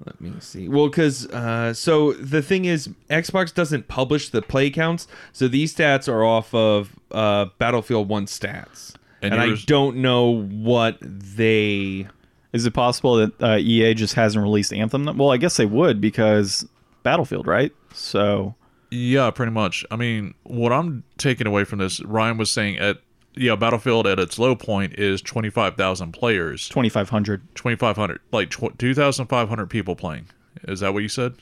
Let 0.07 0.21
me 0.21 0.33
see. 0.41 0.69
Well, 0.69 0.89
because 0.89 1.27
uh, 1.29 1.73
so 1.73 2.13
the 2.13 2.43
thing 2.43 2.65
is, 2.67 2.89
Xbox 3.11 3.55
doesn't 3.55 3.89
publish 3.89 4.29
the 4.29 4.43
play 4.43 4.71
counts, 4.71 5.07
so 5.33 5.49
these 5.49 5.75
stats 5.75 6.09
are 6.09 6.25
off 6.25 6.55
of 6.55 6.95
uh, 7.11 7.47
Battlefield 7.59 8.09
One 8.09 8.27
stats, 8.27 8.95
And 9.23 9.35
and, 9.35 9.43
I 9.43 9.55
don't 9.67 9.97
know 9.97 10.43
what 10.43 10.99
they. 11.01 12.07
Is 12.53 12.67
it 12.67 12.75
possible 12.75 13.17
that 13.17 13.43
uh, 13.43 13.57
EA 13.57 13.95
just 13.95 14.15
hasn't 14.15 14.43
released 14.43 14.73
Anthem? 14.73 15.05
Well, 15.17 15.33
I 15.33 15.39
guess 15.39 15.57
they 15.57 15.67
would 15.67 16.01
because 16.01 16.67
Battlefield, 17.03 17.47
right? 17.47 17.73
So 17.93 18.55
Yeah, 18.91 19.31
pretty 19.31 19.53
much. 19.53 19.85
I 19.91 19.97
mean, 19.97 20.35
what 20.45 20.73
I'm 20.73 21.05
taking 21.19 21.47
away 21.47 21.65
from 21.65 21.79
this, 21.79 22.03
Ryan 22.05 22.37
was 22.37 22.51
saying 22.51 22.79
at 22.79 22.99
yeah, 23.37 23.57
Battlefield 23.57 24.07
at 24.07 24.19
its 24.19 24.39
low 24.39 24.55
point 24.55 24.99
is 24.99 25.21
25,000 25.23 26.13
players. 26.13 26.69
2,500. 26.69 27.55
2,500, 27.55 28.21
like 28.33 28.51
tw- 28.51 28.79
2,500 28.79 29.67
people 29.71 29.97
playing. 29.97 30.27
Is 30.69 30.81
that 30.81 30.95
what 30.95 31.03
you 31.03 31.09
said? 31.09 31.35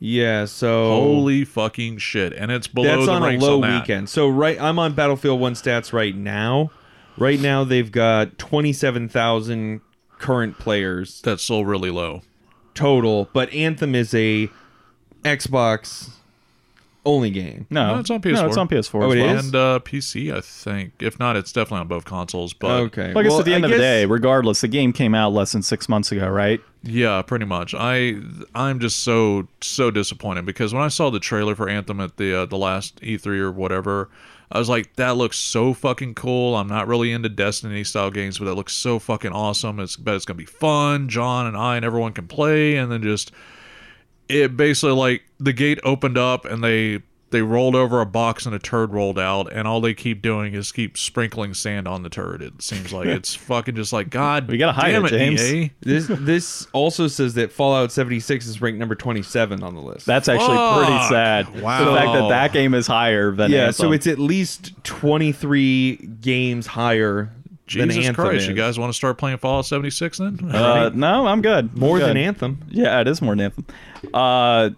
Yeah, 0.00 0.44
so 0.44 0.88
Holy 0.90 1.44
fucking 1.44 1.98
shit! 1.98 2.32
And 2.34 2.50
it's 2.50 2.66
below 2.66 2.96
that's 2.96 3.06
the 3.06 3.12
on 3.12 3.22
a 3.22 3.38
low 3.38 3.62
on 3.62 3.80
weekend. 3.80 4.08
So 4.08 4.28
right, 4.28 4.60
I'm 4.60 4.78
on 4.78 4.92
Battlefield 4.94 5.40
One 5.40 5.54
stats 5.54 5.92
right 5.92 6.14
now. 6.14 6.70
Right 7.16 7.40
now, 7.40 7.64
they've 7.64 7.90
got 7.90 8.36
twenty-seven 8.36 9.08
thousand 9.08 9.80
current 10.18 10.58
players 10.58 11.20
That's 11.22 11.42
still 11.42 11.64
really 11.64 11.90
low. 11.90 12.22
total, 12.74 13.30
but 13.32 13.52
Anthem 13.54 13.94
is 13.94 14.12
a 14.14 14.50
Xbox 15.22 16.10
only 17.06 17.30
game. 17.30 17.66
No, 17.70 17.94
No, 17.94 18.00
it's 18.00 18.10
on 18.10 18.20
PS4. 18.22 18.32
No, 18.32 18.46
it's 18.46 18.56
PS4. 18.56 18.60
on 18.60 18.68
PS4 18.68 19.02
Oh, 19.04 19.10
as 19.10 19.14
it 19.14 19.20
well. 19.20 19.36
is? 19.36 19.44
And 19.46 19.54
uh, 19.54 19.80
PC, 19.84 20.34
I 20.34 20.40
think. 20.40 20.92
If 21.00 21.18
not, 21.18 21.36
it's 21.36 21.52
definitely 21.52 21.80
on 21.80 21.88
both 21.88 22.04
consoles. 22.04 22.52
But 22.54 22.70
okay, 22.82 23.08
Well, 23.12 23.18
I 23.18 23.22
guess 23.24 23.30
Well, 23.30 23.40
at 23.40 23.44
the 23.46 23.54
end 23.54 23.64
of 23.64 23.70
guess- 23.70 23.78
the 23.78 23.82
day, 23.82 24.04
regardless, 24.06 24.60
the 24.62 24.68
game 24.68 24.92
came 24.92 25.14
out 25.14 25.32
less 25.32 25.52
than 25.52 25.62
six 25.62 25.88
months 25.88 26.10
ago, 26.12 26.28
right? 26.28 26.60
Yeah, 26.82 27.22
pretty 27.22 27.44
much. 27.46 27.74
I 27.74 28.16
I'm 28.54 28.78
just 28.80 29.00
so 29.00 29.48
so 29.60 29.90
disappointed 29.90 30.44
because 30.44 30.74
when 30.74 30.82
I 30.82 30.88
saw 30.88 31.10
the 31.10 31.18
trailer 31.20 31.54
for 31.54 31.68
Anthem 31.68 31.98
at 32.00 32.16
the 32.18 32.42
uh, 32.42 32.46
the 32.46 32.58
last 32.58 33.00
E3 33.00 33.26
or 33.38 33.50
whatever, 33.50 34.10
I 34.52 34.58
was 34.58 34.68
like, 34.68 34.94
that 34.96 35.16
looks 35.16 35.38
so 35.38 35.72
fucking 35.72 36.14
cool. 36.14 36.54
I'm 36.54 36.68
not 36.68 36.86
really 36.86 37.10
into 37.10 37.30
Destiny 37.30 37.84
style 37.84 38.10
games, 38.10 38.38
but 38.38 38.44
that 38.44 38.54
looks 38.54 38.74
so 38.74 38.98
fucking 38.98 39.32
awesome. 39.32 39.80
It's 39.80 39.96
bet 39.96 40.14
it's 40.14 40.26
gonna 40.26 40.36
be 40.36 40.44
fun. 40.44 41.08
John 41.08 41.46
and 41.46 41.56
I 41.56 41.76
and 41.76 41.84
everyone 41.86 42.12
can 42.12 42.26
play, 42.28 42.76
and 42.76 42.92
then 42.92 43.02
just 43.02 43.32
it 44.28 44.56
basically 44.56 44.92
like 44.94 45.22
the 45.38 45.52
gate 45.52 45.78
opened 45.84 46.18
up 46.18 46.44
and 46.44 46.62
they 46.62 47.00
they 47.30 47.42
rolled 47.42 47.74
over 47.74 48.00
a 48.00 48.06
box 48.06 48.46
and 48.46 48.54
a 48.54 48.60
turd 48.60 48.92
rolled 48.92 49.18
out 49.18 49.52
and 49.52 49.66
all 49.66 49.80
they 49.80 49.92
keep 49.92 50.22
doing 50.22 50.54
is 50.54 50.70
keep 50.70 50.96
sprinkling 50.96 51.52
sand 51.52 51.88
on 51.88 52.04
the 52.04 52.08
turd 52.08 52.40
it 52.40 52.62
seems 52.62 52.92
like 52.92 53.06
it's 53.06 53.34
fucking 53.34 53.74
just 53.74 53.92
like 53.92 54.08
god 54.08 54.46
We 54.48 54.56
gotta 54.56 54.72
hide 54.72 54.92
damn 54.92 55.04
it, 55.04 55.12
it, 55.12 55.18
James. 55.18 55.52
EA. 55.52 55.70
This 55.80 56.06
this 56.08 56.66
also 56.72 57.08
says 57.08 57.34
that 57.34 57.50
Fallout 57.50 57.90
76 57.90 58.46
is 58.46 58.60
ranked 58.62 58.78
number 58.78 58.94
27 58.94 59.64
on 59.64 59.74
the 59.74 59.80
list. 59.80 60.06
That's 60.06 60.28
actually 60.28 60.86
pretty 60.86 61.02
sad. 61.08 61.60
Wow. 61.60 61.84
The 61.84 61.96
fact 61.96 62.12
that 62.12 62.28
that 62.28 62.52
game 62.52 62.72
is 62.72 62.86
higher 62.86 63.32
than 63.32 63.50
yeah, 63.50 63.66
Anthem. 63.66 63.72
so 63.74 63.92
it's 63.92 64.06
at 64.06 64.20
least 64.20 64.72
23 64.84 65.96
games 66.20 66.66
higher 66.68 67.30
than 67.66 67.88
Jesus 67.88 68.06
Anthem 68.08 68.24
Christ, 68.24 68.42
is. 68.42 68.48
you 68.48 68.54
guys 68.54 68.78
want 68.78 68.92
to 68.92 68.96
start 68.96 69.16
playing 69.18 69.38
Fallout 69.38 69.66
76 69.66 70.18
then? 70.18 70.50
Uh, 70.54 70.90
no, 70.94 71.26
I'm 71.26 71.42
good. 71.42 71.76
More 71.78 71.96
I'm 71.98 72.02
than. 72.08 72.16
Anthem. 72.16 72.58
Yeah, 72.70 73.00
it 73.00 73.08
is 73.08 73.22
more 73.22 73.34
than 73.34 73.40
Anthem. 73.46 73.66
Uh, 74.12 74.70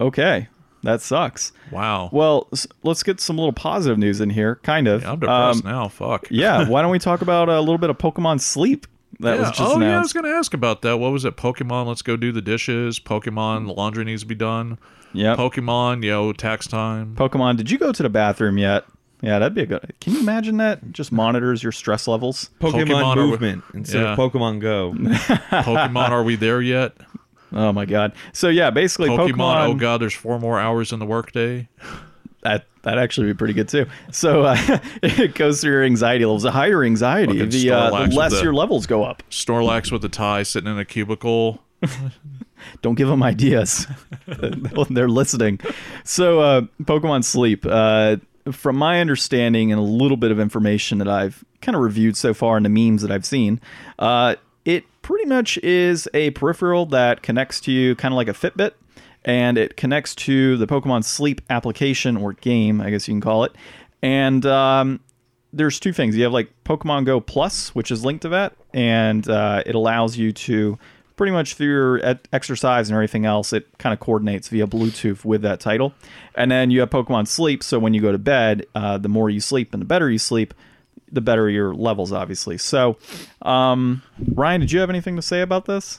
okay, 0.00 0.48
that 0.82 1.02
sucks. 1.02 1.52
wow. 1.70 2.08
Well, 2.12 2.48
let's 2.82 3.02
get 3.02 3.20
some 3.20 3.36
little 3.36 3.52
positive 3.52 3.98
news 3.98 4.20
in 4.20 4.30
here. 4.30 4.56
Kind 4.62 4.88
of. 4.88 5.02
Yeah, 5.02 5.12
I'm 5.12 5.18
depressed 5.20 5.64
Um, 5.64 5.70
now. 5.70 5.88
Fuck. 5.88 6.26
yeah. 6.30 6.66
Why 6.68 6.82
don't 6.82 6.90
we 6.90 6.98
talk 6.98 7.20
about 7.22 7.48
a 7.48 7.60
little 7.60 7.78
bit 7.78 7.90
of 7.90 7.98
Pokemon 7.98 8.40
Sleep 8.40 8.86
that 9.20 9.34
Yeah. 9.34 9.40
was 9.40 9.48
just 9.50 9.60
oh, 9.76 9.80
yeah, 9.80 9.96
I 9.96 10.00
was 10.00 10.14
going 10.14 10.24
to 10.24 10.30
ask 10.32 10.54
about 10.54 10.80
that. 10.82 10.96
What 10.96 11.12
was 11.12 11.26
it? 11.26 11.36
Pokemon, 11.36 11.86
let's 11.86 12.00
go 12.02 12.16
do 12.16 12.32
the 12.32 12.40
dishes. 12.40 12.98
Pokemon, 12.98 13.66
the 13.66 13.74
laundry 13.74 14.04
needs 14.04 14.22
to 14.22 14.26
be 14.26 14.34
done. 14.34 14.78
Yeah. 15.12 15.36
Pokemon, 15.36 16.02
yo, 16.04 16.32
tax 16.32 16.66
time. 16.66 17.14
Pokemon, 17.16 17.56
did 17.58 17.70
you 17.70 17.76
go 17.76 17.92
to 17.92 18.02
the 18.02 18.08
bathroom 18.08 18.56
yet? 18.56 18.84
Yeah, 19.22 19.38
that'd 19.38 19.54
be 19.54 19.62
a 19.62 19.66
good. 19.66 19.92
Can 20.00 20.14
you 20.14 20.20
imagine 20.20 20.56
that? 20.58 20.92
Just 20.92 21.12
monitors 21.12 21.62
your 21.62 21.72
stress 21.72 22.08
levels. 22.08 22.50
Pokemon, 22.60 22.86
Pokemon 22.86 23.04
are- 23.04 23.16
movement 23.16 23.64
instead 23.74 24.02
Yeah. 24.02 24.12
of 24.12 24.18
Pokemon 24.18 24.60
Go. 24.60 24.92
Pokemon, 24.96 26.08
are 26.10 26.22
we 26.22 26.36
there 26.36 26.62
yet? 26.62 26.96
Oh 27.52 27.72
my 27.72 27.84
god. 27.84 28.12
So 28.32 28.48
yeah, 28.48 28.70
basically 28.70 29.08
Pokemon, 29.10 29.32
Pokemon. 29.32 29.66
oh 29.68 29.74
god, 29.74 30.00
there's 30.00 30.14
four 30.14 30.38
more 30.38 30.58
hours 30.58 30.92
in 30.92 31.00
the 31.00 31.06
workday. 31.06 31.68
that 32.42 32.64
that 32.82 32.96
actually 32.96 33.26
be 33.26 33.34
pretty 33.34 33.52
good 33.52 33.68
too. 33.68 33.86
So 34.12 34.44
uh, 34.44 34.56
it 35.02 35.34
goes 35.34 35.60
through 35.60 35.72
your 35.72 35.82
anxiety 35.84 36.24
levels. 36.24 36.44
The 36.44 36.52
higher 36.52 36.82
anxiety, 36.84 37.34
Fucking 37.40 37.50
the, 37.50 37.70
uh, 37.72 38.06
the 38.06 38.14
less 38.14 38.32
the- 38.36 38.42
your 38.42 38.54
levels 38.54 38.86
go 38.86 39.02
up. 39.04 39.22
Snorlax 39.30 39.92
with 39.92 40.02
a 40.04 40.08
tie 40.08 40.44
sitting 40.44 40.70
in 40.70 40.78
a 40.78 40.84
cubicle. 40.84 41.62
Don't 42.82 42.94
give 42.94 43.08
them 43.08 43.22
ideas. 43.22 43.86
They're 44.90 45.08
listening. 45.08 45.60
So, 46.04 46.40
uh, 46.40 46.60
Pokemon 46.82 47.24
Sleep. 47.24 47.64
Uh, 47.66 48.16
from 48.52 48.76
my 48.76 49.00
understanding 49.00 49.72
and 49.72 49.78
a 49.80 49.84
little 49.84 50.16
bit 50.16 50.30
of 50.30 50.40
information 50.40 50.98
that 50.98 51.08
I've 51.08 51.44
kind 51.60 51.76
of 51.76 51.82
reviewed 51.82 52.16
so 52.16 52.34
far 52.34 52.56
in 52.56 52.62
the 52.62 52.68
memes 52.68 53.02
that 53.02 53.10
I've 53.10 53.26
seen, 53.26 53.60
uh, 53.98 54.36
it 54.64 54.84
pretty 55.02 55.26
much 55.26 55.58
is 55.58 56.08
a 56.14 56.30
peripheral 56.30 56.86
that 56.86 57.22
connects 57.22 57.60
to 57.62 57.72
you 57.72 57.94
kind 57.96 58.12
of 58.12 58.16
like 58.16 58.28
a 58.28 58.32
Fitbit. 58.32 58.72
And 59.22 59.58
it 59.58 59.76
connects 59.76 60.14
to 60.14 60.56
the 60.56 60.66
Pokemon 60.66 61.04
Sleep 61.04 61.42
application 61.50 62.16
or 62.16 62.32
game, 62.32 62.80
I 62.80 62.88
guess 62.88 63.06
you 63.06 63.12
can 63.12 63.20
call 63.20 63.44
it. 63.44 63.52
And 64.00 64.46
um, 64.46 65.00
there's 65.52 65.78
two 65.78 65.92
things. 65.92 66.16
You 66.16 66.24
have 66.24 66.32
like 66.32 66.50
Pokemon 66.64 67.04
Go 67.04 67.20
Plus, 67.20 67.74
which 67.74 67.90
is 67.90 68.04
linked 68.04 68.22
to 68.22 68.30
that, 68.30 68.54
and 68.72 69.28
uh, 69.28 69.62
it 69.66 69.74
allows 69.74 70.16
you 70.16 70.32
to 70.32 70.78
pretty 71.20 71.32
much 71.32 71.52
through 71.52 71.66
your 71.66 72.16
exercise 72.32 72.88
and 72.88 72.94
everything 72.94 73.26
else, 73.26 73.52
it 73.52 73.66
kind 73.76 73.92
of 73.92 74.00
coordinates 74.00 74.48
via 74.48 74.66
Bluetooth 74.66 75.22
with 75.22 75.42
that 75.42 75.60
title. 75.60 75.92
And 76.34 76.50
then 76.50 76.70
you 76.70 76.80
have 76.80 76.88
Pokemon 76.88 77.28
Sleep, 77.28 77.62
so 77.62 77.78
when 77.78 77.92
you 77.92 78.00
go 78.00 78.10
to 78.10 78.16
bed, 78.16 78.64
uh, 78.74 78.96
the 78.96 79.10
more 79.10 79.28
you 79.28 79.38
sleep 79.38 79.74
and 79.74 79.82
the 79.82 79.86
better 79.86 80.10
you 80.10 80.16
sleep, 80.16 80.54
the 81.12 81.20
better 81.20 81.50
your 81.50 81.74
levels, 81.74 82.10
obviously. 82.10 82.56
So, 82.56 82.96
um, 83.42 84.00
Ryan, 84.32 84.62
did 84.62 84.72
you 84.72 84.80
have 84.80 84.88
anything 84.88 85.14
to 85.16 85.20
say 85.20 85.42
about 85.42 85.66
this? 85.66 85.98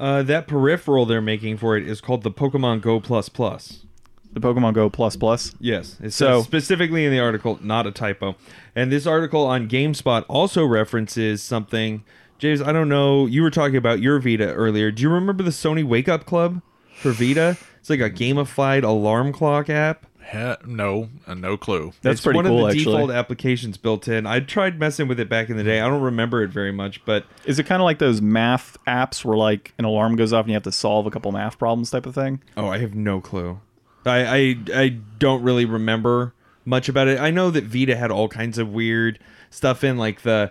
Uh, 0.00 0.22
that 0.22 0.46
peripheral 0.48 1.04
they're 1.04 1.20
making 1.20 1.58
for 1.58 1.76
it 1.76 1.86
is 1.86 2.00
called 2.00 2.22
the 2.22 2.30
Pokemon 2.30 2.80
Go 2.80 2.98
Plus 2.98 3.28
Plus. 3.28 3.84
The 4.32 4.40
Pokemon 4.40 4.72
Go 4.72 4.88
Plus 4.88 5.16
Plus. 5.16 5.54
Yes, 5.60 5.98
it 6.02 6.14
So- 6.14 6.40
specifically 6.40 7.04
in 7.04 7.12
the 7.12 7.20
article, 7.20 7.58
not 7.62 7.86
a 7.86 7.90
typo. 7.90 8.36
And 8.74 8.90
this 8.90 9.06
article 9.06 9.44
on 9.44 9.68
GameSpot 9.68 10.24
also 10.28 10.64
references 10.64 11.42
something. 11.42 12.04
James, 12.38 12.60
I 12.60 12.72
don't 12.72 12.88
know. 12.88 13.26
You 13.26 13.42
were 13.42 13.50
talking 13.50 13.76
about 13.76 14.00
your 14.00 14.18
Vita 14.18 14.52
earlier. 14.52 14.90
Do 14.90 15.02
you 15.02 15.08
remember 15.10 15.42
the 15.42 15.50
Sony 15.50 15.84
Wake 15.84 16.08
Up 16.08 16.26
Club 16.26 16.60
for 16.94 17.12
Vita? 17.12 17.56
It's 17.80 17.88
like 17.90 18.00
a 18.00 18.10
gamified 18.10 18.82
alarm 18.82 19.32
clock 19.32 19.70
app. 19.70 20.06
He- 20.32 20.54
no, 20.66 21.08
uh, 21.26 21.34
no 21.34 21.56
clue. 21.56 21.92
That's 22.02 22.14
it's 22.14 22.20
pretty 22.22 22.36
one 22.38 22.46
cool, 22.46 22.66
of 22.66 22.72
the 22.72 22.78
actually. 22.78 22.92
default 22.96 23.10
applications 23.12 23.76
built 23.78 24.08
in. 24.08 24.26
I 24.26 24.40
tried 24.40 24.78
messing 24.80 25.06
with 25.06 25.20
it 25.20 25.28
back 25.28 25.48
in 25.50 25.56
the 25.56 25.62
day. 25.62 25.80
I 25.80 25.86
don't 25.86 26.02
remember 26.02 26.42
it 26.42 26.50
very 26.50 26.72
much, 26.72 27.04
but 27.04 27.24
Is 27.44 27.60
it 27.60 27.64
kind 27.66 27.80
of 27.80 27.84
like 27.84 28.00
those 28.00 28.20
math 28.20 28.76
apps 28.88 29.24
where 29.24 29.36
like 29.36 29.72
an 29.78 29.84
alarm 29.84 30.16
goes 30.16 30.32
off 30.32 30.42
and 30.44 30.50
you 30.50 30.54
have 30.54 30.64
to 30.64 30.72
solve 30.72 31.06
a 31.06 31.10
couple 31.12 31.30
math 31.30 31.58
problems 31.60 31.90
type 31.92 32.06
of 32.06 32.14
thing? 32.16 32.42
Oh, 32.56 32.66
I 32.68 32.78
have 32.78 32.94
no 32.96 33.20
clue. 33.20 33.60
I, 34.04 34.26
I 34.26 34.56
I 34.74 34.88
don't 35.18 35.42
really 35.44 35.64
remember 35.64 36.34
much 36.64 36.88
about 36.88 37.06
it. 37.06 37.20
I 37.20 37.30
know 37.30 37.50
that 37.52 37.62
Vita 37.64 37.96
had 37.96 38.10
all 38.10 38.28
kinds 38.28 38.58
of 38.58 38.68
weird 38.72 39.20
stuff 39.50 39.84
in, 39.84 39.96
like 39.96 40.22
the 40.22 40.50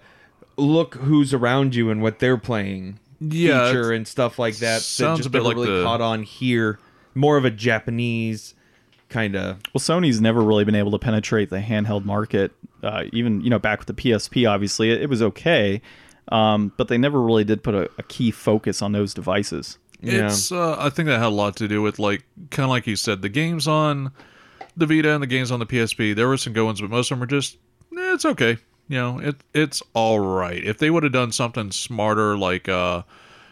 look 0.58 0.95
who's 0.95 1.34
around 1.34 1.76
you 1.76 1.89
and 1.89 2.01
what 2.01 2.20
they're 2.20 2.38
playing 2.38 2.99
Yeah, 3.20 3.68
feature 3.68 3.91
and 3.91 4.08
stuff 4.08 4.39
like 4.39 4.58
that. 4.58 4.82
sounds 4.82 5.18
that 5.20 5.24
just 5.24 5.28
a 5.28 5.32
bit 5.32 5.43
like 5.43 5.56
really 5.56 5.78
the- 5.80 5.84
caught 5.84 6.01
on 6.01 6.24
here. 6.24 6.80
More 7.14 7.38
of 7.38 7.45
a 7.45 7.51
Japanese 7.51 8.56
kind 9.10 9.36
of. 9.36 9.58
Well, 9.74 9.80
Sony's 9.80 10.20
never 10.20 10.41
really 10.41 10.66
been 10.66 10.76
able 10.76 10.91
to 10.91 10.99
penetrate 10.99 11.49
the 11.49 11.60
handheld 11.60 12.03
market. 12.06 12.51
Uh, 12.84 13.06
even 13.14 13.41
you 13.41 13.49
know 13.49 13.60
back 13.60 13.80
with 13.80 13.88
the 13.88 13.93
PSP, 13.93 14.49
obviously 14.49 14.91
it, 14.91 15.01
it 15.03 15.10
was 15.10 15.22
okay, 15.22 15.82
um, 16.32 16.72
but 16.78 16.88
they 16.88 16.97
never 16.97 17.22
really 17.22 17.43
did 17.43 17.64
put 17.64 17.74
a, 17.74 17.89
a 17.97 18.03
key 18.03 18.32
focus 18.32 18.82
on 18.82 18.91
those 18.91 19.14
devices. 19.14 19.78
Yeah. 20.01 20.26
It's 20.28 20.51
uh, 20.51 20.76
I 20.78 20.89
think 20.89 21.08
that 21.08 21.18
had 21.20 21.28
a 21.28 21.30
lot 21.30 21.56
to 21.58 21.68
do 21.68 21.82
with 21.82 21.99
like 21.99 22.24
kind 22.51 22.66
of 22.66 22.70
like 22.70 22.86
you 22.86 22.95
said, 22.95 23.22
the 23.22 23.30
games 23.30 23.68
on 23.68 24.12
the 24.78 24.86
Vita 24.86 25.12
and 25.14 25.24
the 25.24 25.28
games 25.28 25.51
on 25.51 25.60
the 25.60 25.66
PSP. 25.66 26.14
There 26.16 26.28
were 26.28 26.38
some 26.38 26.53
good 26.53 26.66
ones, 26.66 26.82
but 26.82 26.89
most 26.89 27.10
of 27.12 27.18
them 27.18 27.24
are 27.24 27.28
just 27.28 27.56
eh, 27.97 28.14
it's 28.14 28.26
okay. 28.26 28.58
You 28.88 28.98
know, 28.98 29.20
it 29.20 29.36
it's 29.54 29.82
all 29.94 30.20
right. 30.20 30.64
If 30.64 30.78
they 30.78 30.90
would 30.90 31.04
have 31.04 31.14
done 31.14 31.32
something 31.32 31.72
smarter, 31.72 32.38
like 32.38 32.70
uh, 32.70 33.02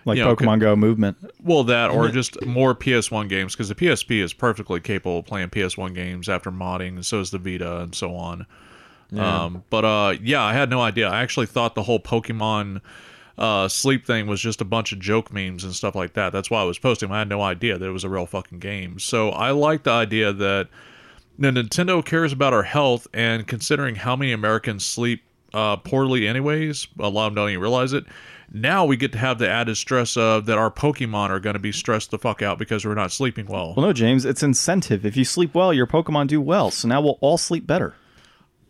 Like 0.06 0.18
you 0.18 0.24
know, 0.24 0.36
Pokemon 0.36 0.60
Go 0.60 0.76
movement. 0.76 1.18
well 1.44 1.64
that 1.64 1.90
or 1.92 2.10
just 2.10 2.46
more 2.46 2.76
PS1 2.76 3.30
games 3.30 3.54
because 3.54 3.70
the 3.70 3.76
PSP 3.76 4.22
is 4.22 4.34
perfectly 4.34 4.80
capable 4.80 5.20
of 5.20 5.26
playing 5.26 5.50
PS1 5.50 5.96
games 5.96 6.30
after 6.30 6.52
modding, 6.52 6.90
and 6.96 7.06
so 7.06 7.20
is 7.20 7.32
the 7.32 7.40
Vita 7.40 7.82
and 7.82 7.96
so 7.96 8.16
on. 8.16 8.46
Um, 9.16 9.64
but 9.70 9.86
uh, 9.86 10.16
yeah, 10.24 10.42
I 10.42 10.54
had 10.54 10.70
no 10.72 10.82
idea. 10.82 11.08
I 11.08 11.22
actually 11.22 11.46
thought 11.46 11.76
the 11.76 11.84
whole 11.84 12.00
Pokemon 12.00 12.82
uh, 13.38 13.68
sleep 13.68 14.06
thing 14.08 14.26
was 14.28 14.42
just 14.42 14.60
a 14.62 14.66
bunch 14.66 14.92
of 14.92 15.00
joke 15.00 15.32
memes 15.32 15.64
and 15.64 15.74
stuff 15.74 15.94
like 15.94 16.14
that. 16.14 16.34
That's 16.34 16.50
why 16.50 16.62
I 16.62 16.64
was 16.64 16.80
posting. 16.80 17.12
I 17.12 17.20
had 17.20 17.30
no 17.30 17.42
idea 17.42 17.78
that 17.78 17.86
it 17.86 17.92
was 17.92 18.04
a 18.04 18.10
real 18.10 18.26
fucking 18.26 18.58
game. 18.60 18.98
So 19.00 19.30
I 19.30 19.52
like 19.52 19.84
the 19.84 19.92
idea 19.92 20.34
that 20.34 20.68
the 21.38 21.50
Nintendo 21.52 22.04
cares 22.04 22.32
about 22.32 22.54
our 22.54 22.64
health, 22.64 23.08
and 23.14 23.48
considering 23.48 23.96
how 23.96 24.16
many 24.16 24.32
Americans 24.32 24.86
sleep 24.86 25.24
uh, 25.54 25.78
poorly 25.78 26.28
anyways. 26.28 26.88
A 27.00 27.10
lot 27.10 27.28
of 27.28 27.32
them 27.34 27.36
don't 27.44 27.50
even 27.50 27.62
realize 27.62 27.94
it. 27.94 28.06
Now 28.52 28.86
we 28.86 28.98
get 28.98 29.12
to 29.14 29.18
have 29.18 29.40
the 29.40 29.50
added 29.50 29.78
stress 29.78 30.16
of 30.18 30.46
that 30.46 30.58
our 30.58 30.70
Pokemon 30.70 31.30
are 31.30 31.40
going 31.40 31.54
to 31.56 31.60
be 31.60 31.72
stressed 31.72 32.12
the 32.12 32.20
fuck 32.20 32.42
out 32.42 32.60
because 32.60 32.86
we're 32.86 32.94
not 32.94 33.12
sleeping 33.12 33.48
well. 33.48 33.74
Well, 33.76 33.88
no, 33.88 33.94
James, 33.94 34.26
it's 34.26 34.44
incentive. 34.44 35.06
If 35.06 35.18
you 35.18 35.26
sleep 35.26 35.56
well, 35.56 35.74
your 35.74 35.88
Pokemon 35.88 36.28
do 36.28 36.40
well. 36.42 36.70
So 36.70 36.88
now 36.88 37.02
we'll 37.02 37.18
all 37.22 37.38
sleep 37.38 37.66
better. 37.66 37.96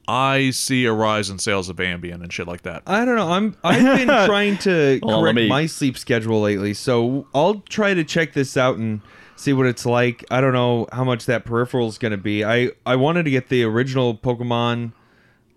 I 0.07 0.49
see 0.51 0.83
a 0.85 0.91
rise 0.93 1.29
in 1.29 1.39
sales 1.39 1.69
of 1.69 1.77
Ambien 1.77 2.15
and 2.21 2.31
shit 2.31 2.47
like 2.47 2.63
that. 2.63 2.83
I 2.85 3.05
don't 3.05 3.15
know. 3.15 3.29
I'm 3.31 3.55
I've 3.63 3.97
been 3.97 4.07
trying 4.25 4.57
to 4.59 4.99
Well, 5.01 5.17
let 5.21 5.23
correct 5.23 5.35
me- 5.35 5.47
my 5.49 5.65
sleep 5.65 5.97
schedule 5.97 6.41
lately, 6.41 6.73
so 6.73 7.27
I'll 7.33 7.55
try 7.69 7.93
to 7.93 8.03
check 8.03 8.33
this 8.33 8.57
out 8.57 8.77
and 8.77 9.01
see 9.43 9.53
what 9.53 9.67
it's 9.67 9.85
like. 9.85 10.23
I 10.31 10.41
don't 10.41 10.53
know 10.53 10.87
how 10.91 11.03
much 11.03 11.25
that 11.25 11.45
peripheral 11.45 11.87
is 11.87 11.97
going 11.97 12.11
to 12.11 12.17
be. 12.17 12.43
I 12.43 12.71
I 12.85 12.95
wanted 12.95 13.23
to 13.23 13.31
get 13.31 13.49
the 13.49 13.63
original 13.63 14.15
Pokemon 14.15 14.93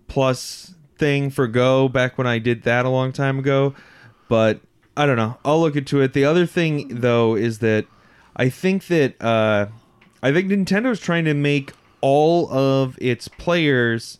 Plus 0.07 0.73
thing 0.97 1.29
for 1.29 1.47
Go 1.47 1.87
back 1.87 2.17
when 2.17 2.27
I 2.27 2.39
did 2.39 2.63
that 2.63 2.85
a 2.85 2.89
long 2.89 3.11
time 3.11 3.39
ago, 3.39 3.73
but 4.27 4.59
I 4.95 5.05
don't 5.05 5.17
know. 5.17 5.37
I'll 5.45 5.61
look 5.61 5.75
into 5.75 6.01
it. 6.01 6.13
The 6.13 6.25
other 6.25 6.45
thing 6.45 6.99
though 6.99 7.35
is 7.35 7.59
that 7.59 7.85
I 8.35 8.49
think 8.49 8.87
that 8.87 9.21
uh, 9.21 9.67
I 10.21 10.31
think 10.31 10.49
Nintendo's 10.49 10.99
trying 10.99 11.25
to 11.25 11.33
make 11.33 11.71
all 12.01 12.51
of 12.51 12.97
its 13.01 13.27
players 13.27 14.19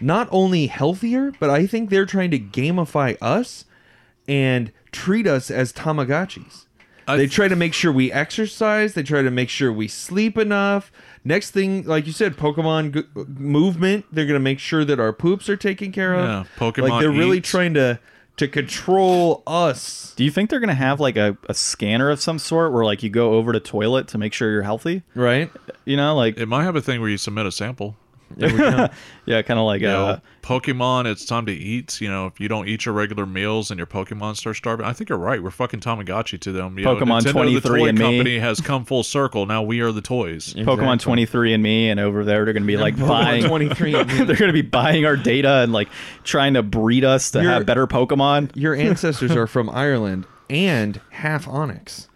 not 0.00 0.28
only 0.30 0.68
healthier, 0.68 1.32
but 1.40 1.50
I 1.50 1.66
think 1.66 1.90
they're 1.90 2.06
trying 2.06 2.30
to 2.30 2.38
gamify 2.38 3.16
us 3.20 3.64
and 4.28 4.70
treat 4.92 5.26
us 5.26 5.50
as 5.50 5.72
Tamagotchis. 5.72 6.66
I 7.08 7.16
they 7.16 7.26
try 7.26 7.48
to 7.48 7.56
make 7.56 7.74
sure 7.74 7.90
we 7.90 8.12
exercise. 8.12 8.94
They 8.94 9.02
try 9.02 9.22
to 9.22 9.30
make 9.30 9.48
sure 9.48 9.72
we 9.72 9.88
sleep 9.88 10.36
enough. 10.38 10.92
Next 11.24 11.50
thing, 11.50 11.84
like 11.84 12.06
you 12.06 12.12
said, 12.12 12.36
Pokemon 12.36 12.94
g- 12.94 13.04
movement. 13.26 14.06
They're 14.12 14.26
gonna 14.26 14.38
make 14.38 14.58
sure 14.58 14.84
that 14.84 15.00
our 15.00 15.12
poops 15.12 15.48
are 15.48 15.56
taken 15.56 15.90
care 15.92 16.14
of. 16.14 16.24
Yeah, 16.24 16.44
Pokemon 16.58 16.88
Like 16.90 17.00
they're 17.00 17.10
really 17.10 17.38
eats. 17.38 17.48
trying 17.50 17.74
to 17.74 17.98
to 18.36 18.46
control 18.46 19.42
us. 19.48 20.14
Do 20.16 20.22
you 20.24 20.30
think 20.30 20.48
they're 20.48 20.60
going 20.60 20.68
to 20.68 20.74
have 20.74 21.00
like 21.00 21.16
a, 21.16 21.36
a 21.48 21.54
scanner 21.54 22.08
of 22.08 22.20
some 22.20 22.38
sort 22.38 22.72
where 22.72 22.84
like 22.84 23.02
you 23.02 23.10
go 23.10 23.32
over 23.34 23.52
to 23.52 23.58
toilet 23.58 24.06
to 24.08 24.18
make 24.18 24.32
sure 24.32 24.48
you're 24.52 24.62
healthy? 24.62 25.02
Right? 25.16 25.50
You 25.84 25.96
know, 25.96 26.14
like 26.14 26.38
It 26.38 26.46
might 26.46 26.62
have 26.62 26.76
a 26.76 26.80
thing 26.80 27.00
where 27.00 27.10
you 27.10 27.16
submit 27.18 27.46
a 27.46 27.50
sample. 27.50 27.96
There 28.36 28.52
we 28.52 28.58
go. 28.58 28.88
yeah, 29.26 29.42
kind 29.42 29.58
of 29.58 29.66
like 29.66 29.80
You 29.80 29.88
know, 29.88 30.06
uh, 30.06 30.20
Pokemon, 30.42 31.06
it's 31.06 31.24
time 31.24 31.46
to 31.46 31.52
eat. 31.52 32.00
You 32.00 32.08
know, 32.08 32.26
if 32.26 32.38
you 32.40 32.48
don't 32.48 32.68
eat 32.68 32.84
your 32.86 32.94
regular 32.94 33.26
meals 33.26 33.70
and 33.70 33.78
your 33.78 33.86
Pokemon 33.86 34.36
start 34.36 34.56
starving, 34.56 34.86
I 34.86 34.92
think 34.92 35.08
you're 35.08 35.18
right. 35.18 35.42
We're 35.42 35.50
fucking 35.50 35.80
Tamagotchi 35.80 36.38
to 36.40 36.52
them. 36.52 36.78
You 36.78 36.84
know, 36.84 36.96
Pokemon 36.96 37.20
Nintendo, 37.22 37.32
23 37.32 37.80
toy 37.80 37.88
and 37.88 37.98
me. 37.98 38.04
company, 38.04 38.38
has 38.38 38.60
come 38.60 38.84
full 38.84 39.02
circle. 39.02 39.46
Now 39.46 39.62
we 39.62 39.80
are 39.80 39.92
the 39.92 40.02
toys. 40.02 40.54
Pokemon 40.58 41.00
23 41.00 41.54
and 41.54 41.62
me, 41.62 41.90
and 41.90 41.98
over 41.98 42.24
there 42.24 42.44
they're 42.44 42.52
going 42.54 42.62
to 42.62 42.66
be 42.66 42.76
like 42.76 42.98
buying. 42.98 43.44
23 43.44 43.94
and 43.94 44.08
me. 44.18 44.24
they're 44.24 44.36
going 44.36 44.48
to 44.48 44.52
be 44.52 44.62
buying 44.62 45.04
our 45.06 45.16
data 45.16 45.56
and 45.62 45.72
like 45.72 45.88
trying 46.24 46.54
to 46.54 46.62
breed 46.62 47.04
us 47.04 47.30
to 47.32 47.40
You're- 47.40 47.52
have 47.54 47.66
better 47.66 47.86
Pokemon. 47.86 48.50
Your 48.54 48.74
ancestors 48.74 49.32
are 49.32 49.46
from 49.46 49.68
Ireland 49.70 50.26
and 50.50 51.00
half 51.10 51.46
Onix. 51.46 52.06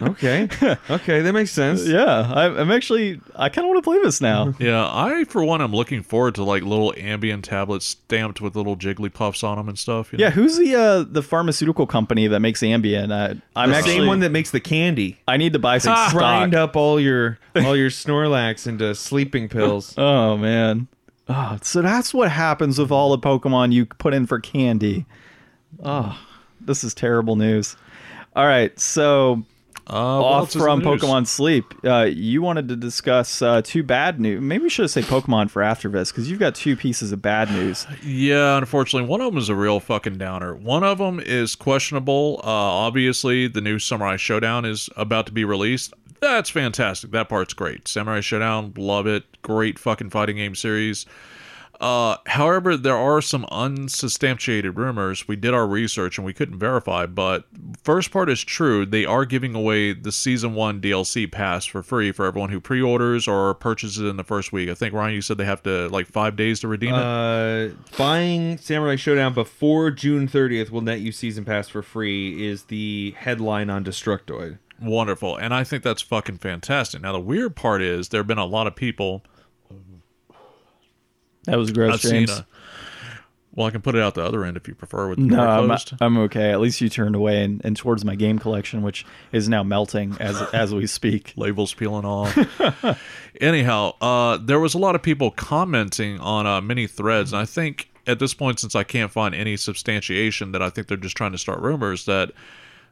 Okay. 0.00 0.48
Okay, 0.90 1.20
that 1.22 1.32
makes 1.32 1.50
sense. 1.50 1.86
Yeah, 1.86 2.04
I, 2.34 2.46
I'm 2.60 2.70
actually. 2.70 3.20
I 3.36 3.48
kind 3.48 3.64
of 3.64 3.68
want 3.70 3.78
to 3.78 3.82
play 3.90 3.98
this 4.02 4.20
now. 4.20 4.54
Yeah, 4.60 4.84
I 4.86 5.24
for 5.24 5.44
one 5.44 5.60
I'm 5.60 5.72
looking 5.72 6.02
forward 6.02 6.34
to 6.36 6.44
like 6.44 6.62
little 6.62 6.92
Ambien 6.96 7.42
tablets 7.42 7.86
stamped 7.86 8.40
with 8.40 8.56
little 8.56 8.76
Jigglypuffs 8.76 9.42
on 9.44 9.56
them 9.58 9.68
and 9.68 9.78
stuff. 9.78 10.12
you 10.12 10.18
know? 10.18 10.24
Yeah, 10.24 10.30
who's 10.30 10.56
the 10.58 10.74
uh, 10.74 11.04
the 11.08 11.22
pharmaceutical 11.22 11.86
company 11.86 12.26
that 12.26 12.40
makes 12.40 12.60
Ambien? 12.60 13.10
Uh, 13.10 13.34
I'm 13.56 13.70
The 13.70 13.76
actually 13.76 13.98
same 13.98 14.06
one 14.06 14.20
that 14.20 14.30
makes 14.32 14.50
the 14.50 14.60
candy. 14.60 15.18
I 15.28 15.36
need 15.36 15.52
to 15.52 15.58
buy 15.58 15.78
some 15.78 15.94
stock. 15.94 16.12
Grind 16.12 16.54
up 16.54 16.76
all 16.76 16.98
your 17.00 17.38
all 17.56 17.76
your 17.76 17.90
Snorlax 17.90 18.66
into 18.66 18.94
sleeping 18.94 19.48
pills. 19.48 19.94
Oh 19.98 20.36
man. 20.36 20.88
Oh, 21.28 21.58
so 21.60 21.82
that's 21.82 22.14
what 22.14 22.30
happens 22.30 22.78
with 22.78 22.90
all 22.90 23.10
the 23.10 23.18
Pokemon 23.18 23.72
you 23.72 23.84
put 23.84 24.14
in 24.14 24.26
for 24.26 24.40
candy. 24.40 25.04
Oh, 25.84 26.18
this 26.60 26.82
is 26.82 26.94
terrible 26.94 27.36
news. 27.36 27.76
All 28.34 28.46
right, 28.46 28.78
so 28.80 29.42
Uh, 29.90 29.94
off 29.96 30.40
else 30.40 30.48
is 30.50 30.56
in 30.56 30.60
from? 30.60 30.82
Pokemon 30.82 31.26
Sleep, 31.26 31.74
uh, 31.84 32.02
you 32.02 32.42
wanted 32.42 32.68
to 32.68 32.76
discuss 32.76 33.40
uh, 33.40 33.62
two 33.62 33.82
bad 33.82 34.20
news. 34.20 34.40
Maybe 34.40 34.64
we 34.64 34.68
should 34.68 34.82
have 34.82 34.90
said 34.90 35.04
Pokemon 35.04 35.50
for 35.50 35.62
after 35.62 35.88
this 35.88 36.12
because 36.12 36.30
you've 36.30 36.38
got 36.40 36.54
two 36.54 36.76
pieces 36.76 37.10
of 37.10 37.22
bad 37.22 37.50
news. 37.50 37.86
Yeah, 38.04 38.58
unfortunately, 38.58 39.08
one 39.08 39.20
of 39.20 39.32
them 39.32 39.38
is 39.38 39.48
a 39.48 39.54
real 39.54 39.80
fucking 39.80 40.18
downer. 40.18 40.54
One 40.54 40.84
of 40.84 40.98
them 40.98 41.20
is 41.20 41.54
questionable. 41.54 42.40
Uh, 42.44 42.48
obviously, 42.48 43.48
the 43.48 43.60
new 43.62 43.78
Samurai 43.78 44.16
Shodown 44.16 44.66
is 44.68 44.90
about 44.96 45.26
to 45.26 45.32
be 45.32 45.44
released. 45.44 45.94
That's 46.20 46.50
fantastic. 46.50 47.12
That 47.12 47.28
part's 47.28 47.54
great. 47.54 47.86
Samurai 47.88 48.20
Shodown, 48.20 48.76
love 48.76 49.06
it. 49.06 49.24
Great 49.42 49.78
fucking 49.78 50.10
fighting 50.10 50.36
game 50.36 50.54
series. 50.54 51.06
Uh, 51.80 52.16
however, 52.26 52.76
there 52.76 52.96
are 52.96 53.20
some 53.22 53.44
unsubstantiated 53.52 54.76
rumors. 54.76 55.28
We 55.28 55.36
did 55.36 55.54
our 55.54 55.66
research 55.66 56.18
and 56.18 56.24
we 56.24 56.32
couldn't 56.32 56.58
verify, 56.58 57.06
but 57.06 57.44
first 57.82 58.10
part 58.10 58.28
is 58.28 58.42
true. 58.42 58.84
They 58.84 59.04
are 59.04 59.24
giving 59.24 59.54
away 59.54 59.92
the 59.92 60.10
season 60.10 60.54
one 60.54 60.80
DLC 60.80 61.30
pass 61.30 61.66
for 61.66 61.82
free 61.82 62.10
for 62.12 62.26
everyone 62.26 62.50
who 62.50 62.60
pre-orders 62.60 63.28
or 63.28 63.54
purchases 63.54 63.98
it 63.98 64.06
in 64.06 64.16
the 64.16 64.24
first 64.24 64.52
week. 64.52 64.68
I 64.68 64.74
think 64.74 64.92
Ryan, 64.92 65.14
you 65.14 65.22
said 65.22 65.38
they 65.38 65.44
have 65.44 65.62
to 65.62 65.88
like 65.88 66.06
five 66.08 66.34
days 66.36 66.60
to 66.60 66.68
redeem 66.68 66.94
it. 66.94 66.98
Uh, 66.98 67.68
buying 67.96 68.58
Samurai 68.58 68.96
Shodown 68.96 69.34
before 69.34 69.90
June 69.90 70.26
30th 70.26 70.70
will 70.70 70.80
net 70.80 71.00
you 71.00 71.12
season 71.12 71.44
pass 71.44 71.68
for 71.68 71.82
free 71.82 72.44
is 72.46 72.64
the 72.64 73.14
headline 73.16 73.70
on 73.70 73.84
Destructoid. 73.84 74.58
wonderful 74.80 75.36
and 75.36 75.52
i 75.52 75.64
think 75.64 75.82
that's 75.82 76.02
fucking 76.02 76.38
fantastic 76.38 77.02
now 77.02 77.12
the 77.12 77.18
weird 77.20 77.56
part 77.56 77.82
is 77.82 78.08
there 78.10 78.20
have 78.20 78.26
been 78.28 78.38
a 78.38 78.44
lot 78.46 78.66
of 78.68 78.76
people 78.76 79.24
That 81.48 81.58
was 81.58 81.72
gross, 81.72 81.94
i've 81.94 82.00
seen 82.00 82.26
James. 82.26 82.30
a, 82.30 82.46
well 83.54 83.66
i 83.66 83.70
can 83.70 83.80
put 83.80 83.94
it 83.94 84.02
out 84.02 84.14
the 84.14 84.22
other 84.22 84.44
end 84.44 84.56
if 84.56 84.68
you 84.68 84.74
prefer 84.74 85.08
with 85.08 85.18
the 85.18 85.24
no, 85.24 85.40
I'm, 85.42 85.70
I'm 86.00 86.18
okay. 86.18 86.52
At 86.52 86.60
least 86.60 86.80
you 86.80 86.88
turned 86.88 87.16
away 87.16 87.42
and, 87.42 87.60
and 87.64 87.76
towards 87.76 88.04
my 88.04 88.14
game 88.14 88.38
collection, 88.38 88.82
which 88.82 89.04
is 89.32 89.48
now 89.48 89.62
melting 89.62 90.16
as 90.20 90.40
as 90.52 90.74
we 90.74 90.86
speak. 90.86 91.32
labels 91.36 91.72
peeling 91.74 92.04
off 92.04 92.36
anyhow 93.40 93.92
uh 94.00 94.36
there 94.36 94.60
was 94.60 94.74
a 94.74 94.78
lot 94.78 94.94
of 94.94 95.02
people 95.02 95.30
commenting 95.30 96.18
on 96.20 96.46
uh 96.46 96.60
many 96.60 96.86
threads 96.86 97.32
and 97.32 97.40
i 97.40 97.44
think 97.44 97.90
at 98.06 98.18
this 98.18 98.34
point 98.34 98.60
since 98.60 98.74
i 98.74 98.82
can't 98.84 99.10
find 99.10 99.34
any 99.34 99.56
substantiation 99.56 100.52
that 100.52 100.62
i 100.62 100.68
think 100.70 100.86
they're 100.86 100.96
just 100.96 101.16
trying 101.16 101.32
to 101.32 101.38
start 101.38 101.60
rumors 101.60 102.04
that 102.04 102.32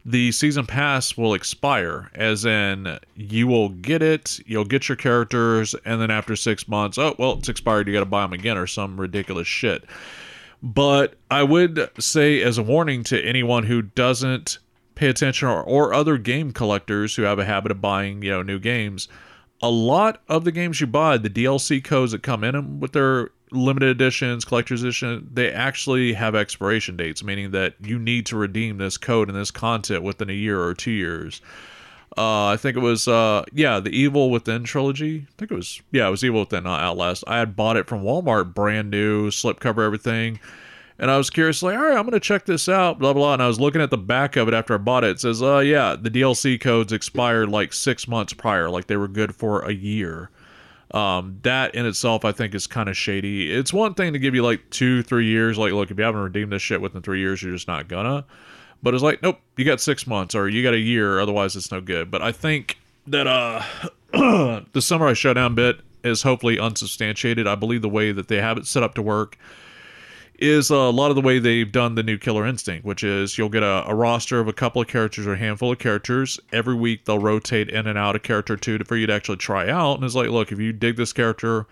the 0.06 0.30
season 0.30 0.64
pass 0.64 1.16
will 1.16 1.34
expire 1.34 2.12
as 2.14 2.44
in 2.44 2.96
you 3.16 3.48
will 3.48 3.70
get 3.70 4.02
it 4.02 4.38
you'll 4.46 4.64
get 4.64 4.88
your 4.88 4.94
characters 4.94 5.74
and 5.84 6.00
then 6.00 6.12
after 6.12 6.36
six 6.36 6.68
months 6.68 6.96
oh 6.96 7.14
well 7.18 7.32
it's 7.32 7.48
expired 7.48 7.88
you 7.88 7.92
got 7.92 8.00
to 8.00 8.06
buy 8.06 8.22
them 8.22 8.32
again 8.32 8.56
or 8.56 8.66
some 8.68 8.98
ridiculous 8.98 9.48
shit. 9.48 9.84
But 10.62 11.16
i 11.28 11.42
would 11.42 11.90
say 11.98 12.40
as 12.40 12.56
a 12.56 12.62
warning 12.62 13.02
to 13.04 13.20
anyone 13.20 13.64
who 13.64 13.82
doesn't 13.82 14.58
pay 14.94 15.08
attention 15.08 15.48
or, 15.48 15.62
or 15.62 15.92
other 15.92 16.18
game 16.18 16.52
collectors 16.52 17.16
who 17.16 17.22
have 17.22 17.40
a 17.40 17.44
habit 17.44 17.72
of 17.72 17.80
buying 17.80 18.22
you 18.22 18.30
know 18.30 18.42
new 18.42 18.60
games 18.60 19.08
a 19.60 19.70
lot 19.70 20.22
of 20.28 20.44
the 20.44 20.52
games 20.52 20.80
you 20.80 20.86
buy 20.86 21.18
the 21.18 21.30
dlc 21.30 21.82
codes 21.82 22.12
that 22.12 22.22
come 22.22 22.44
in 22.44 22.78
with 22.78 22.92
their 22.92 23.30
limited 23.56 23.88
editions 23.88 24.44
collector's 24.44 24.82
edition 24.82 25.28
they 25.32 25.50
actually 25.50 26.12
have 26.12 26.34
expiration 26.34 26.96
dates 26.96 27.24
meaning 27.24 27.50
that 27.50 27.74
you 27.80 27.98
need 27.98 28.26
to 28.26 28.36
redeem 28.36 28.78
this 28.78 28.96
code 28.96 29.28
and 29.28 29.36
this 29.36 29.50
content 29.50 30.02
within 30.02 30.30
a 30.30 30.34
year 30.34 30.62
or 30.62 30.74
two 30.74 30.90
years 30.90 31.40
uh, 32.16 32.46
I 32.46 32.56
think 32.56 32.78
it 32.78 32.80
was 32.80 33.08
uh, 33.08 33.44
yeah, 33.52 33.78
the 33.78 33.90
Evil 33.90 34.30
Within 34.30 34.64
trilogy. 34.64 35.26
I 35.28 35.32
think 35.36 35.50
it 35.50 35.54
was 35.54 35.82
yeah, 35.92 36.08
it 36.08 36.10
was 36.10 36.24
Evil 36.24 36.40
Within, 36.40 36.64
not 36.64 36.80
Outlast. 36.80 37.24
I 37.26 37.38
had 37.38 37.54
bought 37.54 37.76
it 37.76 37.86
from 37.86 38.02
Walmart, 38.02 38.54
brand 38.54 38.90
new, 38.90 39.30
slipcover, 39.30 39.84
everything. 39.84 40.40
And 40.98 41.10
I 41.10 41.18
was 41.18 41.28
curious, 41.28 41.62
like, 41.62 41.76
all 41.76 41.84
right, 41.84 41.96
I'm 41.96 42.06
gonna 42.06 42.18
check 42.18 42.46
this 42.46 42.70
out, 42.70 42.98
blah 42.98 43.12
blah. 43.12 43.34
And 43.34 43.42
I 43.42 43.46
was 43.46 43.60
looking 43.60 43.82
at 43.82 43.90
the 43.90 43.98
back 43.98 44.36
of 44.36 44.48
it 44.48 44.54
after 44.54 44.72
I 44.74 44.78
bought 44.78 45.04
it. 45.04 45.10
It 45.10 45.20
says, 45.20 45.42
uh, 45.42 45.58
yeah, 45.58 45.94
the 45.94 46.10
DLC 46.10 46.58
codes 46.58 46.90
expired 46.90 47.50
like 47.50 47.74
six 47.74 48.08
months 48.08 48.32
prior, 48.32 48.70
like 48.70 48.86
they 48.86 48.96
were 48.96 49.08
good 49.08 49.34
for 49.34 49.60
a 49.60 49.72
year. 49.72 50.30
Um, 50.92 51.40
that 51.42 51.74
in 51.74 51.84
itself, 51.84 52.24
I 52.24 52.32
think, 52.32 52.54
is 52.54 52.66
kind 52.66 52.88
of 52.88 52.96
shady. 52.96 53.52
It's 53.52 53.72
one 53.72 53.94
thing 53.94 54.12
to 54.12 54.18
give 54.18 54.34
you 54.34 54.42
like 54.42 54.70
two, 54.70 55.02
three 55.02 55.26
years. 55.26 55.58
Like, 55.58 55.72
look, 55.72 55.90
if 55.90 55.98
you 55.98 56.04
haven't 56.04 56.20
redeemed 56.20 56.52
this 56.52 56.62
shit 56.62 56.80
within 56.80 57.02
three 57.02 57.20
years, 57.20 57.42
you're 57.42 57.52
just 57.52 57.68
not 57.68 57.88
gonna. 57.88 58.24
But 58.82 58.94
it's 58.94 59.02
like, 59.02 59.22
nope, 59.22 59.40
you 59.56 59.64
got 59.64 59.80
six 59.80 60.06
months 60.06 60.34
or 60.34 60.48
you 60.48 60.62
got 60.62 60.74
a 60.74 60.78
year, 60.78 61.18
otherwise 61.18 61.56
it's 61.56 61.72
no 61.72 61.80
good. 61.80 62.10
But 62.10 62.22
I 62.22 62.30
think 62.32 62.78
that 63.06 63.26
uh 63.26 63.62
the 64.72 64.80
Samurai 64.80 65.12
Shodown 65.12 65.54
bit 65.54 65.80
is 66.04 66.22
hopefully 66.22 66.58
unsubstantiated. 66.58 67.46
I 67.46 67.56
believe 67.56 67.82
the 67.82 67.88
way 67.88 68.12
that 68.12 68.28
they 68.28 68.36
have 68.36 68.56
it 68.58 68.66
set 68.66 68.82
up 68.82 68.94
to 68.94 69.02
work 69.02 69.36
is 70.38 70.70
uh, 70.70 70.76
a 70.76 70.90
lot 70.90 71.10
of 71.10 71.16
the 71.16 71.22
way 71.22 71.38
they've 71.38 71.70
done 71.70 71.94
the 71.94 72.02
new 72.02 72.18
Killer 72.18 72.46
Instinct, 72.46 72.84
which 72.84 73.02
is 73.02 73.38
you'll 73.38 73.48
get 73.48 73.62
a, 73.62 73.84
a 73.86 73.94
roster 73.94 74.40
of 74.40 74.48
a 74.48 74.52
couple 74.52 74.82
of 74.82 74.88
characters 74.88 75.26
or 75.26 75.34
a 75.34 75.38
handful 75.38 75.72
of 75.72 75.78
characters. 75.78 76.38
Every 76.52 76.74
week 76.74 77.04
they'll 77.04 77.18
rotate 77.18 77.68
in 77.68 77.86
and 77.86 77.98
out 77.98 78.16
a 78.16 78.18
character 78.18 78.54
or 78.54 78.56
two 78.56 78.78
to, 78.78 78.84
for 78.84 78.96
you 78.96 79.06
to 79.06 79.12
actually 79.12 79.38
try 79.38 79.68
out. 79.68 79.94
And 79.94 80.04
it's 80.04 80.14
like, 80.14 80.28
look, 80.28 80.52
if 80.52 80.58
you 80.58 80.72
dig 80.72 80.96
this 80.96 81.12
character, 81.12 81.66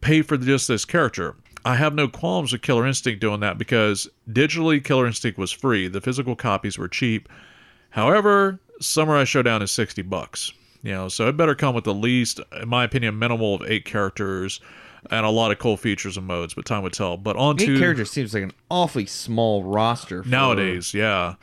pay 0.00 0.22
for 0.22 0.36
just 0.36 0.68
this 0.68 0.84
character. 0.84 1.36
I 1.64 1.76
have 1.76 1.94
no 1.94 2.08
qualms 2.08 2.52
with 2.52 2.62
Killer 2.62 2.86
Instinct 2.86 3.20
doing 3.20 3.40
that 3.40 3.58
because 3.58 4.08
digitally 4.30 4.82
Killer 4.82 5.06
Instinct 5.06 5.38
was 5.38 5.52
free. 5.52 5.88
The 5.88 6.00
physical 6.00 6.36
copies 6.36 6.78
were 6.78 6.88
cheap. 6.88 7.28
However, 7.90 8.58
Samurai 8.80 9.24
Shodown 9.24 9.62
is 9.62 9.70
60 9.70 10.02
bucks. 10.02 10.52
You 10.82 10.92
know, 10.92 11.08
so 11.08 11.28
it 11.28 11.36
better 11.36 11.54
come 11.54 11.74
with 11.74 11.86
at 11.86 11.92
least, 11.92 12.40
in 12.60 12.68
my 12.68 12.84
opinion, 12.84 13.18
minimal 13.18 13.56
of 13.56 13.62
eight 13.70 13.84
characters 13.84 14.60
and 15.10 15.24
a 15.24 15.30
lot 15.30 15.50
of 15.52 15.58
cool 15.58 15.76
features 15.76 16.16
and 16.16 16.26
modes. 16.26 16.54
But 16.54 16.64
time 16.66 16.82
would 16.82 16.92
tell. 16.92 17.16
But 17.16 17.36
on 17.36 17.60
Eight 17.60 17.66
to 17.66 17.78
characters 17.78 18.10
seems 18.10 18.34
like 18.34 18.42
an 18.42 18.52
awfully 18.70 19.06
small 19.06 19.62
roster 19.64 20.22
for- 20.22 20.28
nowadays, 20.28 20.92
yeah. 20.94 21.34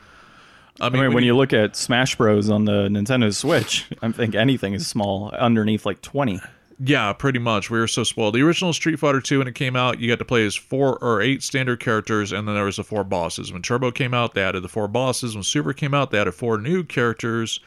I 0.80 0.90
mean, 0.90 1.00
I 1.00 1.00
mean, 1.00 1.00
when 1.08 1.14
when 1.16 1.24
you- 1.24 1.32
you 1.34 1.38
look 1.38 1.54
at 1.54 1.76
Smash 1.76 2.16
Bros 2.16 2.50
on 2.50 2.66
the 2.66 2.88
Nintendo 2.88 3.34
Switch, 3.34 3.86
I 4.02 4.12
think 4.12 4.36
anything 4.36 4.74
is 4.74 4.86
small 4.88 5.32
underneath 5.32 5.86
like 5.86 6.02
20. 6.02 6.40
Yeah, 6.80 7.12
pretty 7.14 7.40
much. 7.40 7.72
We 7.72 7.80
were 7.80 7.88
so 7.88 8.04
spoiled. 8.04 8.36
The 8.36 8.44
original 8.44 8.72
Street 8.72 9.00
Fighter 9.00 9.20
2 9.20 9.40
when 9.40 9.48
it 9.48 9.56
came 9.56 9.76
out, 9.76 10.00
you 10.00 10.08
got 10.08 10.20
to 10.20 10.26
play 10.26 10.46
as 10.46 10.56
four 10.56 11.00
or 11.04 11.20
eight 11.22 11.42
standard 11.42 11.80
characters, 11.80 12.32
and 12.32 12.48
then 12.48 12.54
there 12.54 12.66
was 12.66 12.76
the 12.76 12.84
four 12.84 13.04
bosses. 13.04 13.52
When 13.52 13.64
Turbo 13.64 13.90
came 13.90 14.14
out, 14.14 14.36
they 14.36 14.44
added 14.44 14.62
the 14.64 14.68
four 14.70 14.88
bosses. 14.88 15.34
When 15.34 15.42
Super 15.44 15.74
came 15.74 15.96
out, 15.96 16.12
they 16.12 16.20
added 16.20 16.34
four 16.36 16.60
new 16.60 16.84
characters, 16.84 17.60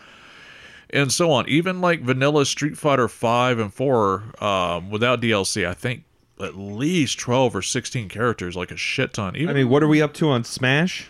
and 0.93 1.13
so 1.13 1.31
on. 1.31 1.49
Even 1.49 1.81
like 1.81 2.03
vanilla 2.03 2.45
Street 2.47 2.77
Fighter 2.77 3.09
5 3.09 3.59
and 3.59 3.73
4 3.75 4.45
um, 4.45 4.91
without 4.91 5.21
DLC, 5.21 5.67
I 5.67 5.75
think 5.75 6.05
at 6.41 6.57
least 6.57 7.19
12 7.19 7.57
or 7.57 7.63
16 7.63 8.09
characters, 8.09 8.57
like 8.57 8.71
a 8.71 8.77
shit 8.77 9.13
ton. 9.13 9.37
Even 9.37 9.51
I 9.51 9.53
mean, 9.53 9.69
what 9.69 9.83
are 9.83 9.89
we 9.89 10.01
up 10.03 10.15
to 10.15 10.29
on 10.31 10.45
Smash? 10.45 11.09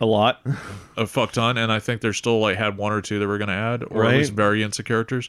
A 0.00 0.06
lot. 0.06 0.40
a 0.96 1.06
fuck 1.06 1.32
ton, 1.32 1.56
and 1.56 1.70
I 1.70 1.78
think 1.78 2.00
they're 2.00 2.12
still 2.12 2.40
like 2.40 2.56
had 2.56 2.76
one 2.76 2.92
or 2.92 3.00
two 3.00 3.18
that 3.18 3.28
we're 3.28 3.38
gonna 3.38 3.52
add, 3.52 3.84
or 3.84 4.02
Right. 4.02 4.14
at 4.14 4.18
least 4.18 4.32
variants 4.32 4.78
of 4.78 4.84
characters. 4.84 5.28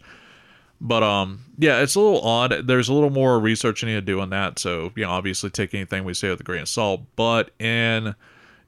But 0.82 1.04
um, 1.04 1.46
yeah, 1.58 1.82
it's 1.82 1.96
a 1.96 2.00
little 2.00 2.22
odd. 2.22 2.68
There's 2.68 2.90
a 2.90 2.94
little 2.94 3.10
more 3.10 3.40
research 3.40 3.82
you 3.82 3.88
need 3.88 3.96
to 3.96 4.02
do 4.02 4.20
on 4.20 4.32
that. 4.32 4.60
So 4.60 4.92
you 4.96 5.04
know, 5.04 5.12
obviously 5.12 5.50
take 5.50 5.74
anything 5.74 6.04
we 6.04 6.14
say 6.14 6.30
with 6.30 6.40
a 6.42 6.44
grain 6.44 6.64
of 6.64 6.68
salt. 6.70 7.02
But 7.16 7.52
in 7.60 8.16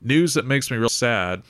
news 0.02 0.36
that 0.36 0.46
makes 0.46 0.70
me 0.72 0.78
real 0.78 0.88
sad 0.90 1.42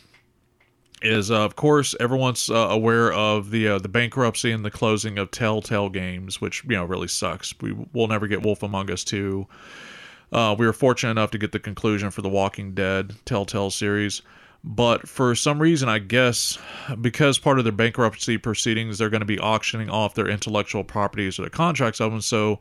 is, 1.01 1.29
uh, 1.29 1.43
of 1.43 1.55
course, 1.55 1.95
everyone's 1.99 2.49
uh, 2.49 2.55
aware 2.55 3.11
of 3.13 3.51
the 3.51 3.67
uh, 3.67 3.79
the 3.79 3.89
bankruptcy 3.89 4.51
and 4.51 4.65
the 4.65 4.71
closing 4.71 5.17
of 5.17 5.31
Telltale 5.31 5.89
Games, 5.89 6.41
which 6.41 6.63
you 6.63 6.71
know 6.71 6.85
really 6.85 7.07
sucks. 7.07 7.53
We 7.61 7.75
will 7.93 8.07
never 8.07 8.27
get 8.27 8.41
Wolf 8.41 8.63
Among 8.63 8.89
Us 8.91 9.03
two. 9.03 9.47
Uh, 10.31 10.55
we 10.57 10.65
were 10.65 10.73
fortunate 10.73 11.11
enough 11.11 11.31
to 11.31 11.37
get 11.37 11.51
the 11.51 11.59
conclusion 11.59 12.11
for 12.11 12.21
the 12.21 12.29
Walking 12.29 12.73
Dead 12.73 13.15
Telltale 13.25 13.69
series. 13.69 14.21
But 14.63 15.07
for 15.07 15.35
some 15.35 15.61
reason, 15.61 15.87
I 15.87 15.99
guess 15.99 16.57
because 16.99 17.37
part 17.37 17.57
of 17.59 17.63
their 17.63 17.71
bankruptcy 17.71 18.37
proceedings, 18.37 18.97
they're 18.97 19.09
going 19.09 19.21
to 19.21 19.25
be 19.25 19.39
auctioning 19.39 19.89
off 19.89 20.15
their 20.15 20.27
intellectual 20.27 20.83
properties 20.83 21.39
or 21.39 21.43
the 21.43 21.49
contracts 21.49 22.01
of 22.01 22.11
them. 22.11 22.21
So 22.21 22.59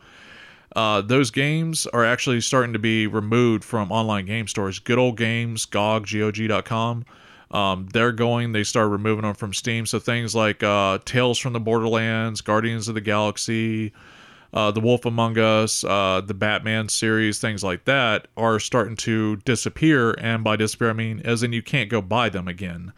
uh, 0.76 1.00
those 1.00 1.30
games 1.30 1.86
are 1.88 2.04
actually 2.04 2.40
starting 2.42 2.74
to 2.74 2.78
be 2.78 3.06
removed 3.06 3.64
from 3.64 3.90
online 3.90 4.26
game 4.26 4.46
stores. 4.46 4.78
Good 4.78 4.98
old 4.98 5.16
games, 5.16 5.64
GOG, 5.64 6.06
GOG.com. 6.06 7.06
Um, 7.50 7.86
they're 7.92 8.12
going, 8.12 8.52
they 8.52 8.64
start 8.64 8.90
removing 8.90 9.22
them 9.22 9.34
from 9.34 9.54
Steam. 9.54 9.86
So 9.86 9.98
things 9.98 10.34
like 10.34 10.62
uh, 10.62 10.98
Tales 11.04 11.38
from 11.38 11.52
the 11.52 11.60
Borderlands, 11.60 12.40
Guardians 12.40 12.88
of 12.88 12.94
the 12.94 13.00
Galaxy, 13.00 13.92
uh, 14.52 14.70
The 14.72 14.80
Wolf 14.80 15.04
Among 15.04 15.38
Us, 15.38 15.84
uh, 15.84 16.22
the 16.24 16.34
Batman 16.34 16.88
series, 16.88 17.38
things 17.38 17.62
like 17.62 17.84
that 17.84 18.26
are 18.36 18.58
starting 18.58 18.96
to 18.96 19.36
disappear. 19.36 20.12
And 20.12 20.42
by 20.42 20.56
disappear, 20.56 20.90
I 20.90 20.94
mean 20.94 21.20
as 21.24 21.42
in 21.42 21.52
you 21.52 21.62
can't 21.62 21.90
go 21.90 22.02
buy 22.02 22.30
them 22.30 22.48
again, 22.48 22.92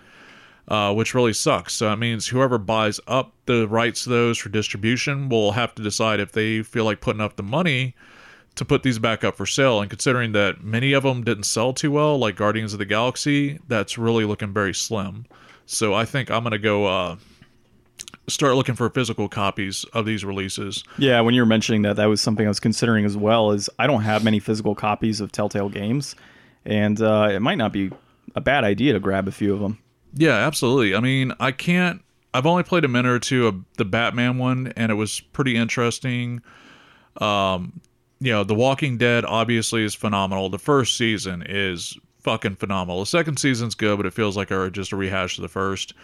uh, 0.66 0.94
which 0.94 1.14
really 1.14 1.34
sucks. 1.34 1.74
So 1.74 1.92
it 1.92 1.96
means 1.96 2.28
whoever 2.28 2.56
buys 2.56 3.00
up 3.06 3.34
the 3.44 3.68
rights 3.68 4.04
to 4.04 4.10
those 4.10 4.38
for 4.38 4.48
distribution 4.48 5.28
will 5.28 5.52
have 5.52 5.74
to 5.74 5.82
decide 5.82 6.20
if 6.20 6.32
they 6.32 6.62
feel 6.62 6.84
like 6.84 7.00
putting 7.00 7.20
up 7.20 7.36
the 7.36 7.42
money 7.42 7.94
to 8.58 8.64
put 8.64 8.82
these 8.82 8.98
back 8.98 9.24
up 9.24 9.36
for 9.36 9.46
sale. 9.46 9.80
And 9.80 9.88
considering 9.88 10.32
that 10.32 10.62
many 10.62 10.92
of 10.92 11.02
them 11.02 11.24
didn't 11.24 11.44
sell 11.44 11.72
too 11.72 11.90
well, 11.90 12.18
like 12.18 12.36
Guardians 12.36 12.72
of 12.72 12.78
the 12.78 12.84
Galaxy, 12.84 13.58
that's 13.68 13.96
really 13.96 14.24
looking 14.24 14.52
very 14.52 14.74
slim. 14.74 15.26
So 15.66 15.94
I 15.94 16.04
think 16.04 16.30
I'm 16.30 16.42
going 16.42 16.52
to 16.52 16.58
go 16.58 16.86
uh, 16.86 17.16
start 18.26 18.54
looking 18.54 18.74
for 18.74 18.88
physical 18.90 19.28
copies 19.28 19.84
of 19.92 20.06
these 20.06 20.24
releases. 20.24 20.84
Yeah, 20.98 21.20
when 21.20 21.34
you 21.34 21.42
were 21.42 21.46
mentioning 21.46 21.82
that, 21.82 21.96
that 21.96 22.06
was 22.06 22.20
something 22.20 22.46
I 22.46 22.48
was 22.48 22.60
considering 22.60 23.04
as 23.04 23.16
well. 23.16 23.52
Is 23.52 23.70
I 23.78 23.86
don't 23.86 24.02
have 24.02 24.24
many 24.24 24.38
physical 24.38 24.74
copies 24.74 25.20
of 25.20 25.32
Telltale 25.32 25.68
games, 25.68 26.14
and 26.64 27.00
uh, 27.00 27.28
it 27.30 27.40
might 27.40 27.58
not 27.58 27.72
be 27.72 27.90
a 28.34 28.40
bad 28.40 28.64
idea 28.64 28.92
to 28.92 29.00
grab 29.00 29.28
a 29.28 29.32
few 29.32 29.54
of 29.54 29.60
them. 29.60 29.78
Yeah, 30.14 30.34
absolutely. 30.34 30.94
I 30.94 31.00
mean, 31.00 31.32
I 31.38 31.52
can't. 31.52 32.02
I've 32.34 32.46
only 32.46 32.62
played 32.62 32.84
a 32.84 32.88
minute 32.88 33.10
or 33.10 33.18
two 33.18 33.46
of 33.46 33.56
the 33.76 33.84
Batman 33.84 34.38
one, 34.38 34.72
and 34.76 34.90
it 34.90 34.96
was 34.96 35.20
pretty 35.20 35.56
interesting. 35.56 36.42
Um, 37.20 37.80
you 38.20 38.32
know, 38.32 38.44
The 38.44 38.54
Walking 38.54 38.98
Dead 38.98 39.24
obviously 39.24 39.84
is 39.84 39.94
phenomenal. 39.94 40.48
The 40.48 40.58
first 40.58 40.96
season 40.96 41.44
is 41.46 41.96
fucking 42.20 42.56
phenomenal. 42.56 43.00
The 43.00 43.06
second 43.06 43.38
season's 43.38 43.74
good, 43.74 43.96
but 43.96 44.06
it 44.06 44.12
feels 44.12 44.36
like 44.36 44.50
a, 44.50 44.70
just 44.70 44.92
a 44.92 44.96
rehash 44.96 45.38
of 45.38 45.42
the 45.42 45.48
first. 45.48 45.94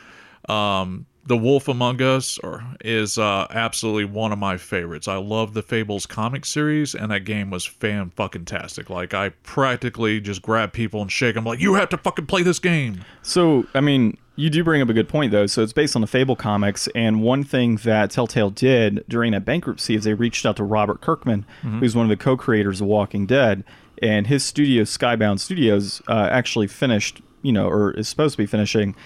Um, 0.49 1.07
the 1.27 1.37
Wolf 1.37 1.69
Among 1.69 2.03
Us 2.03 2.39
or, 2.39 2.63
is 2.85 3.19
uh, 3.19 3.47
absolutely 3.51 4.05
one 4.05 4.31
of 4.31 4.39
my 4.39 4.59
favorites. 4.59 5.09
I 5.09 5.17
love 5.17 5.55
the 5.55 5.63
Fables 5.63 6.07
comic 6.07 6.45
series, 6.45 6.95
and 6.95 7.11
that 7.11 7.21
game 7.21 7.51
was 7.51 7.65
fan 7.65 8.11
fucking 8.11 8.45
tastic. 8.45 8.91
Like 8.91 9.15
I 9.15 9.31
practically 9.43 10.21
just 10.21 10.43
grab 10.43 10.73
people 10.73 11.01
and 11.01 11.11
shake 11.11 11.35
them 11.35 11.45
like, 11.45 11.61
"You 11.61 11.75
have 11.75 11.89
to 11.91 11.97
fucking 11.97 12.27
play 12.27 12.43
this 12.43 12.59
game." 12.59 13.05
So, 13.23 13.67
I 13.75 13.81
mean, 13.81 14.19
you 14.37 14.51
do 14.51 14.65
bring 14.65 14.83
up 14.83 14.89
a 14.89 14.93
good 14.93 15.09
point, 15.09 15.31
though. 15.33 15.47
So, 15.47 15.63
it's 15.63 15.73
based 15.73 15.95
on 15.95 16.01
the 16.01 16.09
Fable 16.09 16.37
comics. 16.37 16.89
And 16.95 17.23
one 17.23 17.45
thing 17.45 17.77
that 17.85 18.11
Telltale 18.11 18.51
did 18.51 19.05
during 19.09 19.33
that 19.33 19.45
bankruptcy 19.45 19.95
is 19.95 20.05
they 20.05 20.15
reached 20.15 20.45
out 20.45 20.57
to 20.57 20.65
Robert 20.65 21.01
Kirkman, 21.01 21.47
who's 21.63 21.95
one 21.95 22.05
of 22.05 22.11
the 22.11 22.23
co 22.23 22.37
creators 22.37 22.81
of 22.81 22.87
Walking 22.87 23.27
Dead. 23.27 23.65
And 24.03 24.27
his 24.27 24.45
studio, 24.45 24.83
Skybound 24.83 25.39
Studios, 25.39 26.03
uh, 26.09 26.29
actually 26.31 26.67
finished, 26.67 27.23
you 27.43 27.53
know, 27.53 27.69
or 27.69 27.93
is 27.93 28.09
supposed 28.09 28.33
to 28.35 28.39
be 28.39 28.47
finishing 28.47 28.97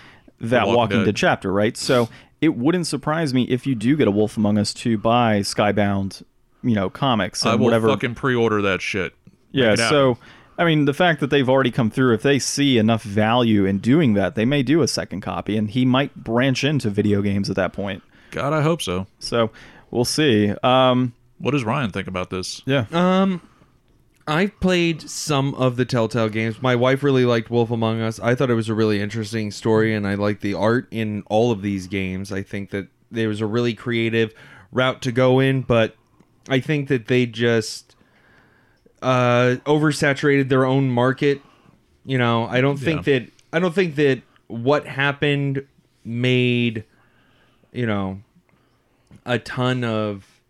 that 0.40 0.66
Walking 0.66 0.76
Walking, 0.76 0.98
Dead. 1.00 1.04
Dead. 1.06 1.16
chapter, 1.16 1.52
right? 1.52 1.76
So, 1.76 2.08
it 2.40 2.56
wouldn't 2.56 2.86
surprise 2.86 3.34
me 3.34 3.42
if 3.44 3.66
you 3.66 3.74
do 3.74 3.96
get 3.96 4.08
a 4.08 4.10
Wolf 4.12 4.36
Among 4.36 4.56
Us 4.58 4.72
two 4.72 4.96
by 4.96 5.40
Skybound, 5.40 6.22
you 6.62 6.74
know, 6.74 6.88
comics 6.88 7.42
and 7.42 7.50
I 7.52 7.54
will 7.56 7.64
whatever. 7.66 7.88
fucking 7.88 8.14
pre-order 8.14 8.62
that 8.62 8.80
shit. 8.80 9.12
Yeah, 9.52 9.74
So. 9.74 10.14
happen. 10.14 10.22
So 10.58 10.62
I 10.62 10.66
mean, 10.66 10.84
the 10.84 10.94
fact 10.94 11.20
that 11.20 11.30
they've 11.30 11.48
already 11.48 11.70
come 11.70 11.90
through, 11.90 12.14
if 12.14 12.22
they 12.22 12.38
see 12.38 12.78
enough 12.78 13.02
value 13.02 13.64
in 13.64 13.78
doing 13.78 14.14
that, 14.14 14.34
they 14.34 14.44
may 14.44 14.62
do 14.62 14.82
a 14.82 14.88
second 14.88 15.20
copy, 15.20 15.56
and 15.56 15.70
he 15.70 15.84
might 15.84 16.14
branch 16.16 16.64
into 16.64 16.90
video 16.90 17.22
games 17.22 17.48
at 17.48 17.56
that 17.56 17.72
point. 17.72 18.02
God, 18.30 18.52
I 18.52 18.62
hope 18.62 18.82
so. 18.82 19.06
So 19.18 19.50
we'll 19.90 20.04
see. 20.04 20.52
Um, 20.62 21.14
What 21.38 21.52
does 21.52 21.64
Ryan 21.64 21.90
think 21.90 22.08
about 22.08 22.30
this? 22.30 22.60
yeah, 22.66 22.86
Um, 22.92 23.40
I've 24.26 24.58
played 24.60 25.08
some 25.08 25.54
of 25.54 25.76
the 25.76 25.86
Telltale 25.86 26.28
games. 26.28 26.60
My 26.60 26.76
wife 26.76 27.02
really 27.02 27.24
liked 27.24 27.50
Wolf 27.50 27.70
Among 27.70 28.02
Us. 28.02 28.20
I 28.20 28.34
thought 28.34 28.50
it 28.50 28.54
was 28.54 28.68
a 28.68 28.74
really 28.74 29.00
interesting 29.00 29.50
story, 29.50 29.94
and 29.94 30.06
I 30.06 30.16
liked 30.16 30.42
the 30.42 30.52
art 30.54 30.86
in 30.90 31.22
all 31.30 31.50
of 31.50 31.62
these 31.62 31.86
games. 31.86 32.30
I 32.30 32.42
think 32.42 32.70
that 32.70 32.88
there 33.10 33.28
was 33.28 33.40
a 33.40 33.46
really 33.46 33.72
creative 33.72 34.34
route 34.70 35.00
to 35.02 35.12
go 35.12 35.40
in, 35.40 35.62
but 35.62 35.94
I 36.50 36.60
think 36.60 36.88
that 36.88 37.06
they 37.06 37.24
just 37.24 37.87
uh, 39.02 39.56
oversaturated 39.64 40.48
their 40.48 40.64
own 40.64 40.90
market. 40.90 41.40
You 42.04 42.18
know, 42.18 42.46
I 42.46 42.60
don't 42.60 42.76
think 42.78 43.06
Yeah. 43.06 43.18
that 43.20 43.30
I 43.52 43.58
don't 43.58 43.74
think 43.74 43.94
that 43.96 44.22
what 44.46 44.86
happened 44.86 45.66
made 46.04 46.84
you 47.72 47.84
know 47.84 48.20
a 49.26 49.38
ton 49.38 49.84
of 49.84 50.40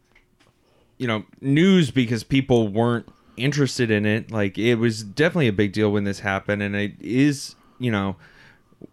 you 0.99 1.07
know 1.07 1.25
news 1.41 1.91
because 1.91 2.23
people 2.23 2.69
weren't 2.69 3.09
interested 3.37 3.91
in 3.91 4.07
it 4.07 4.31
like 4.31 4.57
it 4.57 4.77
was 4.77 5.03
definitely 5.03 5.49
a 5.49 5.53
big 5.53 5.73
deal 5.73 5.91
when 5.91 6.05
this 6.05 6.21
happened 6.21 6.63
and 6.63 6.77
it 6.77 6.93
is 7.01 7.57
you 7.81 7.91
know 7.91 8.15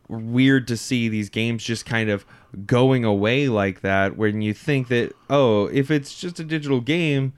weird 0.07 0.67
to 0.67 0.75
see 0.77 1.07
these 1.07 1.29
games 1.29 1.63
just 1.63 1.85
kind 1.85 2.09
of 2.09 2.25
going 2.65 3.03
away 3.05 3.47
like 3.47 3.81
that 3.81 4.17
when 4.17 4.41
you 4.41 4.53
think 4.53 4.87
that 4.87 5.13
oh 5.29 5.65
if 5.67 5.91
it's 5.91 6.19
just 6.19 6.39
a 6.39 6.43
digital 6.43 6.81
game 6.81 7.33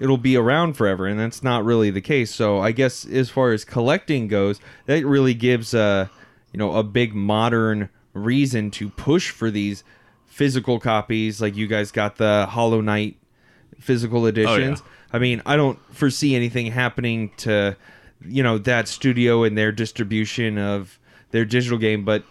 it'll 0.00 0.16
be 0.16 0.36
around 0.36 0.72
forever 0.72 1.06
and 1.06 1.20
that's 1.20 1.42
not 1.42 1.64
really 1.64 1.90
the 1.90 2.00
case. 2.00 2.34
So 2.34 2.58
i 2.58 2.72
guess 2.72 3.06
as 3.06 3.30
far 3.30 3.52
as 3.52 3.64
collecting 3.64 4.26
goes 4.26 4.58
that 4.86 5.04
really 5.06 5.34
gives 5.34 5.74
a 5.74 6.10
you 6.52 6.58
know 6.58 6.72
a 6.72 6.82
big 6.82 7.14
modern 7.14 7.90
reason 8.14 8.70
to 8.72 8.88
push 8.88 9.30
for 9.30 9.50
these 9.50 9.84
physical 10.26 10.80
copies. 10.80 11.40
Like 11.40 11.54
you 11.54 11.68
guys 11.68 11.92
got 11.92 12.16
the 12.16 12.46
hollow 12.46 12.80
knight 12.80 13.16
physical 13.78 14.22
oh, 14.22 14.26
editions. 14.26 14.82
I 15.12 15.18
mean 15.18 15.42
i 15.46 15.56
don't 15.56 15.78
foresee 15.94 16.34
anything 16.34 16.66
happening 16.72 17.30
to 17.38 17.76
you 18.24 18.42
know 18.42 18.58
that 18.58 18.88
studio 18.88 19.44
and 19.44 19.56
their 19.56 19.72
distribution 19.72 20.58
of 20.58 20.98
their 21.30 21.44
digital 21.44 21.78
game 21.78 22.04
but 22.04 22.24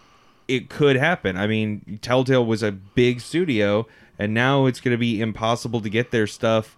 it 0.47 0.69
could 0.69 0.95
happen. 0.95 1.37
I 1.37 1.45
mean 1.45 1.99
telltale 2.01 2.45
was 2.45 2.63
a 2.63 2.71
big 2.71 3.21
studio 3.21 3.85
and 4.17 4.33
now 4.33 4.65
it's 4.65 4.81
going 4.81 4.93
to 4.93 4.97
be 4.97 5.21
impossible 5.21 5.79
to 5.81 5.89
get 5.89 6.11
their 6.11 6.27
stuff 6.27 6.75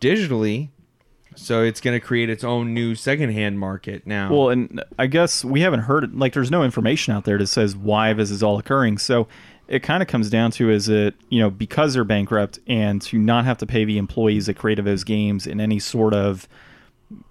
digitally 0.00 0.70
so 1.36 1.62
it's 1.62 1.80
going 1.80 1.98
to 1.98 2.04
create 2.04 2.28
its 2.28 2.42
own 2.42 2.74
new 2.74 2.94
secondhand 2.94 3.58
market 3.58 4.06
now 4.06 4.32
Well, 4.32 4.48
and 4.50 4.82
I 4.98 5.06
guess 5.06 5.44
we 5.44 5.60
haven't 5.60 5.80
heard 5.80 6.14
like 6.14 6.32
there's 6.32 6.50
no 6.50 6.64
information 6.64 7.14
out 7.14 7.24
there 7.24 7.38
that 7.38 7.46
says 7.46 7.76
why 7.76 8.12
this 8.12 8.30
is 8.30 8.42
all 8.42 8.58
occurring. 8.58 8.98
So 8.98 9.28
it 9.68 9.82
kind 9.84 10.02
of 10.02 10.08
comes 10.08 10.28
down 10.28 10.50
to 10.52 10.70
is 10.70 10.88
it 10.88 11.14
you 11.28 11.38
know 11.40 11.48
because 11.48 11.94
they're 11.94 12.04
bankrupt 12.04 12.58
and 12.66 13.00
to 13.02 13.18
not 13.18 13.44
have 13.44 13.58
to 13.58 13.66
pay 13.66 13.84
the 13.84 13.98
employees 13.98 14.46
that 14.46 14.54
created 14.54 14.84
those 14.84 15.04
games 15.04 15.46
in 15.46 15.60
any 15.60 15.78
sort 15.78 16.12
of 16.12 16.48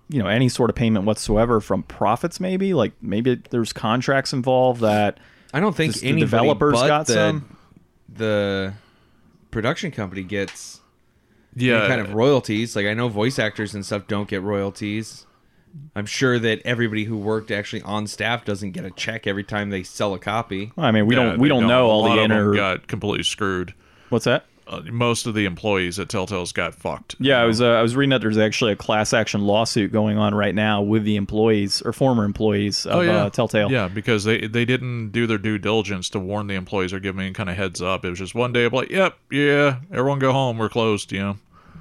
you 0.08 0.24
know 0.24 0.28
any 0.28 0.50
sort 0.50 0.70
of 0.70 0.76
payment 0.76 1.06
whatsoever 1.06 1.60
from 1.60 1.84
profits 1.84 2.40
maybe 2.40 2.74
like 2.74 2.94
maybe 3.02 3.36
there's 3.50 3.74
contracts 3.74 4.34
involved 4.34 4.82
that 4.82 5.20
I 5.54 5.60
don't 5.60 5.76
think 5.76 6.02
any 6.04 6.22
developers 6.22 6.74
got 6.74 7.08
the, 7.08 7.14
some? 7.14 7.58
the 8.08 8.74
production 9.52 9.92
company 9.92 10.24
gets 10.24 10.79
Yeah, 11.62 11.80
any 11.80 11.88
kind 11.88 12.02
of 12.02 12.14
royalties. 12.14 12.76
Like 12.76 12.86
I 12.86 12.94
know 12.94 13.08
voice 13.10 13.40
actors 13.40 13.74
and 13.76 13.86
stuff 13.86 14.08
don't 14.08 14.28
get 14.28 14.42
royalties. 14.42 15.26
I'm 15.96 16.08
sure 16.08 16.40
that 16.40 16.62
everybody 16.66 17.04
who 17.04 17.16
worked 17.18 17.52
actually 17.52 17.84
on 17.84 18.08
staff 18.08 18.44
doesn't 18.44 18.72
get 18.72 18.86
a 18.86 18.92
check 18.92 19.28
every 19.28 19.44
time 19.44 19.70
they 19.70 19.84
sell 19.84 20.14
a 20.16 20.20
copy. 20.20 20.72
I 20.78 20.92
mean, 20.92 21.06
we 21.06 21.16
yeah, 21.16 21.24
don't 21.24 21.40
we 21.40 21.48
they 21.48 21.56
don't 21.56 21.68
know 21.68 21.86
A 21.86 21.90
all 21.90 22.02
lot 22.02 22.16
the 22.16 22.22
of 22.24 22.30
them 22.30 22.38
inner. 22.38 22.54
got 22.56 22.88
completely 22.88 23.24
screwed. 23.24 23.74
What's 24.10 24.26
that? 24.26 24.46
Uh, 24.68 24.82
most 24.92 25.26
of 25.26 25.34
the 25.34 25.46
employees 25.46 25.98
at 26.00 26.08
Telltale's 26.10 26.52
got 26.52 26.76
fucked. 26.76 27.16
Yeah, 27.20 27.42
I 27.42 27.46
was 27.46 27.60
uh, 27.60 27.70
I 27.72 27.82
was 27.82 27.96
reading 27.96 28.12
that 28.12 28.22
there's 28.22 28.38
actually 28.38 28.72
a 28.72 28.76
class 28.76 29.14
action 29.14 29.42
lawsuit 29.42 29.92
going 29.92 30.20
on 30.20 30.36
right 30.36 30.54
now 30.54 30.82
with 30.84 31.04
the 31.06 31.16
employees 31.16 31.82
or 31.84 31.92
former 31.94 32.24
employees 32.24 32.86
of 32.86 32.94
Oh 32.98 33.02
yeah, 33.02 33.24
uh, 33.26 33.30
Telltale. 33.32 33.72
Yeah, 33.72 33.88
because 33.88 34.26
they 34.26 34.46
they 34.48 34.66
didn't 34.66 35.10
do 35.10 35.26
their 35.28 35.40
due 35.40 35.58
diligence 35.58 36.10
to 36.12 36.20
warn 36.20 36.46
the 36.48 36.54
employees 36.54 36.94
or 36.94 37.00
give 37.00 37.16
them 37.16 37.22
any 37.26 37.34
kind 37.34 37.50
of 37.50 37.58
heads 37.58 37.82
up. 37.82 38.06
It 38.06 38.10
was 38.12 38.20
just 38.20 38.36
one 38.36 38.54
day 38.54 38.66
of 38.66 38.74
like, 38.74 38.90
yep, 38.92 39.18
yeah, 39.32 39.80
everyone 39.92 40.20
go 40.20 40.32
home, 40.32 40.60
we're 40.60 40.70
closed. 40.70 41.12
You 41.12 41.20
know, 41.20 41.38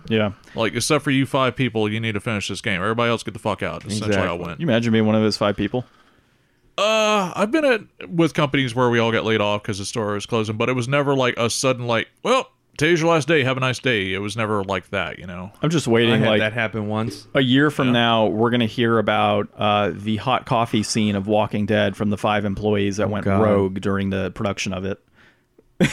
yeah. 0.09 0.32
like 0.54 0.74
except 0.74 1.04
for 1.04 1.11
you 1.11 1.26
five 1.26 1.54
people, 1.56 1.90
you 1.90 2.00
need 2.00 2.12
to 2.12 2.20
finish 2.20 2.48
this 2.48 2.61
game. 2.61 2.80
Everybody 2.80 3.11
else 3.11 3.22
get 3.22 3.34
the 3.34 3.40
fuck 3.40 3.62
out. 3.62 3.84
Essentially, 3.86 4.14
how 4.14 4.20
it 4.22 4.24
Exactly. 4.24 4.46
went. 4.46 4.61
You 4.61 4.66
imagine 4.66 4.92
being 4.92 5.06
one 5.06 5.14
of 5.14 5.22
those 5.22 5.36
five 5.36 5.56
people? 5.56 5.84
Uh, 6.76 7.32
I've 7.34 7.50
been 7.50 7.64
at 7.64 8.09
with 8.11 8.34
companies 8.34 8.74
where 8.74 8.88
we 8.88 8.98
all 9.00 9.11
got 9.11 9.24
laid 9.24 9.40
off 9.40 9.62
because 9.62 9.78
the 9.78 9.84
store 9.84 10.12
was 10.14 10.26
closing, 10.26 10.56
but 10.56 10.68
it 10.68 10.74
was 10.74 10.86
never 10.86 11.14
like 11.14 11.34
a 11.36 11.50
sudden 11.50 11.86
like, 11.88 12.06
well, 12.22 12.52
today's 12.76 13.00
your 13.00 13.11
last 13.11 13.26
day, 13.26 13.42
have 13.42 13.56
a 13.56 13.61
nice 13.61 13.80
day. 13.80 14.14
It 14.14 14.18
was 14.18 14.36
never 14.36 14.62
like 14.62 14.90
that, 14.90 15.18
you 15.18 15.26
know. 15.26 15.50
I'm 15.61 15.70
just 15.70 15.88
I 15.88 15.90
waiting 15.90 16.20
had 16.20 16.28
like 16.28 16.38
that 16.38 16.52
happened 16.52 16.88
once. 16.88 17.26
a 17.34 17.40
year 17.40 17.72
from 17.72 17.90
now. 17.90 18.26
We're 18.26 18.50
gonna 18.50 18.66
hear 18.66 19.00
about 19.00 19.48
uh, 19.56 19.90
the 19.92 20.18
hot 20.18 20.46
coffee 20.46 20.84
scene 20.84 21.16
of 21.16 21.26
Walking 21.26 21.66
Dead 21.66 21.96
from 21.96 22.11
the 22.11 22.16
five 22.16 22.44
employees 22.44 22.98
that 22.98 23.11
went 23.11 23.24
God. 23.24 23.42
rogue 23.42 23.80
during 23.80 24.11
the 24.11 24.30
production 24.30 24.72
of 24.72 24.84
it. 24.84 25.02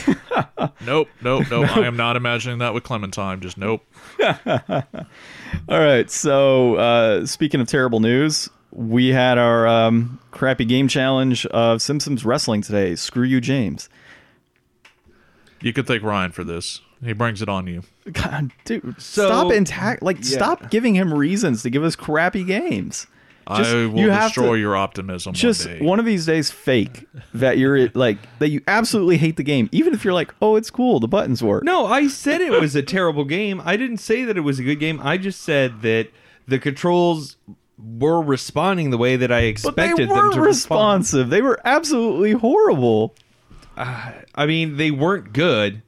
Nope, 0.84 1.08
nope, 1.22 1.44
nope. 1.50 1.76
I 1.76 1.86
am 1.86 1.96
not 1.96 2.16
imagining 2.16 2.58
that 2.58 2.72
with 2.74 2.84
Clementine. 2.84 3.40
Just 3.40 3.58
nope. 3.58 3.84
All 4.20 4.84
right. 5.68 6.08
So 6.10 6.76
uh, 6.76 7.26
speaking 7.26 7.60
of 7.60 7.66
terrible 7.68 7.98
news, 8.00 8.48
we 8.70 9.08
had 9.08 9.36
our 9.38 9.66
um, 9.66 10.20
crappy 10.30 10.64
game 10.64 10.86
challenge 10.88 11.44
of 11.46 11.82
Simpsons 11.82 12.24
wrestling 12.24 12.62
today. 12.62 12.94
Screw 12.94 13.24
you, 13.24 13.40
James. 13.40 13.88
You 15.60 15.72
could 15.72 15.86
thank 15.86 16.02
Ryan 16.02 16.30
for 16.32 16.44
this. 16.44 16.80
He 17.04 17.12
brings 17.12 17.42
it 17.42 17.48
on 17.48 17.66
you. 17.66 17.82
God, 18.12 18.52
dude, 18.64 19.00
So- 19.00 19.26
stop 19.26 19.52
intact. 19.52 20.02
Like, 20.02 20.18
Yeah. 20.18 20.36
stop 20.36 20.70
giving 20.70 20.94
him 20.94 21.12
reasons 21.12 21.62
to 21.62 21.70
give 21.70 21.82
us 21.84 21.96
crappy 21.96 22.44
games. 22.44 23.06
Just- 23.56 23.70
I 23.70 23.86
will 23.86 24.00
you 24.00 24.10
have 24.10 24.30
destroy 24.32 24.54
to- 24.54 24.60
your 24.60 24.74
optimism 24.76 25.32
Just 25.32 25.66
one 25.66 25.78
day. 25.78 25.84
one 25.84 25.98
of 26.00 26.04
these 26.04 26.26
days, 26.26 26.50
fake 26.50 27.06
that 27.34 27.58
you're 27.58 27.88
like 27.94 28.18
that. 28.40 28.48
You 28.48 28.60
absolutely 28.66 29.18
hate 29.18 29.36
the 29.36 29.44
game, 29.44 29.68
even 29.72 29.94
if 29.94 30.04
you're 30.04 30.14
like, 30.14 30.34
oh, 30.42 30.56
it's 30.56 30.70
cool. 30.70 30.98
The 31.00 31.08
buttons 31.08 31.42
work. 31.42 31.62
No, 31.64 31.86
I 31.86 32.08
said 32.08 32.40
it 32.40 32.50
was 32.60 32.74
a 32.74 32.82
terrible 32.82 33.24
game. 33.24 33.62
I 33.64 33.76
didn't 33.76 33.98
say 33.98 34.24
that 34.24 34.36
it 34.36 34.40
was 34.40 34.58
a 34.58 34.64
good 34.64 34.80
game. 34.80 35.00
I 35.02 35.16
just 35.16 35.42
said 35.42 35.82
that 35.82 36.08
the 36.48 36.58
controls 36.58 37.36
were 37.78 38.22
responding 38.22 38.90
the 38.90 38.98
way 38.98 39.16
that 39.16 39.30
I 39.30 39.40
expected 39.40 40.08
them 40.08 40.32
to 40.32 40.40
respond. 40.40 40.46
responsive. 40.46 41.30
They 41.30 41.42
were 41.42 41.60
absolutely 41.64 42.32
horrible. 42.32 43.14
Uh, 43.76 44.12
I 44.34 44.46
mean, 44.46 44.76
they 44.78 44.90
weren't 44.90 45.32
good, 45.34 45.82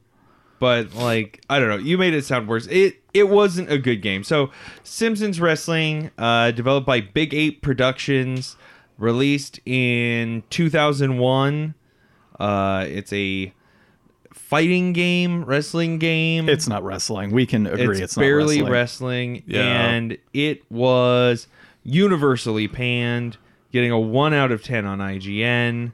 but 0.59 0.93
like 0.93 1.41
I 1.49 1.59
don't 1.59 1.69
know. 1.69 1.77
You 1.77 1.97
made 1.97 2.13
it 2.13 2.23
sound 2.25 2.47
worse. 2.47 2.67
It 2.67 2.98
it 3.13 3.29
wasn't 3.29 3.71
a 3.71 3.77
good 3.77 4.01
game. 4.01 4.23
So, 4.23 4.51
Simpsons 4.83 5.39
Wrestling, 5.41 6.11
uh, 6.17 6.51
developed 6.51 6.85
by 6.87 7.01
Big 7.01 7.33
Ape 7.33 7.61
Productions, 7.61 8.55
released 8.97 9.59
in 9.65 10.43
2001. 10.49 11.73
Uh, 12.39 12.85
it's 12.87 13.11
a 13.13 13.53
fighting 14.33 14.93
game, 14.93 15.43
wrestling 15.45 15.99
game. 15.99 16.47
It's 16.49 16.67
not 16.67 16.83
wrestling. 16.83 17.31
We 17.31 17.45
can 17.45 17.67
agree. 17.67 17.91
it's, 17.95 17.99
It's, 17.99 18.17
not 18.17 18.21
barely 18.23 18.61
wrestling. 18.61 18.71
wrestling, 18.71 19.43
Yeah. 19.47 19.89
and 19.89 20.17
it 20.33 20.63
was 20.71 21.47
universally 21.83 22.67
panned, 22.67 23.37
getting 23.71 23.91
a 23.91 23.99
one 23.99 24.33
out 24.33 24.51
of 24.51 24.63
ten 24.63 24.85
on 24.85 24.99
IGN. 24.99 25.93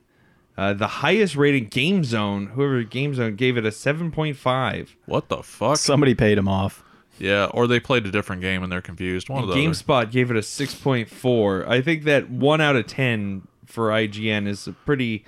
Uh, 0.57 0.73
the 0.73 0.87
highest 0.87 1.35
rated 1.35 1.69
Game 1.69 2.03
Zone, 2.05 2.47
whoever 2.47 2.81
Game 2.83 3.13
Zone 3.13 3.35
gave 3.35 3.57
it 3.57 3.65
a 3.65 3.71
seven 3.71 4.09
point 4.11 4.37
five. 4.37 4.95
what 5.05 5.27
the 5.29 5.43
fuck? 5.43 5.77
Somebody 5.77 6.15
paid 6.15 6.37
him 6.37 6.47
off. 6.47 6.81
Yeah, 7.17 7.45
or 7.45 7.67
they 7.67 7.79
played 7.79 8.05
a 8.05 8.11
different 8.11 8.41
game 8.41 8.63
and 8.63 8.71
they're 8.71 8.81
confused. 8.81 9.29
One 9.29 9.43
of 9.43 9.47
the 9.47 9.53
other. 9.53 9.61
GameSpot 9.61 10.11
gave 10.11 10.31
it 10.31 10.37
a 10.37 10.43
six 10.43 10.75
point 10.75 11.09
four. 11.09 11.67
I 11.69 11.81
think 11.81 12.03
that 12.03 12.29
one 12.29 12.61
out 12.61 12.75
of 12.75 12.87
ten 12.87 13.47
for 13.65 13.89
IGN 13.89 14.47
is 14.47 14.67
a 14.67 14.73
pretty, 14.73 15.25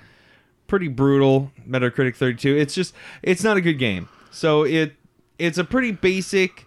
pretty 0.67 0.87
brutal. 0.87 1.51
Metacritic 1.67 2.15
thirty 2.15 2.37
two. 2.37 2.57
It's 2.57 2.73
just 2.73 2.93
it's 3.21 3.43
not 3.43 3.57
a 3.57 3.61
good 3.61 3.79
game. 3.79 4.09
So 4.31 4.63
it 4.63 4.95
it's 5.39 5.57
a 5.57 5.63
pretty 5.63 5.91
basic 5.91 6.65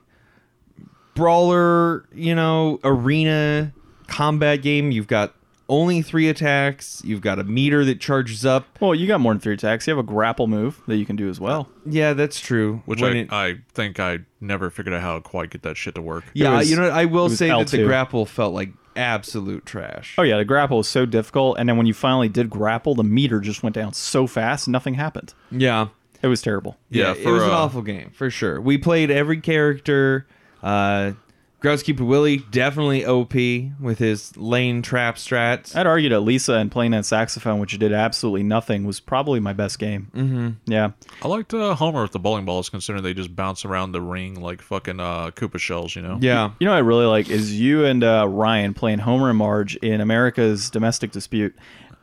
brawler, 1.14 2.06
you 2.14 2.34
know, 2.34 2.80
arena 2.84 3.72
combat 4.06 4.62
game. 4.62 4.90
You've 4.90 5.06
got 5.06 5.34
only 5.70 6.02
three 6.02 6.28
attacks. 6.28 7.00
You've 7.04 7.20
got 7.20 7.38
a 7.38 7.44
meter 7.44 7.84
that 7.84 8.00
charges 8.00 8.44
up. 8.44 8.66
Well, 8.80 8.94
you 8.94 9.06
got 9.06 9.20
more 9.20 9.32
than 9.32 9.40
three 9.40 9.54
attacks. 9.54 9.86
You 9.86 9.92
have 9.92 10.04
a 10.04 10.06
grapple 10.06 10.46
move 10.48 10.82
that 10.86 10.96
you 10.96 11.06
can 11.06 11.16
do 11.16 11.30
as 11.30 11.40
well. 11.40 11.68
Yeah, 11.86 12.12
that's 12.12 12.40
true. 12.40 12.82
Which 12.84 13.02
I, 13.02 13.10
it- 13.10 13.32
I 13.32 13.58
think 13.72 13.98
I 14.00 14.18
never 14.40 14.68
figured 14.68 14.94
out 14.94 15.00
how 15.00 15.14
to 15.14 15.20
quite 15.20 15.50
get 15.50 15.62
that 15.62 15.76
shit 15.76 15.94
to 15.94 16.02
work. 16.02 16.24
yeah, 16.34 16.58
was- 16.58 16.70
you 16.70 16.76
know, 16.76 16.82
what? 16.82 16.92
I 16.92 17.06
will 17.06 17.26
it 17.26 17.30
was 17.30 17.38
say 17.38 17.48
that 17.48 17.68
the 17.68 17.84
grapple 17.84 18.26
felt 18.26 18.52
like 18.52 18.70
absolute 18.96 19.64
trash. 19.64 20.16
Oh 20.18 20.22
yeah, 20.22 20.36
the 20.36 20.44
grapple 20.44 20.78
was 20.78 20.88
so 20.88 21.06
difficult, 21.06 21.58
and 21.58 21.68
then 21.68 21.76
when 21.76 21.86
you 21.86 21.94
finally 21.94 22.28
did 22.28 22.50
grapple, 22.50 22.94
the 22.94 23.04
meter 23.04 23.40
just 23.40 23.62
went 23.62 23.74
down 23.74 23.92
so 23.92 24.26
fast, 24.26 24.68
nothing 24.68 24.94
happened. 24.94 25.32
Yeah. 25.50 25.88
It 26.22 26.26
was 26.26 26.42
terrible. 26.42 26.76
Yeah, 26.90 27.12
it 27.12 27.22
for, 27.22 27.32
was 27.32 27.44
an 27.44 27.50
uh, 27.50 27.54
awful 27.54 27.80
game 27.80 28.10
for 28.10 28.28
sure. 28.28 28.60
We 28.60 28.76
played 28.76 29.10
every 29.10 29.40
character. 29.40 30.26
Uh, 30.62 31.12
Groundskeeper 31.60 32.06
Willie 32.06 32.38
definitely 32.38 33.04
OP 33.04 33.34
with 33.80 33.98
his 33.98 34.34
lane 34.38 34.80
trap 34.80 35.16
strats. 35.16 35.76
I'd 35.76 35.86
argue 35.86 36.08
that 36.08 36.20
Lisa 36.20 36.54
and 36.54 36.72
playing 36.72 36.92
that 36.92 37.04
saxophone, 37.04 37.60
which 37.60 37.78
did 37.78 37.92
absolutely 37.92 38.42
nothing, 38.42 38.84
was 38.84 38.98
probably 38.98 39.40
my 39.40 39.52
best 39.52 39.78
game. 39.78 40.10
Mm-hmm. 40.14 40.48
Yeah, 40.72 40.92
I 41.22 41.28
liked 41.28 41.52
uh, 41.52 41.74
Homer 41.74 42.00
with 42.02 42.12
the 42.12 42.18
bowling 42.18 42.46
balls, 42.46 42.70
considering 42.70 43.04
they 43.04 43.12
just 43.12 43.36
bounce 43.36 43.66
around 43.66 43.92
the 43.92 44.00
ring 44.00 44.40
like 44.40 44.62
fucking 44.62 45.00
uh, 45.00 45.32
Koopa 45.32 45.58
shells, 45.58 45.94
you 45.94 46.00
know? 46.00 46.18
Yeah, 46.20 46.52
you 46.60 46.64
know 46.64 46.70
what 46.72 46.78
I 46.78 46.80
really 46.80 47.04
like 47.06 47.28
is 47.28 47.58
you 47.60 47.84
and 47.84 48.02
uh, 48.02 48.26
Ryan 48.26 48.72
playing 48.72 49.00
Homer 49.00 49.28
and 49.28 49.36
Marge 49.38 49.76
in 49.76 50.00
America's 50.00 50.70
Domestic 50.70 51.12
Dispute, 51.12 51.54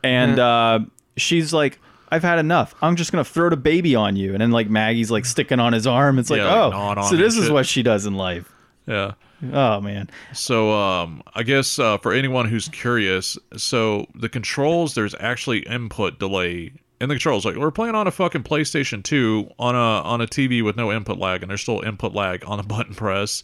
and 0.04 0.40
uh, 0.40 0.80
she's 1.18 1.52
like. 1.54 1.80
I've 2.10 2.24
had 2.24 2.40
enough. 2.40 2.74
I'm 2.82 2.96
just 2.96 3.12
gonna 3.12 3.26
throw 3.26 3.50
the 3.50 3.58
baby 3.58 3.94
on 3.94 4.16
you, 4.16 4.32
and 4.32 4.40
then 4.40 4.52
like 4.52 4.70
Maggie's 4.70 5.12
like 5.12 5.26
sticking 5.26 5.60
on 5.60 5.74
his 5.74 5.86
arm. 5.86 6.20
It's 6.20 6.30
like, 6.30 6.38
Yeah, 6.38 6.68
like, 6.68 6.98
oh, 7.00 7.10
so 7.10 7.18
this 7.18 7.36
is 7.36 7.48
shit. 7.48 7.54
what 7.54 7.66
she 7.66 7.84
does 7.84 8.06
in 8.06 8.14
life. 8.16 8.50
Yeah. 8.88 9.14
Oh 9.54 9.80
man, 9.82 10.10
So 10.34 10.72
um, 10.72 11.22
I 11.36 11.44
guess 11.44 11.78
uh, 11.78 12.00
for 12.00 12.12
anyone 12.12 12.48
who's 12.48 12.70
curious, 12.70 13.38
so 13.56 14.08
the 14.16 14.30
controls 14.30 14.96
there's 14.96 15.14
actually 15.20 15.60
input 15.60 16.18
delay 16.18 16.72
in 17.00 17.10
the 17.10 17.16
controls. 17.16 17.46
Like 17.46 17.56
we're 17.56 17.70
playing 17.70 17.94
on 17.94 18.08
a 18.08 18.12
fucking 18.12 18.44
PlayStation 18.44 19.04
2 19.04 19.52
on 19.60 19.76
a 19.76 19.78
on 19.78 20.22
a 20.22 20.28
TV 20.28 20.64
with 20.64 20.76
no 20.76 20.92
input 20.92 21.20
lag, 21.20 21.44
and 21.44 21.50
there's 21.50 21.62
still 21.62 21.82
input 21.82 22.14
lag 22.14 22.44
on 22.48 22.58
the 22.58 22.64
button 22.68 22.96
press. 22.96 23.44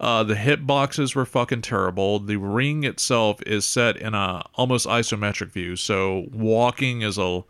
Uh, 0.00 0.22
the 0.22 0.34
hitboxes 0.34 1.14
were 1.14 1.26
fucking 1.26 1.60
terrible. 1.60 2.20
The 2.20 2.36
ring 2.36 2.84
itself 2.84 3.42
is 3.42 3.66
set 3.66 3.96
in 3.96 4.14
a 4.14 4.42
almost 4.54 4.86
isometric 4.86 5.50
view, 5.50 5.76
so 5.76 6.26
walking 6.32 7.02
is 7.02 7.18
a 7.18 7.42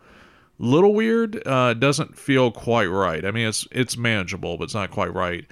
little 0.57 0.93
weird. 0.93 1.47
Uh, 1.47 1.75
doesn't 1.75 2.17
feel 2.17 2.51
quite 2.51 2.87
right. 2.87 3.23
I 3.23 3.31
mean, 3.31 3.47
it's 3.47 3.67
it's 3.71 3.95
manageable, 3.95 4.57
but 4.57 4.65
it's 4.65 4.73
not 4.73 4.91
quite 4.91 5.13
right. 5.13 5.45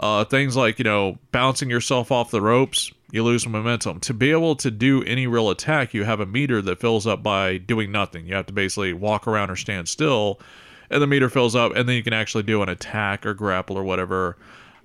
Uh, 0.00 0.24
things 0.24 0.56
like 0.56 0.78
you 0.78 0.84
know 0.84 1.18
bouncing 1.30 1.68
yourself 1.68 2.10
off 2.10 2.30
the 2.30 2.40
ropes, 2.40 2.90
you 3.10 3.22
lose 3.22 3.46
momentum. 3.46 4.00
To 4.00 4.14
be 4.14 4.30
able 4.30 4.56
to 4.56 4.70
do 4.70 5.04
any 5.04 5.26
real 5.26 5.50
attack, 5.50 5.92
you 5.92 6.04
have 6.04 6.20
a 6.20 6.26
meter 6.26 6.62
that 6.62 6.80
fills 6.80 7.06
up 7.06 7.22
by 7.22 7.58
doing 7.58 7.92
nothing. 7.92 8.26
You 8.26 8.34
have 8.34 8.46
to 8.46 8.52
basically 8.54 8.94
walk 8.94 9.28
around 9.28 9.50
or 9.50 9.56
stand 9.56 9.88
still, 9.88 10.40
and 10.88 11.02
the 11.02 11.06
meter 11.06 11.28
fills 11.28 11.54
up, 11.54 11.76
and 11.76 11.86
then 11.86 11.96
you 11.96 12.02
can 12.02 12.14
actually 12.14 12.44
do 12.44 12.62
an 12.62 12.70
attack 12.70 13.26
or 13.26 13.34
grapple 13.34 13.76
or 13.76 13.84
whatever. 13.84 14.38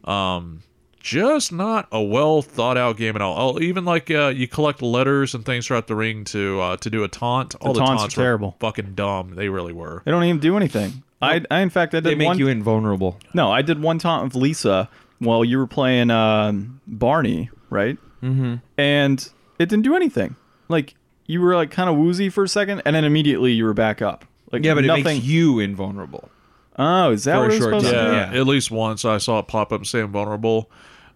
Um, 0.03 0.63
just 0.99 1.53
not 1.53 1.87
a 1.93 2.01
well 2.01 2.41
thought 2.41 2.77
out 2.77 2.97
game 2.97 3.15
at 3.15 3.21
all. 3.21 3.55
Oh, 3.55 3.59
even 3.61 3.85
like 3.85 4.11
uh, 4.11 4.33
you 4.35 4.49
collect 4.49 4.81
letters 4.81 5.33
and 5.33 5.45
things 5.45 5.67
throughout 5.67 5.87
the 5.87 5.95
ring 5.95 6.25
to 6.25 6.59
uh, 6.59 6.77
to 6.77 6.89
do 6.89 7.05
a 7.05 7.07
taunt. 7.07 7.55
all 7.61 7.71
the 7.71 7.79
taunts 7.79 8.01
taunts 8.01 8.17
are 8.17 8.19
were 8.19 8.23
terrible. 8.25 8.55
fucking 8.59 8.95
dumb. 8.95 9.35
They 9.35 9.47
really 9.47 9.71
were. 9.71 10.01
they 10.03 10.11
don't 10.11 10.23
even 10.25 10.39
do 10.41 10.57
anything. 10.57 11.03
I, 11.21 11.41
I 11.49 11.61
in 11.61 11.69
fact 11.69 11.93
I 11.93 11.97
did 11.97 12.03
they 12.03 12.15
make 12.15 12.27
one. 12.27 12.39
you 12.39 12.49
invulnerable. 12.49 13.17
No, 13.33 13.51
I 13.51 13.61
did 13.61 13.81
one 13.81 13.99
taunt 13.99 14.25
with 14.25 14.35
Lisa 14.35 14.89
while 15.19 15.43
you 15.45 15.57
were 15.57 15.67
playing 15.67 16.11
um, 16.11 16.81
Barney, 16.87 17.49
right? 17.69 17.97
Mm-hmm. 18.23 18.55
And 18.77 19.29
it 19.59 19.69
didn't 19.69 19.83
do 19.83 19.95
anything. 19.95 20.35
Like 20.67 20.95
you 21.25 21.41
were 21.41 21.55
like 21.55 21.71
kind 21.71 21.89
of 21.89 21.95
woozy 21.97 22.29
for 22.29 22.43
a 22.43 22.47
second, 22.49 22.81
and 22.85 22.95
then 22.95 23.03
immediately 23.05 23.51
you 23.51 23.65
were 23.65 23.73
back 23.73 24.01
up. 24.01 24.25
Like 24.51 24.63
Yeah, 24.63 24.73
but 24.73 24.83
nothing. 24.85 25.01
it 25.01 25.05
makes 25.05 25.25
you 25.25 25.59
invulnerable. 25.59 26.29
oh, 26.77 27.11
is 27.11 27.23
that 27.25 27.35
for 27.35 27.41
what 27.43 27.51
a 27.51 27.57
short 27.57 27.63
supposed 27.63 27.85
time. 27.85 27.93
to? 27.93 28.11
Yeah, 28.13 28.31
Yeah. 28.33 28.39
at 28.41 28.47
least 28.47 28.71
once 28.71 29.05
I 29.05 29.17
saw 29.17 29.39
it 29.39 29.47
pop 29.47 29.71
up 29.71 29.79
and 29.81 29.87
say 29.87 30.01
vulnerable. 30.03 30.69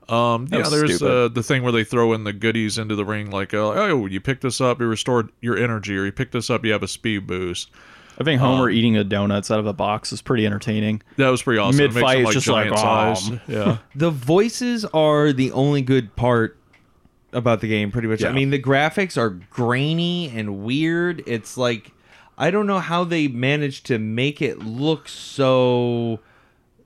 Um, 0.07 0.47
yeah, 0.51 0.67
there's 0.69 1.03
uh, 1.03 1.27
the 1.31 1.43
thing 1.43 1.61
where 1.61 1.71
they 1.71 1.83
throw 1.83 2.13
in 2.13 2.23
the 2.23 2.33
goodies 2.33 2.79
into 2.79 2.95
the 2.95 3.05
ring, 3.05 3.29
like, 3.29 3.53
uh, 3.53 3.57
oh, 3.73 4.07
you 4.07 4.19
pick 4.19 4.41
this 4.41 4.59
up, 4.59 4.79
you 4.81 4.87
restored 4.87 5.29
your 5.39 5.55
energy, 5.55 5.95
or 5.95 6.05
you 6.05 6.11
pick 6.11 6.31
this 6.31 6.49
up, 6.49 6.65
you 6.65 6.71
have 6.71 6.81
a 6.81 6.87
speed 6.87 7.27
boost. 7.27 7.69
I 8.19 8.23
think 8.23 8.41
Homer 8.41 8.69
eating 8.69 8.93
the 8.93 9.03
donuts 9.03 9.49
out 9.49 9.59
of 9.59 9.65
a 9.65 9.73
box 9.73 10.11
is 10.11 10.21
pretty 10.21 10.45
entertaining. 10.45 11.01
That 11.17 11.29
was 11.29 11.41
pretty 11.41 11.59
awesome. 11.59 11.79
It 11.79 11.93
Mid-fight, 11.93 12.17
them, 12.17 12.25
it's 12.25 12.33
just 12.33 12.47
like, 12.47 12.69
size. 12.77 13.29
um. 13.29 13.41
Yeah. 13.47 13.77
The 13.95 14.11
voices 14.11 14.83
are 14.85 15.31
the 15.31 15.51
only 15.53 15.81
good 15.81 16.15
part 16.15 16.57
about 17.31 17.61
the 17.61 17.67
game, 17.67 17.91
pretty 17.91 18.07
much. 18.07 18.23
I 18.23 18.31
mean, 18.31 18.49
the 18.49 18.61
graphics 18.61 19.17
are 19.17 19.29
grainy 19.29 20.29
and 20.29 20.63
weird. 20.63 21.23
It's 21.27 21.57
like 21.57 21.91
I 22.37 22.51
don't 22.51 22.67
know 22.67 22.79
how 22.79 23.03
they 23.03 23.27
managed 23.27 23.85
to 23.87 23.99
make 23.99 24.41
it 24.41 24.59
look 24.59 25.09
so 25.09 26.19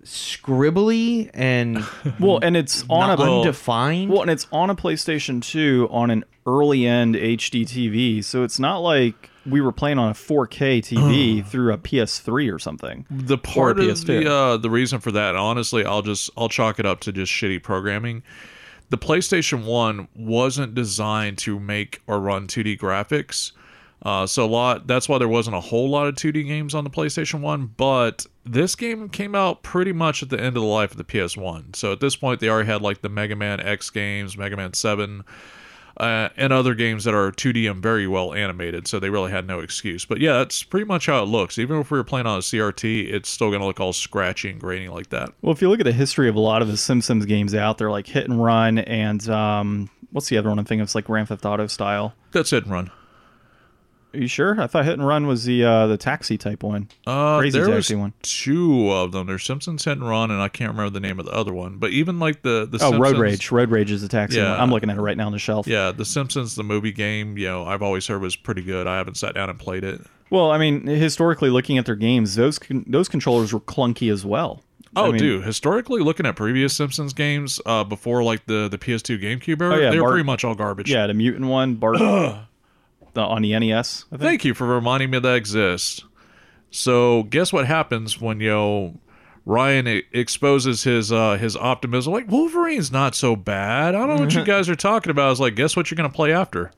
scribbly 0.04 1.30
and 1.34 1.86
Well, 2.20 2.40
and 2.42 2.58
it's 2.58 2.84
on 2.90 3.10
a 3.10 3.22
undefined. 3.22 4.12
well, 4.12 4.22
and 4.22 4.32
it's 4.32 4.48
on 4.52 4.70
a 4.70 4.76
PlayStation 4.76 5.42
2 5.42 5.90
on 5.92 6.10
an 6.10 6.26
early 6.46 6.86
end 6.86 7.16
HD 7.16 7.64
TV, 7.64 8.24
so 8.24 8.44
it's 8.44 8.60
not 8.60 8.80
like 8.80 9.30
we 9.46 9.62
were 9.62 9.72
playing 9.72 10.00
on 10.00 10.10
a 10.10 10.14
4K 10.14 10.80
TV 10.80 11.46
through 11.46 11.74
a 11.74 11.78
PS3 11.78 12.54
or 12.54 12.60
something. 12.60 13.06
the 13.10 13.38
part 13.38 13.80
of 13.80 13.86
PS2. 13.86 14.06
the 14.06 14.32
uh, 14.32 14.58
the 14.58 14.70
reason 14.70 15.00
for 15.00 15.12
that, 15.12 15.36
honestly, 15.36 15.86
I'll 15.86 16.02
just 16.02 16.30
I'll 16.38 16.50
chalk 16.50 16.80
it 16.80 16.86
up 16.86 17.02
to 17.02 17.12
just 17.12 17.32
shitty 17.32 17.62
programming. 17.62 18.24
The 18.90 18.98
PlayStation 18.98 19.66
One 19.66 20.08
wasn't 20.16 20.76
designed 20.76 21.40
to 21.40 21.60
make 21.60 22.02
or 22.06 22.20
run 22.20 22.48
2D 22.48 22.78
graphics, 22.78 23.52
uh, 24.04 24.28
so 24.28 24.46
a 24.46 24.48
lot. 24.48 24.88
That's 24.88 25.10
why 25.10 25.18
there 25.18 25.28
wasn't 25.28 25.56
a 25.56 25.62
whole 25.62 25.90
lot 25.90 26.08
of 26.08 26.16
2D 26.16 26.46
games 26.46 26.76
on 26.76 26.84
the 26.84 26.90
PlayStation 26.90 27.40
One. 27.40 27.68
But 27.78 28.26
this 28.46 28.76
game 28.76 29.10
came 29.10 29.34
out 29.34 29.64
pretty 29.64 29.94
much 29.94 30.22
at 30.22 30.30
the 30.30 30.38
end 30.38 30.50
of 30.58 30.62
the 30.62 30.62
life 30.64 30.92
of 30.92 30.98
the 30.98 31.06
PS 31.06 31.36
One. 31.38 31.74
So 31.74 31.92
at 31.94 32.02
this 32.02 32.16
point, 32.16 32.40
they 32.40 32.50
already 32.50 32.68
had 32.68 32.82
like 32.82 33.02
the 33.02 33.10
Mega 33.10 33.36
Man 33.36 33.60
X 33.60 33.90
games, 33.90 34.38
Mega 34.38 34.58
Man 34.58 34.74
Seven. 34.74 35.24
Uh, 35.98 36.30
and 36.38 36.52
other 36.52 36.74
games 36.74 37.04
that 37.04 37.14
are 37.14 37.32
2D 37.32 37.70
and 37.70 37.82
very 37.82 38.08
well 38.08 38.34
animated, 38.34 38.88
so 38.88 39.00
they 39.00 39.12
really 39.12 39.30
had 39.30 39.46
no 39.46 39.60
excuse. 39.60 40.06
But 40.06 40.20
yeah, 40.20 40.34
that's 40.40 40.64
pretty 40.64 40.86
much 40.86 41.06
how 41.06 41.22
it 41.22 41.28
looks. 41.28 41.60
Even 41.60 41.80
if 41.80 41.92
we 41.92 42.00
were 42.00 42.04
playing 42.04 42.26
on 42.26 42.40
a 42.40 42.42
CRT, 42.42 43.14
it's 43.14 43.30
still 43.30 43.50
going 43.50 43.60
to 43.60 43.66
look 43.68 43.80
all 43.80 43.94
scratchy 43.94 44.50
and 44.50 44.60
grainy 44.60 44.88
like 44.88 45.10
that. 45.10 45.32
Well, 45.44 45.54
if 45.54 45.62
you 45.62 45.70
look 45.70 45.80
at 45.80 45.86
the 45.86 45.92
history 45.92 46.28
of 46.28 46.36
a 46.36 46.40
lot 46.40 46.64
of 46.64 46.68
the 46.68 46.78
Simpsons 46.78 47.26
games 47.26 47.54
out 47.54 47.78
there, 47.78 47.92
like 47.92 48.08
Hit 48.08 48.28
and 48.28 48.44
Run 48.44 48.80
and 48.80 49.30
um, 49.30 49.90
what's 50.12 50.30
the 50.30 50.38
other 50.38 50.50
one 50.50 50.58
I'm 50.58 50.66
thinking 50.66 50.82
of? 50.82 50.88
It's 50.88 50.96
like 50.96 51.06
Grand 51.06 51.28
Theft 51.28 51.46
Auto 51.46 51.68
style. 51.68 52.16
That's 52.32 52.52
it 52.54 52.64
and 52.64 52.72
run. 52.72 52.92
Are 54.14 54.20
you 54.20 54.28
sure? 54.28 54.60
I 54.62 54.68
thought 54.68 54.86
Hit 54.86 54.94
and 54.94 55.06
Run 55.08 55.26
was 55.26 55.44
the 55.46 55.64
uh, 55.64 55.88
the 55.88 55.98
taxi 55.98 56.38
type 56.38 56.62
one. 56.62 56.88
Uh, 57.08 57.40
Crazy 57.40 57.58
there 57.58 57.68
was 57.70 57.88
Taxi 57.88 57.96
one. 57.96 58.14
two 58.22 58.92
of 58.92 59.12
them. 59.12 59.26
There's 59.28 59.44
Simpsons 59.44 59.84
Hit 59.86 59.94
and 59.94 60.08
Run, 60.08 60.30
and 60.30 60.40
I 60.42 60.50
can't 60.50 60.70
remember 60.72 60.92
the 60.92 61.00
name 61.00 61.20
of 61.20 61.26
the 61.26 61.32
other 61.32 61.54
one. 61.54 61.78
But 61.78 61.92
even 61.92 62.20
like 62.20 62.44
the 62.44 62.68
the 62.70 62.78
Oh, 62.78 62.92
Simpsons, 62.92 63.00
Road 63.02 63.18
Rage. 63.18 63.52
Road 63.52 63.72
Rage 63.72 63.90
is 63.92 64.02
the 64.04 64.08
taxi 64.08 64.38
Yeah. 64.38 64.52
one. 64.52 64.60
I'm 64.62 64.70
looking 64.72 64.90
at 64.92 64.98
it 64.98 65.02
right 65.02 65.18
now 65.18 65.26
on 65.26 65.32
the 65.32 65.40
shelf. 65.40 65.66
Yeah, 65.68 65.92
the 65.92 66.06
Simpsons 66.06 66.56
the 66.56 66.64
movie 66.64 66.92
game. 66.92 67.38
You 67.38 67.48
know, 67.48 67.66
I've 67.66 67.82
always 67.82 68.06
heard 68.06 68.22
was 68.22 68.36
pretty 68.36 68.62
good. 68.62 68.86
I 68.86 68.98
haven't 68.98 69.16
sat 69.18 69.34
down 69.34 69.50
and 69.50 69.58
played 69.58 69.84
it. 69.84 70.02
Well, 70.30 70.52
I 70.52 70.58
mean, 70.60 70.86
historically 70.86 71.50
looking 71.50 71.78
at 71.80 71.86
their 71.86 71.96
games, 71.96 72.36
those 72.36 72.60
con- 72.60 72.86
those 72.88 73.08
controllers 73.10 73.52
were 73.54 73.60
clunky 73.60 74.12
as 74.12 74.24
well. 74.26 74.62
Oh, 74.96 75.06
I 75.08 75.08
mean- 75.10 75.18
dude! 75.18 75.44
Historically, 75.44 76.02
looking 76.02 76.28
at 76.28 76.36
previous 76.36 76.76
Simpsons 76.76 77.14
games 77.14 77.60
uh, 77.66 77.84
before 77.84 78.22
like 78.24 78.46
the 78.46 78.68
the 78.70 78.78
PS2 78.78 79.20
GameCube 79.20 79.60
era, 79.60 79.74
Oh, 79.74 79.80
yeah, 79.80 79.90
they 79.90 79.98
were 79.98 80.04
Bart- 80.04 80.12
pretty 80.14 80.26
much 80.28 80.44
all 80.46 80.54
garbage. 80.54 80.92
Yeah, 80.92 81.08
the 81.08 81.16
mutant 81.16 81.46
one, 81.48 81.74
Bart, 81.76 81.98
on 83.22 83.42
the 83.42 83.58
NES. 83.58 84.06
I 84.12 84.18
think. 84.18 84.22
Thank 84.22 84.46
you 84.46 84.54
for 84.54 84.68
reminding 84.68 85.12
me 85.12 85.20
that 85.20 85.36
exists. 85.36 86.04
So, 86.72 87.24
guess 87.24 87.54
what 87.54 87.68
happens 87.68 88.20
when 88.20 88.40
you 88.40 88.50
know, 88.50 88.96
Ryan 89.46 90.02
exposes 90.12 90.84
his 90.84 91.12
uh, 91.12 91.38
his 91.38 91.56
optimism? 91.56 92.14
Like 92.14 92.28
Wolverine's 92.30 92.92
not 92.92 93.14
so 93.16 93.36
bad. 93.36 93.94
I 93.96 94.00
don't 94.00 94.18
know 94.18 94.24
what 94.24 94.34
you 94.34 94.44
guys 94.46 94.70
are 94.70 94.76
talking 94.76 95.12
about. 95.12 95.28
I 95.28 95.30
was 95.30 95.40
like, 95.40 95.56
guess 95.56 95.76
what 95.76 95.92
you're 95.92 95.96
gonna 95.98 96.10
play 96.10 96.32
after? 96.34 96.72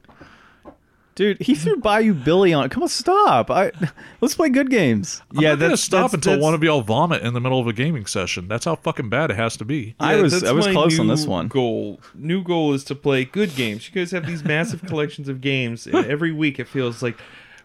Dude, 1.16 1.42
he 1.42 1.56
threw 1.56 1.78
Bayou 1.78 2.14
Billy 2.14 2.54
on. 2.54 2.68
Come 2.70 2.84
on, 2.84 2.90
stop! 2.90 3.50
I 3.50 3.72
let's 4.22 4.36
play 4.36 4.50
good 4.50 4.70
games. 4.70 5.22
I'm 5.32 5.42
yeah, 5.42 5.50
not 5.52 5.60
gonna 5.60 5.70
that's 5.70 5.82
stop 5.82 6.12
that's- 6.12 6.14
until 6.16 6.32
that's- 6.34 6.44
one 6.44 6.54
of 6.54 6.62
y'all 6.62 6.82
vomit 6.82 7.22
in 7.24 7.34
the 7.34 7.40
middle 7.40 7.60
of 7.60 7.68
a 7.68 7.74
gaming 7.74 8.06
session. 8.06 8.50
That's 8.50 8.66
how 8.66 8.76
fucking 8.76 9.10
bad 9.10 9.32
it 9.32 9.38
has 9.38 9.56
to 9.58 9.66
be. 9.66 9.96
I 10.00 10.18
was 10.22 10.44
I 10.44 10.52
was 10.52 10.68
close 10.68 11.00
on 11.00 11.08
this 11.08 11.26
one. 11.26 11.48
Goal, 11.48 12.02
new 12.14 12.44
goal 12.44 12.74
is 12.74 12.84
to 12.86 12.96
play 12.96 13.24
good 13.24 13.56
games. 13.56 13.88
You 13.88 13.96
guys 13.96 14.12
have 14.12 14.26
these 14.28 14.44
massive 14.44 14.82
collections 14.88 15.30
of 15.30 15.40
games, 15.40 15.88
and 15.88 16.06
every 16.06 16.34
week 16.34 16.60
it 16.60 16.68
feels 16.68 17.02
like 17.02 17.18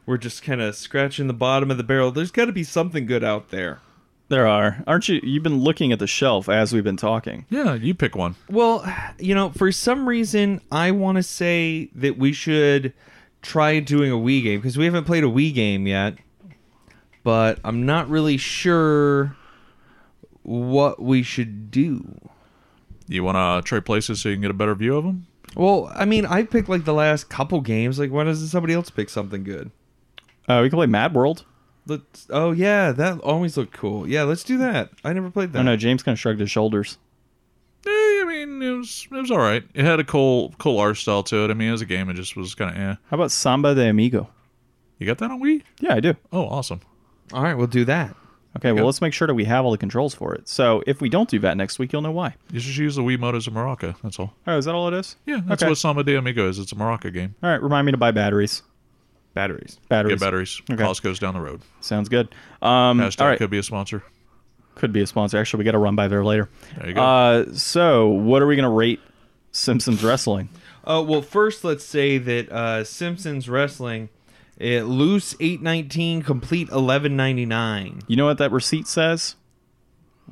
we're 0.06 0.16
just 0.16 0.42
kind 0.44 0.60
of 0.60 0.76
scratching 0.76 1.26
the 1.26 1.32
bottom 1.34 1.70
of 1.72 1.76
the 1.76 1.82
barrel. 1.84 2.12
There's 2.12 2.30
got 2.30 2.44
to 2.44 2.52
be 2.52 2.64
something 2.64 3.04
good 3.04 3.24
out 3.24 3.50
there. 3.50 3.80
There 4.28 4.46
are, 4.46 4.84
aren't 4.86 5.08
you? 5.08 5.18
You've 5.24 5.42
been 5.42 5.58
looking 5.58 5.90
at 5.90 5.98
the 5.98 6.06
shelf 6.06 6.48
as 6.48 6.72
we've 6.72 6.84
been 6.84 6.96
talking. 6.96 7.46
Yeah, 7.50 7.74
you 7.74 7.94
pick 7.94 8.14
one. 8.14 8.36
Well, 8.48 8.84
you 9.18 9.34
know, 9.34 9.50
for 9.50 9.72
some 9.72 10.08
reason, 10.08 10.60
I 10.70 10.92
want 10.92 11.16
to 11.16 11.24
say 11.24 11.90
that 11.96 12.16
we 12.16 12.32
should 12.32 12.92
try 13.42 13.80
doing 13.80 14.10
a 14.10 14.16
Wii 14.16 14.42
game 14.42 14.60
because 14.60 14.76
we 14.76 14.84
haven't 14.84 15.04
played 15.04 15.24
a 15.24 15.28
Wii 15.28 15.54
game 15.54 15.86
yet. 15.86 16.14
But 17.22 17.58
I'm 17.64 17.84
not 17.84 18.08
really 18.08 18.36
sure 18.38 19.36
what 20.42 21.02
we 21.02 21.22
should 21.22 21.70
do. 21.70 22.18
You 23.08 23.24
want 23.24 23.36
to 23.36 23.68
trade 23.68 23.84
places 23.84 24.20
so 24.20 24.28
you 24.28 24.36
can 24.36 24.42
get 24.42 24.50
a 24.50 24.54
better 24.54 24.74
view 24.74 24.96
of 24.96 25.04
them? 25.04 25.26
Well, 25.56 25.90
I 25.94 26.04
mean, 26.04 26.24
I 26.24 26.44
picked 26.44 26.68
like 26.68 26.84
the 26.84 26.94
last 26.94 27.28
couple 27.28 27.60
games. 27.60 27.98
Like, 27.98 28.10
why 28.10 28.24
doesn't 28.24 28.48
somebody 28.48 28.72
else 28.72 28.88
pick 28.88 29.10
something 29.10 29.42
good? 29.42 29.70
Uh, 30.48 30.60
we 30.62 30.70
can 30.70 30.76
play 30.78 30.86
Mad 30.86 31.14
World. 31.14 31.44
Let's. 31.86 32.26
Oh 32.30 32.52
yeah, 32.52 32.92
that 32.92 33.18
always 33.20 33.56
looked 33.56 33.72
cool. 33.72 34.08
Yeah, 34.08 34.22
let's 34.22 34.44
do 34.44 34.58
that. 34.58 34.90
I 35.04 35.12
never 35.12 35.30
played 35.30 35.50
I 35.50 35.52
that. 35.52 35.58
don't 35.58 35.66
know. 35.66 35.76
James 35.76 36.02
kind 36.02 36.14
of 36.14 36.20
shrugged 36.20 36.40
his 36.40 36.50
shoulders. 36.50 36.98
I 38.60 38.62
mean, 38.62 38.74
it 38.74 38.76
was 38.76 39.08
it 39.10 39.14
was 39.16 39.30
all 39.30 39.38
right. 39.38 39.64
It 39.72 39.86
had 39.86 40.00
a 40.00 40.04
cool 40.04 40.52
cool 40.58 40.78
art 40.78 40.98
style 40.98 41.22
to 41.24 41.44
it. 41.44 41.50
I 41.50 41.54
mean, 41.54 41.72
as 41.72 41.80
a 41.80 41.86
game, 41.86 42.10
it 42.10 42.14
just 42.14 42.36
was 42.36 42.54
kind 42.54 42.76
of 42.76 42.82
eh. 42.82 42.94
How 43.08 43.14
about 43.14 43.30
Samba 43.30 43.74
de 43.74 43.88
Amigo? 43.88 44.28
You 44.98 45.06
got 45.06 45.16
that 45.18 45.30
on 45.30 45.40
Wii? 45.40 45.62
Yeah, 45.78 45.94
I 45.94 46.00
do. 46.00 46.14
Oh, 46.30 46.42
awesome. 46.46 46.82
All 47.32 47.42
right, 47.42 47.54
we'll 47.54 47.68
do 47.68 47.86
that. 47.86 48.14
Okay, 48.58 48.72
well, 48.72 48.82
Go. 48.82 48.86
let's 48.86 49.00
make 49.00 49.14
sure 49.14 49.26
that 49.26 49.32
we 49.34 49.44
have 49.44 49.64
all 49.64 49.70
the 49.70 49.78
controls 49.78 50.12
for 50.14 50.34
it. 50.34 50.46
So 50.46 50.82
if 50.86 51.00
we 51.00 51.08
don't 51.08 51.30
do 51.30 51.38
that 51.38 51.56
next 51.56 51.78
week, 51.78 51.92
you'll 51.92 52.02
know 52.02 52.10
why. 52.10 52.34
You 52.52 52.60
just 52.60 52.76
use 52.76 52.96
the 52.96 53.02
Wiimote 53.02 53.34
as 53.34 53.46
a 53.46 53.50
maraca. 53.50 53.96
That's 54.02 54.18
all. 54.18 54.34
Oh, 54.46 54.58
is 54.58 54.66
that 54.66 54.74
all 54.74 54.88
it 54.88 54.94
is? 54.94 55.16
Yeah, 55.24 55.40
that's 55.46 55.62
Okay. 55.62 55.70
what 55.70 55.78
Samba 55.78 56.04
de 56.04 56.16
Amigo 56.16 56.46
is. 56.48 56.58
It's 56.58 56.72
a 56.72 56.74
maraca 56.74 57.10
game. 57.14 57.34
All 57.42 57.48
right, 57.48 57.62
remind 57.62 57.86
me 57.86 57.92
to 57.92 57.98
buy 57.98 58.10
batteries. 58.10 58.62
Batteries. 59.32 59.78
Batteries. 59.88 60.14
Get 60.18 60.20
batteries. 60.20 60.60
Okay. 60.70 60.82
Costco's 60.82 61.18
down 61.18 61.32
the 61.34 61.40
road. 61.40 61.62
Sounds 61.80 62.08
good. 62.10 62.28
Um, 62.60 62.98
Hashtag 62.98 63.20
all 63.22 63.28
right, 63.28 63.38
could 63.38 63.50
be 63.50 63.58
a 63.58 63.62
sponsor. 63.62 64.02
Could 64.80 64.92
be 64.92 65.00
a 65.00 65.06
sponsor. 65.06 65.38
Actually, 65.38 65.58
we 65.58 65.64
got 65.64 65.72
to 65.72 65.78
run 65.78 65.94
by 65.94 66.08
there 66.08 66.24
later. 66.24 66.48
There 66.78 66.88
you 66.88 66.94
go. 66.94 67.02
Uh, 67.02 67.52
so 67.52 68.08
what 68.08 68.42
are 68.42 68.46
we 68.46 68.56
gonna 68.56 68.68
rate 68.70 68.98
Simpsons 69.52 70.02
wrestling? 70.02 70.48
Uh, 70.84 71.04
well, 71.06 71.22
first 71.22 71.62
let's 71.62 71.84
say 71.84 72.18
that 72.18 72.50
uh, 72.50 72.82
Simpsons 72.84 73.48
Wrestling, 73.48 74.08
it 74.56 74.84
loose 74.84 75.36
eight 75.38 75.62
nineteen, 75.62 76.22
complete 76.22 76.68
eleven 76.70 77.16
ninety 77.16 77.46
nine. 77.46 78.00
You 78.08 78.16
know 78.16 78.24
what 78.26 78.38
that 78.38 78.50
receipt 78.50 78.86
says? 78.88 79.36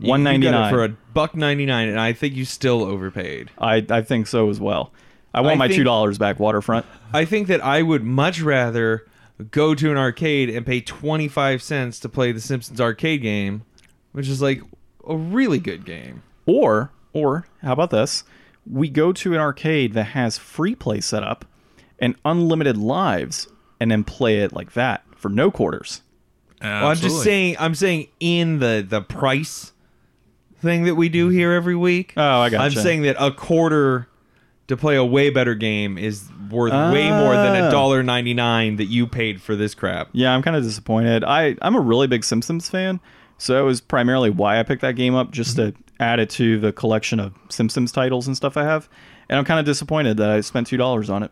One 0.00 0.22
ninety 0.22 0.50
nine. 0.50 0.72
for 0.72 0.84
a 0.84 0.88
buck 1.12 1.34
ninety 1.34 1.66
nine, 1.66 1.88
and 1.88 1.98
I 2.00 2.12
think 2.12 2.34
you 2.34 2.44
still 2.44 2.82
overpaid. 2.82 3.50
I 3.58 3.84
I 3.90 4.02
think 4.02 4.26
so 4.26 4.48
as 4.48 4.58
well. 4.60 4.92
I 5.34 5.40
want 5.40 5.52
I 5.52 5.56
my 5.56 5.66
think- 5.68 5.76
two 5.78 5.84
dollars 5.84 6.18
back, 6.18 6.38
Waterfront. 6.40 6.86
I 7.12 7.24
think 7.24 7.48
that 7.48 7.62
I 7.62 7.82
would 7.82 8.04
much 8.04 8.40
rather 8.40 9.06
go 9.50 9.74
to 9.74 9.90
an 9.90 9.96
arcade 9.96 10.50
and 10.50 10.64
pay 10.64 10.80
twenty 10.80 11.28
five 11.28 11.62
cents 11.62 11.98
to 12.00 12.08
play 12.08 12.32
the 12.32 12.40
Simpsons 12.40 12.80
arcade 12.80 13.22
game, 13.22 13.62
which 14.18 14.28
is 14.28 14.42
like 14.42 14.60
a 15.08 15.16
really 15.16 15.60
good 15.60 15.84
game. 15.84 16.22
Or 16.44 16.90
or 17.12 17.46
how 17.62 17.72
about 17.72 17.90
this? 17.90 18.24
We 18.68 18.88
go 18.88 19.12
to 19.12 19.32
an 19.32 19.38
arcade 19.40 19.92
that 19.94 20.04
has 20.08 20.36
free 20.36 20.74
play 20.74 21.00
set 21.00 21.22
up 21.22 21.44
and 22.00 22.16
unlimited 22.24 22.76
lives, 22.76 23.46
and 23.80 23.90
then 23.92 24.02
play 24.02 24.40
it 24.40 24.52
like 24.52 24.72
that 24.72 25.04
for 25.16 25.28
no 25.28 25.50
quarters. 25.52 26.02
Well, 26.60 26.88
I'm 26.88 26.96
just 26.96 27.22
saying. 27.22 27.56
I'm 27.60 27.76
saying 27.76 28.08
in 28.18 28.58
the 28.58 28.84
the 28.86 29.00
price 29.02 29.72
thing 30.60 30.82
that 30.84 30.96
we 30.96 31.08
do 31.08 31.28
here 31.28 31.52
every 31.52 31.76
week. 31.76 32.14
Oh, 32.16 32.40
I 32.40 32.50
gotcha. 32.50 32.64
I'm 32.64 32.72
saying 32.72 33.02
that 33.02 33.14
a 33.24 33.30
quarter 33.30 34.08
to 34.66 34.76
play 34.76 34.96
a 34.96 35.04
way 35.04 35.30
better 35.30 35.54
game 35.54 35.96
is 35.96 36.28
worth 36.50 36.72
way 36.72 37.08
more 37.10 37.34
than 37.34 37.62
Ah. 37.62 37.68
a 37.68 37.70
dollar 37.70 38.02
ninety 38.02 38.34
nine 38.34 38.76
that 38.76 38.86
you 38.86 39.06
paid 39.06 39.40
for 39.40 39.54
this 39.54 39.74
crap. 39.74 40.08
Yeah, 40.12 40.34
I'm 40.34 40.42
kind 40.42 40.56
of 40.56 40.64
disappointed. 40.64 41.22
I 41.24 41.54
I'm 41.62 41.76
a 41.76 41.80
really 41.80 42.08
big 42.08 42.24
Simpsons 42.24 42.68
fan, 42.68 42.98
so 43.38 43.54
that 43.54 43.60
was 43.60 43.80
primarily 43.80 44.30
why 44.30 44.58
I 44.58 44.64
picked 44.64 44.82
that 44.82 44.96
game 44.96 45.14
up, 45.14 45.30
just 45.30 45.56
to 45.56 45.74
add 46.00 46.18
it 46.18 46.28
to 46.30 46.58
the 46.58 46.72
collection 46.72 47.20
of 47.20 47.34
Simpsons 47.48 47.92
titles 47.92 48.26
and 48.26 48.36
stuff 48.36 48.56
I 48.56 48.64
have. 48.64 48.88
And 49.28 49.38
I'm 49.38 49.44
kind 49.44 49.60
of 49.60 49.66
disappointed 49.66 50.16
that 50.18 50.30
I 50.30 50.40
spent 50.40 50.66
two 50.66 50.76
dollars 50.76 51.08
on 51.08 51.22
it. 51.22 51.30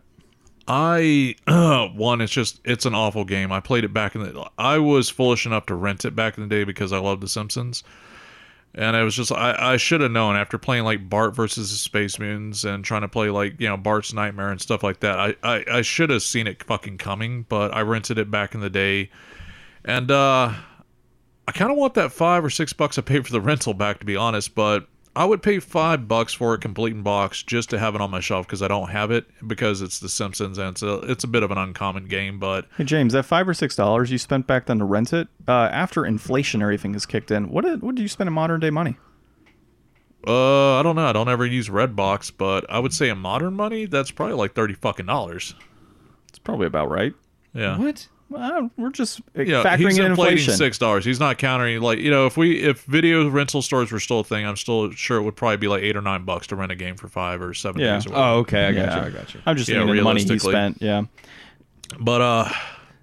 I 0.67 1.35
one, 1.95 2.21
it's 2.21 2.31
just 2.31 2.61
it's 2.63 2.85
an 2.85 2.95
awful 2.95 3.25
game. 3.25 3.51
I 3.51 3.59
played 3.59 3.83
it 3.83 3.93
back 3.93 4.15
in 4.15 4.23
the. 4.23 4.49
I 4.57 4.79
was 4.79 5.09
foolish 5.09 5.45
enough 5.45 5.65
to 5.67 5.75
rent 5.75 6.05
it 6.05 6.15
back 6.15 6.37
in 6.37 6.43
the 6.43 6.49
day 6.49 6.63
because 6.63 6.93
I 6.93 6.99
loved 6.99 7.21
The 7.21 7.27
Simpsons, 7.27 7.83
and 8.73 8.95
I 8.95 9.03
was 9.03 9.15
just 9.15 9.31
I, 9.31 9.73
I 9.73 9.77
should 9.77 10.01
have 10.01 10.11
known 10.11 10.35
after 10.35 10.57
playing 10.57 10.83
like 10.83 11.09
Bart 11.09 11.35
versus 11.35 11.71
the 11.71 11.77
Space 11.77 12.19
Mutants 12.19 12.63
and 12.63 12.85
trying 12.85 13.01
to 13.01 13.07
play 13.07 13.29
like 13.29 13.59
you 13.59 13.67
know 13.67 13.77
Bart's 13.77 14.13
Nightmare 14.13 14.51
and 14.51 14.61
stuff 14.61 14.83
like 14.83 15.01
that. 15.01 15.19
I 15.19 15.35
I, 15.43 15.65
I 15.71 15.81
should 15.81 16.09
have 16.09 16.23
seen 16.23 16.47
it 16.47 16.63
fucking 16.63 16.97
coming, 16.99 17.45
but 17.49 17.73
I 17.73 17.81
rented 17.81 18.17
it 18.17 18.29
back 18.29 18.53
in 18.53 18.61
the 18.61 18.69
day, 18.69 19.09
and 19.83 20.11
uh 20.11 20.53
I 21.47 21.51
kind 21.53 21.71
of 21.71 21.77
want 21.77 21.93
that 21.93 22.11
five 22.11 22.43
or 22.43 22.49
six 22.49 22.73
bucks 22.73 22.97
I 22.97 23.01
paid 23.01 23.25
for 23.25 23.31
the 23.31 23.41
rental 23.49 23.73
back 23.73 23.99
to 23.99 24.05
be 24.05 24.15
honest, 24.15 24.53
but 24.55 24.87
I 25.15 25.25
would 25.25 25.41
pay 25.41 25.57
five 25.59 26.07
bucks 26.07 26.33
for 26.33 26.53
a 26.53 26.59
complete 26.59 26.93
in 26.93 27.01
box 27.01 27.41
just 27.41 27.71
to 27.71 27.79
have 27.79 27.95
it 27.95 28.01
on 28.01 28.11
my 28.11 28.19
shelf 28.19 28.45
because 28.45 28.61
I 28.61 28.67
don't 28.67 28.89
have 28.89 29.09
it 29.09 29.25
because 29.47 29.81
it's 29.81 29.99
The 29.99 30.09
Simpsons 30.09 30.59
and 30.59 30.69
it's 30.69 30.83
a, 30.83 30.99
it's 31.09 31.23
a 31.23 31.27
bit 31.27 31.41
of 31.41 31.49
an 31.49 31.57
uncommon 31.57 32.05
game. 32.05 32.37
But 32.37 32.67
Hey 32.77 32.83
James, 32.83 33.13
that 33.13 33.23
five 33.23 33.47
or 33.49 33.55
six 33.55 33.75
dollars 33.75 34.11
you 34.11 34.19
spent 34.19 34.45
back 34.45 34.67
then 34.67 34.77
to 34.77 34.85
rent 34.85 35.13
it, 35.13 35.27
uh, 35.47 35.69
after 35.71 36.05
inflation 36.05 36.61
and 36.61 36.65
everything 36.65 36.93
has 36.93 37.07
kicked 37.07 37.31
in, 37.31 37.49
what 37.49 37.65
did 37.65 37.81
what 37.81 37.95
did 37.95 38.01
you 38.03 38.07
spend 38.07 38.27
in 38.27 38.33
modern 38.33 38.59
day 38.59 38.69
money? 38.69 38.97
uh, 40.27 40.79
I 40.79 40.83
don't 40.83 40.95
know. 40.95 41.07
I 41.07 41.13
don't 41.13 41.29
ever 41.29 41.45
use 41.45 41.69
Redbox, 41.69 42.33
but 42.37 42.69
I 42.69 42.79
would 42.79 42.93
say 42.93 43.09
in 43.09 43.17
modern 43.17 43.53
money, 43.53 43.85
that's 43.85 44.11
probably 44.11 44.35
like 44.35 44.53
thirty 44.53 44.73
fucking 44.73 45.05
dollars. 45.05 45.55
It's 46.29 46.39
probably 46.39 46.67
about 46.67 46.89
right. 46.89 47.13
Yeah. 47.53 47.77
What? 47.77 48.07
Well, 48.29 48.69
we're 48.77 48.89
just 48.89 49.21
uh, 49.37 49.41
Yeah, 49.43 49.63
factoring 49.63 49.77
he's 49.85 49.97
in 49.99 50.05
inflating 50.05 50.37
inflation. 50.39 50.53
six 50.55 50.77
dollars. 50.77 51.05
He's 51.05 51.19
not 51.19 51.37
countering 51.37 51.81
like 51.81 51.99
you 51.99 52.11
know 52.11 52.25
if 52.25 52.35
we 52.35 52.57
if 52.61 52.83
video 52.83 53.29
rental 53.29 53.61
stores 53.61 53.91
were 53.91 53.99
still 54.01 54.19
a 54.19 54.23
thing, 54.23 54.45
I'm 54.45 54.57
still 54.57 54.91
sure 54.91 55.17
it 55.17 55.23
would 55.23 55.35
probably 55.37 55.57
be 55.57 55.67
like 55.69 55.81
eight 55.83 55.95
or 55.95 56.01
nine 56.01 56.23
bucks 56.25 56.47
to 56.47 56.55
rent 56.57 56.71
a 56.71 56.75
game 56.75 56.97
for 56.97 57.07
five 57.07 57.41
or 57.41 57.53
seven 57.53 57.81
Yeah. 57.81 57.93
days. 57.93 58.05
Or 58.05 58.09
whatever. 58.11 58.27
Oh, 58.27 58.37
okay. 58.39 58.65
I 58.65 58.71
got 58.73 58.79
Yeah. 58.81 58.95
you. 58.95 59.01
I 59.01 59.09
got 59.11 59.33
you. 59.33 59.39
I'm 59.45 59.55
just 59.55 59.69
Yeah, 59.69 59.75
thinking 59.75 59.91
of 59.91 59.95
the 59.97 60.01
money 60.03 60.23
he 60.23 60.39
spent. 60.39 60.77
Yeah. 60.81 61.03
But 61.99 62.21
uh, 62.21 62.49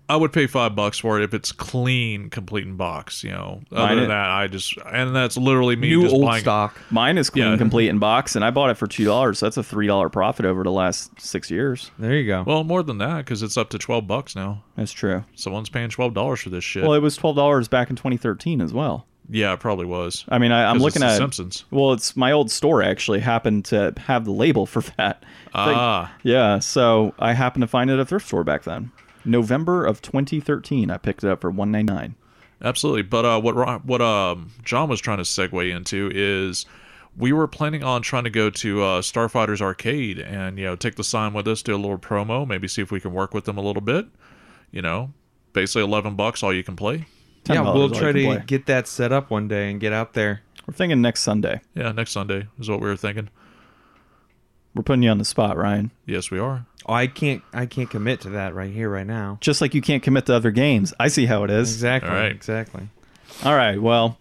I 0.06 0.16
would 0.16 0.34
pay 0.34 0.46
five 0.46 0.76
bucks 0.76 0.98
for 0.98 1.18
it 1.18 1.24
if 1.24 1.32
it's 1.32 1.50
clean, 1.50 2.28
complete 2.28 2.66
in 2.66 2.76
box. 2.76 3.24
You 3.24 3.30
know, 3.30 3.62
Mine 3.70 3.80
other 3.82 3.92
it- 3.92 4.00
than 4.00 4.08
that, 4.10 4.28
I 4.30 4.46
just 4.48 4.76
and 4.92 5.16
that's 5.16 5.36
literally 5.38 5.76
me 5.76 5.88
New 5.88 6.02
just 6.02 6.14
old 6.14 6.24
buying. 6.26 6.42
stock. 6.42 6.78
Mine 6.90 7.16
is 7.16 7.30
clean, 7.30 7.46
Yeah. 7.52 7.56
complete 7.56 7.88
in 7.88 7.98
box, 7.98 8.36
and 8.36 8.44
I 8.44 8.50
bought 8.50 8.68
it 8.70 8.74
for 8.76 8.86
two 8.86 9.04
dollars. 9.06 9.38
So 9.38 9.46
that's 9.46 9.56
a 9.56 9.62
three 9.62 9.86
dollar 9.86 10.08
profit 10.10 10.44
over 10.44 10.62
the 10.62 10.70
last 10.72 11.18
six 11.20 11.50
years. 11.50 11.90
There 11.98 12.14
you 12.14 12.26
go. 12.26 12.44
Well, 12.46 12.64
more 12.64 12.82
than 12.82 12.98
that 12.98 13.18
because 13.18 13.42
it's 13.42 13.56
up 13.56 13.70
to 13.70 13.78
twelve 13.78 14.06
bucks 14.06 14.36
now. 14.36 14.62
That's 14.76 14.92
true. 14.92 15.24
Someone's 15.34 15.70
paying 15.70 15.88
twelve 15.88 16.12
dollars 16.12 16.40
for 16.42 16.50
this 16.50 16.64
shit. 16.64 16.82
Well, 16.82 16.92
it 16.92 17.00
was 17.02 17.16
twelve 17.16 17.36
dollars 17.36 17.68
back 17.68 17.88
in 17.88 17.96
2013 17.96 18.60
as 18.60 18.74
well. 18.74 19.06
yeah, 19.30 19.54
it 19.54 19.60
probably 19.60 19.86
was. 19.86 20.26
I 20.28 20.36
mean, 20.38 20.52
I, 20.52 20.66
I'm 20.68 20.76
'Cause 20.76 20.82
looking 20.82 21.02
it's 21.02 21.12
The 21.12 21.14
at 21.14 21.16
Simpsons. 21.16 21.64
Well, 21.70 21.94
it's 21.94 22.14
my 22.14 22.30
old 22.30 22.50
store 22.50 22.82
actually 22.82 23.20
happened 23.20 23.64
to 23.66 23.94
have 24.06 24.26
the 24.26 24.32
label 24.32 24.66
for 24.66 24.82
that. 24.98 25.22
Ah, 25.54 26.12
Yeah, 26.24 26.58
so 26.58 27.14
I 27.18 27.32
happened 27.32 27.62
to 27.62 27.66
find 27.68 27.88
it 27.88 27.94
at 27.94 28.00
a 28.00 28.04
thrift 28.04 28.26
store 28.26 28.44
back 28.44 28.64
then. 28.64 28.90
November 29.24 29.84
of 29.84 30.02
2013, 30.02 30.90
I 30.90 30.96
picked 30.98 31.24
it 31.24 31.30
up 31.30 31.40
for 31.40 31.52
1.99. 31.52 32.14
absolutely. 32.62 33.02
But 33.02 33.24
uh, 33.24 33.40
what 33.40 33.84
what 33.84 34.00
um 34.00 34.50
John 34.64 34.88
was 34.88 35.00
trying 35.00 35.18
to 35.18 35.24
segue 35.24 35.74
into 35.74 36.10
is. 36.14 36.66
We 37.16 37.32
were 37.32 37.46
planning 37.46 37.84
on 37.84 38.02
trying 38.02 38.24
to 38.24 38.30
go 38.30 38.50
to 38.50 38.82
uh, 38.82 39.00
Starfighters 39.00 39.60
Arcade 39.60 40.18
and 40.18 40.58
you 40.58 40.64
know 40.64 40.74
take 40.74 40.96
the 40.96 41.04
sign 41.04 41.32
with 41.32 41.46
us, 41.46 41.62
do 41.62 41.72
a 41.72 41.78
little 41.78 41.96
promo, 41.96 42.44
maybe 42.44 42.66
see 42.66 42.82
if 42.82 42.90
we 42.90 42.98
can 42.98 43.12
work 43.12 43.32
with 43.32 43.44
them 43.44 43.56
a 43.56 43.60
little 43.60 43.82
bit. 43.82 44.06
You 44.72 44.82
know, 44.82 45.12
basically 45.52 45.84
eleven 45.84 46.16
bucks, 46.16 46.42
all 46.42 46.52
you 46.52 46.64
can 46.64 46.74
play. 46.74 47.06
yeah, 47.48 47.60
we'll 47.60 47.88
try 47.88 48.10
to 48.10 48.24
play. 48.24 48.42
get 48.44 48.66
that 48.66 48.88
set 48.88 49.12
up 49.12 49.30
one 49.30 49.46
day 49.46 49.70
and 49.70 49.78
get 49.78 49.92
out 49.92 50.14
there. 50.14 50.40
We're 50.66 50.74
thinking 50.74 51.00
next 51.02 51.20
Sunday. 51.20 51.60
Yeah, 51.76 51.92
next 51.92 52.10
Sunday 52.10 52.48
is 52.58 52.68
what 52.68 52.80
we 52.80 52.88
were 52.88 52.96
thinking. 52.96 53.28
We're 54.74 54.82
putting 54.82 55.04
you 55.04 55.10
on 55.10 55.18
the 55.18 55.24
spot, 55.24 55.56
Ryan. 55.56 55.92
Yes, 56.06 56.32
we 56.32 56.40
are. 56.40 56.66
Oh, 56.86 56.92
I 56.92 57.06
can't. 57.06 57.42
I 57.52 57.66
can't 57.66 57.88
commit 57.90 58.20
to 58.22 58.30
that 58.30 58.54
right 58.54 58.72
here, 58.72 58.90
right 58.90 59.06
now. 59.06 59.38
Just 59.40 59.60
like 59.60 59.74
you 59.74 59.80
can't 59.80 60.02
commit 60.02 60.26
to 60.26 60.34
other 60.34 60.50
games. 60.50 60.92
I 61.00 61.08
see 61.08 61.26
how 61.26 61.44
it 61.44 61.50
is. 61.50 61.72
Exactly. 61.72 62.10
All 62.10 62.16
right. 62.16 62.32
Exactly. 62.32 62.88
All 63.44 63.54
right. 63.54 63.80
Well, 63.80 64.18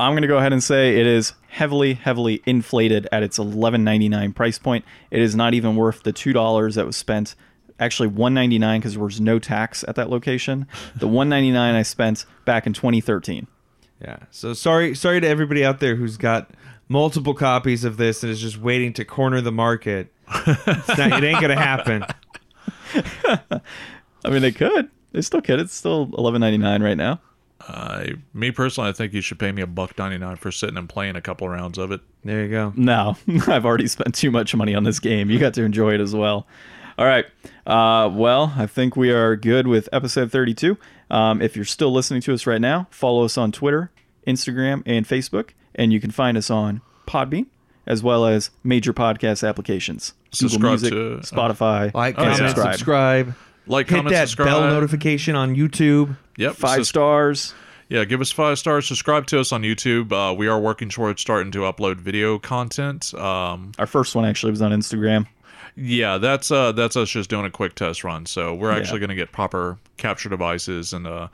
I'm 0.00 0.12
going 0.12 0.22
to 0.22 0.28
go 0.28 0.38
ahead 0.38 0.52
and 0.52 0.62
say 0.62 0.98
it 0.98 1.06
is 1.06 1.34
heavily, 1.48 1.94
heavily 1.94 2.42
inflated 2.46 3.08
at 3.12 3.22
its 3.22 3.38
11.99 3.38 4.34
price 4.34 4.58
point. 4.58 4.84
It 5.10 5.20
is 5.20 5.36
not 5.36 5.54
even 5.54 5.76
worth 5.76 6.02
the 6.02 6.12
two 6.12 6.32
dollars 6.32 6.74
that 6.76 6.86
was 6.86 6.96
spent. 6.96 7.34
Actually, 7.78 8.08
1.99 8.10 8.78
because 8.78 8.94
there 8.94 9.02
was 9.02 9.20
no 9.20 9.38
tax 9.38 9.84
at 9.88 9.96
that 9.96 10.08
location. 10.08 10.66
The 10.96 11.08
1.99 11.08 11.56
I 11.56 11.82
spent 11.82 12.24
back 12.44 12.66
in 12.66 12.72
2013. 12.72 13.46
Yeah. 14.00 14.18
So 14.30 14.52
sorry, 14.52 14.94
sorry 14.94 15.20
to 15.20 15.26
everybody 15.28 15.64
out 15.64 15.80
there 15.80 15.96
who's 15.96 16.16
got 16.16 16.50
multiple 16.88 17.34
copies 17.34 17.84
of 17.84 17.96
this 17.96 18.22
and 18.22 18.30
is 18.30 18.40
just 18.40 18.58
waiting 18.58 18.92
to 18.94 19.04
corner 19.04 19.40
the 19.40 19.52
market. 19.52 20.12
It's 20.46 20.98
not, 20.98 21.22
it 21.22 21.26
ain't 21.26 21.40
gonna 21.40 21.56
happen. 21.56 22.04
I 24.24 24.30
mean, 24.30 24.42
they 24.42 24.52
could. 24.52 24.90
They 25.12 25.22
still 25.22 25.42
could. 25.42 25.60
It's 25.60 25.74
still 25.74 26.06
11.99 26.08 26.82
right 26.82 26.96
now. 26.96 27.20
I, 27.68 28.14
me 28.34 28.50
personally, 28.50 28.90
I 28.90 28.92
think 28.92 29.12
you 29.12 29.20
should 29.20 29.38
pay 29.38 29.52
me 29.52 29.62
a 29.62 29.66
buck 29.66 29.96
ninety 29.96 30.18
nine 30.18 30.36
for 30.36 30.50
sitting 30.50 30.76
and 30.76 30.88
playing 30.88 31.16
a 31.16 31.20
couple 31.20 31.48
rounds 31.48 31.78
of 31.78 31.92
it. 31.92 32.00
There 32.24 32.42
you 32.42 32.50
go. 32.50 32.72
No, 32.76 33.16
I've 33.46 33.64
already 33.64 33.86
spent 33.86 34.14
too 34.14 34.30
much 34.30 34.54
money 34.54 34.74
on 34.74 34.84
this 34.84 34.98
game. 34.98 35.30
You 35.30 35.38
got 35.38 35.54
to 35.54 35.62
enjoy 35.62 35.94
it 35.94 36.00
as 36.00 36.14
well. 36.14 36.46
All 36.98 37.06
right. 37.06 37.24
Uh, 37.66 38.10
well, 38.12 38.52
I 38.56 38.66
think 38.66 38.96
we 38.96 39.10
are 39.10 39.36
good 39.36 39.66
with 39.66 39.88
episode 39.92 40.30
32. 40.30 40.76
Um, 41.10 41.40
if 41.40 41.56
you're 41.56 41.64
still 41.64 41.92
listening 41.92 42.20
to 42.22 42.34
us 42.34 42.46
right 42.46 42.60
now, 42.60 42.86
follow 42.90 43.24
us 43.24 43.38
on 43.38 43.52
Twitter, 43.52 43.90
Instagram, 44.26 44.82
and 44.84 45.06
Facebook. 45.06 45.50
And 45.74 45.92
you 45.92 46.00
can 46.00 46.10
find 46.10 46.36
us 46.36 46.50
on 46.50 46.80
Podbean 47.06 47.46
as 47.86 48.02
well 48.02 48.26
as 48.26 48.50
major 48.62 48.92
podcast 48.92 49.46
applications 49.48 50.14
Subscribe 50.32 50.60
Google 50.60 50.70
Music, 50.70 50.90
to- 51.30 51.34
Spotify. 51.36 51.92
Like, 51.94 52.14
Oh, 52.16 52.22
comment, 52.22 52.40
yeah. 52.40 52.46
subscribe. 52.48 52.72
subscribe. 52.74 53.34
Like, 53.66 53.88
Hit 53.88 53.96
comment, 53.96 54.12
that 54.14 54.28
subscribe. 54.28 54.46
bell 54.46 54.60
notification 54.68 55.34
on 55.34 55.54
YouTube. 55.56 56.16
Yep, 56.36 56.54
Five 56.56 56.78
sus- 56.78 56.88
stars. 56.88 57.54
Yeah, 57.88 58.04
give 58.04 58.20
us 58.22 58.30
five 58.32 58.58
stars. 58.58 58.88
Subscribe 58.88 59.26
to 59.26 59.40
us 59.40 59.52
on 59.52 59.62
YouTube. 59.62 60.12
Uh, 60.12 60.32
we 60.34 60.46
are 60.48 60.58
working 60.58 60.88
towards 60.88 61.20
starting 61.20 61.52
to 61.52 61.58
upload 61.60 61.96
video 61.98 62.38
content. 62.38 63.12
Um, 63.14 63.72
Our 63.78 63.86
first 63.86 64.14
one 64.14 64.24
actually 64.24 64.50
was 64.50 64.62
on 64.62 64.72
Instagram. 64.72 65.26
yeah, 65.76 66.16
that's 66.18 66.50
uh, 66.50 66.72
that's 66.72 66.96
us 66.96 67.10
just 67.10 67.28
doing 67.28 67.44
a 67.44 67.50
quick 67.50 67.74
test 67.74 68.02
run. 68.02 68.24
So 68.26 68.54
we're 68.54 68.70
actually 68.70 68.94
Yeah. 69.00 69.06
going 69.06 69.08
to 69.10 69.14
get 69.16 69.32
proper 69.32 69.76
capture 69.98 70.30
devices 70.30 70.92
and 70.94 71.06
uh, 71.06 71.28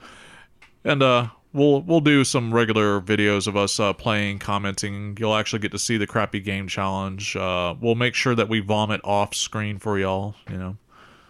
and 0.83 1.01
uh, 1.01 1.27
we'll 1.53 1.81
we'll 1.81 2.01
do 2.01 2.23
some 2.23 2.53
regular 2.53 3.01
videos 3.01 3.47
of 3.47 3.55
us 3.57 3.79
uh, 3.79 3.93
playing, 3.93 4.39
commenting. 4.39 5.17
You'll 5.19 5.35
actually 5.35 5.59
get 5.59 5.71
to 5.71 5.79
see 5.79 5.97
the 5.97 6.07
crappy 6.07 6.39
game 6.39 6.67
challenge. 6.67 7.35
Uh, 7.35 7.75
we'll 7.79 7.95
make 7.95 8.15
sure 8.15 8.35
that 8.35 8.49
we 8.49 8.59
vomit 8.59 9.01
off 9.03 9.33
screen 9.35 9.79
for 9.79 9.97
y'all. 9.99 10.35
You 10.49 10.57
know. 10.57 10.77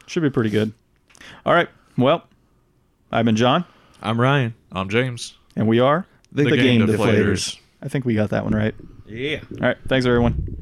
Should 0.07 0.23
be 0.23 0.29
pretty 0.29 0.49
good. 0.49 0.73
All 1.45 1.53
right. 1.53 1.69
Well, 1.97 2.25
I've 3.11 3.25
been 3.25 3.35
John, 3.35 3.65
I'm 4.01 4.19
Ryan. 4.19 4.53
I'm 4.71 4.89
James. 4.89 5.35
and 5.55 5.67
we 5.67 5.79
are 5.79 6.05
The 6.31 6.43
the, 6.45 6.57
Game 6.57 6.79
Game 6.79 6.87
Deflators. 6.87 6.97
Deflators. 6.97 7.59
I 7.81 7.87
think 7.89 8.05
we 8.05 8.15
got 8.15 8.29
that 8.31 8.43
one 8.43 8.53
right. 8.53 8.75
Yeah. 9.07 9.41
All 9.61 9.67
right. 9.67 9.77
Thanks, 9.87 10.05
everyone. 10.05 10.57